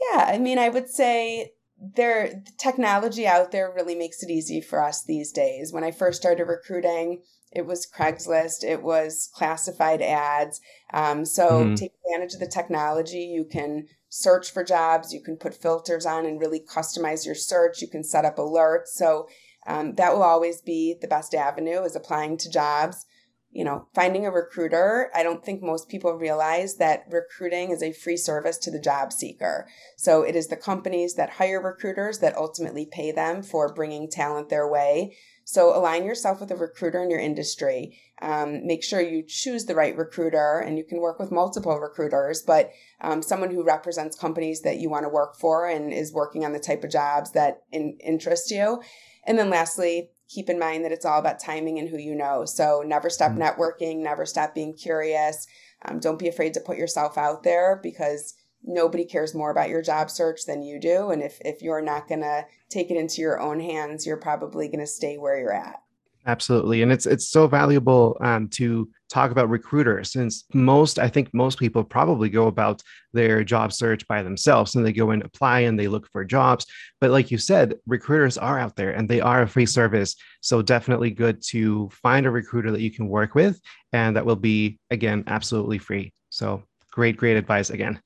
Yeah. 0.00 0.24
I 0.28 0.38
mean, 0.38 0.58
I 0.58 0.70
would 0.70 0.88
say 0.88 1.52
there 1.80 2.42
technology 2.58 3.26
out 3.26 3.52
there 3.52 3.72
really 3.74 3.94
makes 3.94 4.22
it 4.22 4.30
easy 4.30 4.60
for 4.60 4.82
us 4.82 5.02
these 5.02 5.32
days. 5.32 5.72
When 5.72 5.84
I 5.84 5.90
first 5.90 6.20
started 6.20 6.44
recruiting, 6.44 7.22
it 7.52 7.66
was 7.66 7.86
Craigslist, 7.86 8.62
it 8.62 8.82
was 8.82 9.30
classified 9.34 10.02
ads. 10.02 10.60
Um, 10.92 11.24
so 11.24 11.48
mm-hmm. 11.48 11.74
take 11.74 11.92
advantage 12.06 12.34
of 12.34 12.40
the 12.40 12.46
technology. 12.46 13.22
You 13.22 13.44
can 13.44 13.86
search 14.08 14.50
for 14.52 14.62
jobs, 14.62 15.12
you 15.12 15.22
can 15.22 15.36
put 15.36 15.54
filters 15.54 16.04
on 16.04 16.26
and 16.26 16.40
really 16.40 16.60
customize 16.60 17.24
your 17.24 17.34
search. 17.34 17.80
You 17.80 17.88
can 17.88 18.04
set 18.04 18.24
up 18.24 18.36
alerts. 18.36 18.88
So 18.88 19.28
um, 19.66 19.94
that 19.94 20.12
will 20.12 20.22
always 20.22 20.60
be 20.60 20.96
the 21.00 21.08
best 21.08 21.34
avenue 21.34 21.82
is 21.82 21.96
applying 21.96 22.36
to 22.38 22.50
jobs 22.50 23.06
you 23.52 23.64
know, 23.64 23.88
finding 23.94 24.24
a 24.24 24.30
recruiter, 24.30 25.10
I 25.14 25.24
don't 25.24 25.44
think 25.44 25.60
most 25.62 25.88
people 25.88 26.12
realize 26.12 26.76
that 26.76 27.04
recruiting 27.10 27.70
is 27.70 27.82
a 27.82 27.92
free 27.92 28.16
service 28.16 28.56
to 28.58 28.70
the 28.70 28.80
job 28.80 29.12
seeker. 29.12 29.66
So 29.96 30.22
it 30.22 30.36
is 30.36 30.46
the 30.46 30.56
companies 30.56 31.14
that 31.14 31.30
hire 31.30 31.60
recruiters 31.60 32.20
that 32.20 32.36
ultimately 32.36 32.86
pay 32.90 33.10
them 33.10 33.42
for 33.42 33.74
bringing 33.74 34.08
talent 34.08 34.50
their 34.50 34.68
way. 34.68 35.16
So 35.44 35.76
align 35.76 36.04
yourself 36.04 36.40
with 36.40 36.52
a 36.52 36.56
recruiter 36.56 37.02
in 37.02 37.10
your 37.10 37.18
industry. 37.18 37.98
Um, 38.22 38.64
make 38.68 38.84
sure 38.84 39.00
you 39.00 39.24
choose 39.26 39.64
the 39.64 39.74
right 39.74 39.96
recruiter, 39.96 40.60
and 40.60 40.78
you 40.78 40.84
can 40.84 41.00
work 41.00 41.18
with 41.18 41.32
multiple 41.32 41.76
recruiters, 41.76 42.42
but 42.42 42.70
um, 43.00 43.20
someone 43.20 43.50
who 43.50 43.64
represents 43.64 44.16
companies 44.16 44.60
that 44.60 44.78
you 44.78 44.88
want 44.88 45.04
to 45.04 45.08
work 45.08 45.34
for 45.40 45.66
and 45.66 45.92
is 45.92 46.12
working 46.12 46.44
on 46.44 46.52
the 46.52 46.60
type 46.60 46.84
of 46.84 46.92
jobs 46.92 47.32
that 47.32 47.62
in, 47.72 47.98
interest 48.04 48.52
you. 48.52 48.80
And 49.26 49.36
then 49.36 49.50
lastly, 49.50 50.10
keep 50.30 50.48
in 50.48 50.58
mind 50.58 50.84
that 50.84 50.92
it's 50.92 51.04
all 51.04 51.18
about 51.18 51.40
timing 51.40 51.78
and 51.78 51.88
who 51.88 51.98
you 51.98 52.14
know. 52.14 52.44
So 52.44 52.82
never 52.86 53.10
stop 53.10 53.32
mm-hmm. 53.32 53.42
networking, 53.42 53.98
never 53.98 54.24
stop 54.24 54.54
being 54.54 54.74
curious. 54.74 55.46
Um, 55.84 55.98
don't 55.98 56.18
be 56.18 56.28
afraid 56.28 56.54
to 56.54 56.60
put 56.60 56.78
yourself 56.78 57.18
out 57.18 57.42
there 57.42 57.80
because 57.82 58.34
nobody 58.62 59.04
cares 59.04 59.34
more 59.34 59.50
about 59.50 59.70
your 59.70 59.82
job 59.82 60.10
search 60.10 60.46
than 60.46 60.62
you 60.62 60.78
do. 60.78 61.10
And 61.10 61.22
if, 61.22 61.38
if 61.40 61.62
you're 61.62 61.82
not 61.82 62.08
going 62.08 62.20
to 62.20 62.44
take 62.68 62.90
it 62.90 62.96
into 62.96 63.20
your 63.20 63.40
own 63.40 63.60
hands, 63.60 64.06
you're 64.06 64.18
probably 64.18 64.68
going 64.68 64.80
to 64.80 64.86
stay 64.86 65.16
where 65.18 65.38
you're 65.38 65.52
at. 65.52 65.82
Absolutely, 66.30 66.82
and 66.82 66.92
it's 66.92 67.06
it's 67.06 67.28
so 67.28 67.48
valuable 67.48 68.16
um, 68.20 68.46
to 68.50 68.88
talk 69.08 69.32
about 69.32 69.50
recruiters 69.50 70.12
since 70.12 70.44
most 70.54 71.00
I 71.00 71.08
think 71.08 71.28
most 71.34 71.58
people 71.58 71.82
probably 71.82 72.28
go 72.28 72.46
about 72.46 72.84
their 73.12 73.42
job 73.42 73.72
search 73.72 74.06
by 74.06 74.22
themselves 74.22 74.76
and 74.76 74.86
they 74.86 74.92
go 74.92 75.10
and 75.10 75.24
apply 75.24 75.60
and 75.60 75.76
they 75.76 75.88
look 75.88 76.06
for 76.12 76.24
jobs. 76.24 76.66
But 77.00 77.10
like 77.10 77.32
you 77.32 77.38
said, 77.38 77.74
recruiters 77.84 78.38
are 78.38 78.60
out 78.60 78.76
there 78.76 78.92
and 78.92 79.08
they 79.08 79.20
are 79.20 79.42
a 79.42 79.48
free 79.48 79.66
service, 79.66 80.14
so 80.40 80.62
definitely 80.62 81.10
good 81.10 81.42
to 81.48 81.90
find 81.90 82.26
a 82.26 82.30
recruiter 82.30 82.70
that 82.70 82.80
you 82.80 82.92
can 82.92 83.08
work 83.08 83.34
with 83.34 83.60
and 83.92 84.14
that 84.14 84.24
will 84.24 84.36
be 84.36 84.78
again 84.92 85.24
absolutely 85.26 85.78
free. 85.78 86.12
So 86.28 86.62
great, 86.92 87.16
great 87.16 87.38
advice 87.38 87.70
again. 87.70 88.00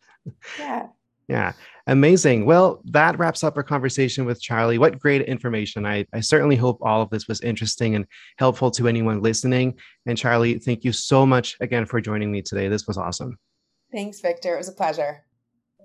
Yeah. 0.58 0.86
Yeah, 1.28 1.52
amazing. 1.86 2.44
Well, 2.44 2.82
that 2.86 3.18
wraps 3.18 3.42
up 3.42 3.56
our 3.56 3.62
conversation 3.62 4.26
with 4.26 4.42
Charlie. 4.42 4.78
What 4.78 4.98
great 4.98 5.22
information. 5.22 5.86
I, 5.86 6.06
I 6.12 6.20
certainly 6.20 6.56
hope 6.56 6.78
all 6.82 7.00
of 7.00 7.10
this 7.10 7.28
was 7.28 7.40
interesting 7.40 7.94
and 7.94 8.06
helpful 8.36 8.70
to 8.72 8.88
anyone 8.88 9.22
listening. 9.22 9.78
And 10.06 10.18
Charlie, 10.18 10.58
thank 10.58 10.84
you 10.84 10.92
so 10.92 11.24
much 11.24 11.56
again 11.60 11.86
for 11.86 12.00
joining 12.00 12.30
me 12.30 12.42
today. 12.42 12.68
This 12.68 12.86
was 12.86 12.98
awesome. 12.98 13.38
Thanks, 13.90 14.20
Victor. 14.20 14.54
It 14.54 14.58
was 14.58 14.68
a 14.68 14.72
pleasure. 14.72 15.24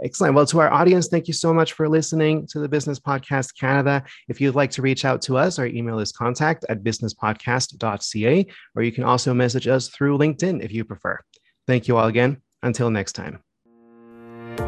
Excellent. 0.03 0.33
Well, 0.33 0.45
to 0.45 0.59
our 0.59 0.71
audience, 0.71 1.07
thank 1.07 1.27
you 1.27 1.33
so 1.33 1.53
much 1.53 1.73
for 1.73 1.89
listening 1.89 2.47
to 2.47 2.59
the 2.59 2.69
Business 2.69 2.99
Podcast 2.99 3.57
Canada. 3.59 4.03
If 4.29 4.39
you'd 4.39 4.55
like 4.55 4.71
to 4.71 4.81
reach 4.81 5.03
out 5.03 5.21
to 5.23 5.37
us, 5.37 5.59
our 5.59 5.67
email 5.67 5.99
is 5.99 6.13
contact 6.13 6.65
at 6.69 6.83
businesspodcast.ca, 6.83 8.47
or 8.75 8.83
you 8.83 8.91
can 8.93 9.03
also 9.03 9.33
message 9.33 9.67
us 9.67 9.89
through 9.89 10.17
LinkedIn 10.17 10.63
if 10.63 10.71
you 10.71 10.85
prefer. 10.85 11.19
Thank 11.67 11.87
you 11.87 11.97
all 11.97 12.07
again. 12.07 12.41
Until 12.63 12.89
next 12.89 13.13
time. 13.13 13.43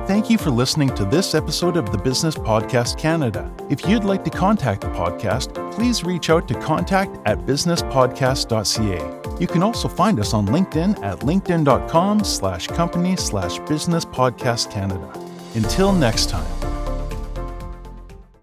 Thank 0.07 0.29
you 0.29 0.37
for 0.37 0.51
listening 0.51 0.93
to 0.95 1.03
this 1.05 1.35
episode 1.35 1.75
of 1.75 1.91
the 1.91 1.97
Business 1.97 2.35
Podcast 2.35 2.97
Canada. 2.97 3.53
If 3.69 3.85
you'd 3.87 4.05
like 4.05 4.23
to 4.23 4.29
contact 4.29 4.81
the 4.81 4.87
podcast, 4.87 5.53
please 5.73 6.03
reach 6.03 6.29
out 6.29 6.47
to 6.47 6.53
contact 6.55 7.19
at 7.25 7.39
businesspodcast.ca. 7.39 9.37
You 9.39 9.47
can 9.47 9.63
also 9.63 9.87
find 9.87 10.19
us 10.19 10.33
on 10.33 10.47
LinkedIn 10.47 11.03
at 11.03 11.19
linkedin.com 11.19 12.23
slash 12.23 12.67
company 12.67 13.15
slash 13.15 13.59
business 13.67 14.05
podcast 14.05 14.71
Canada. 14.71 15.11
Until 15.55 15.91
next 15.91 16.29
time. 16.29 16.80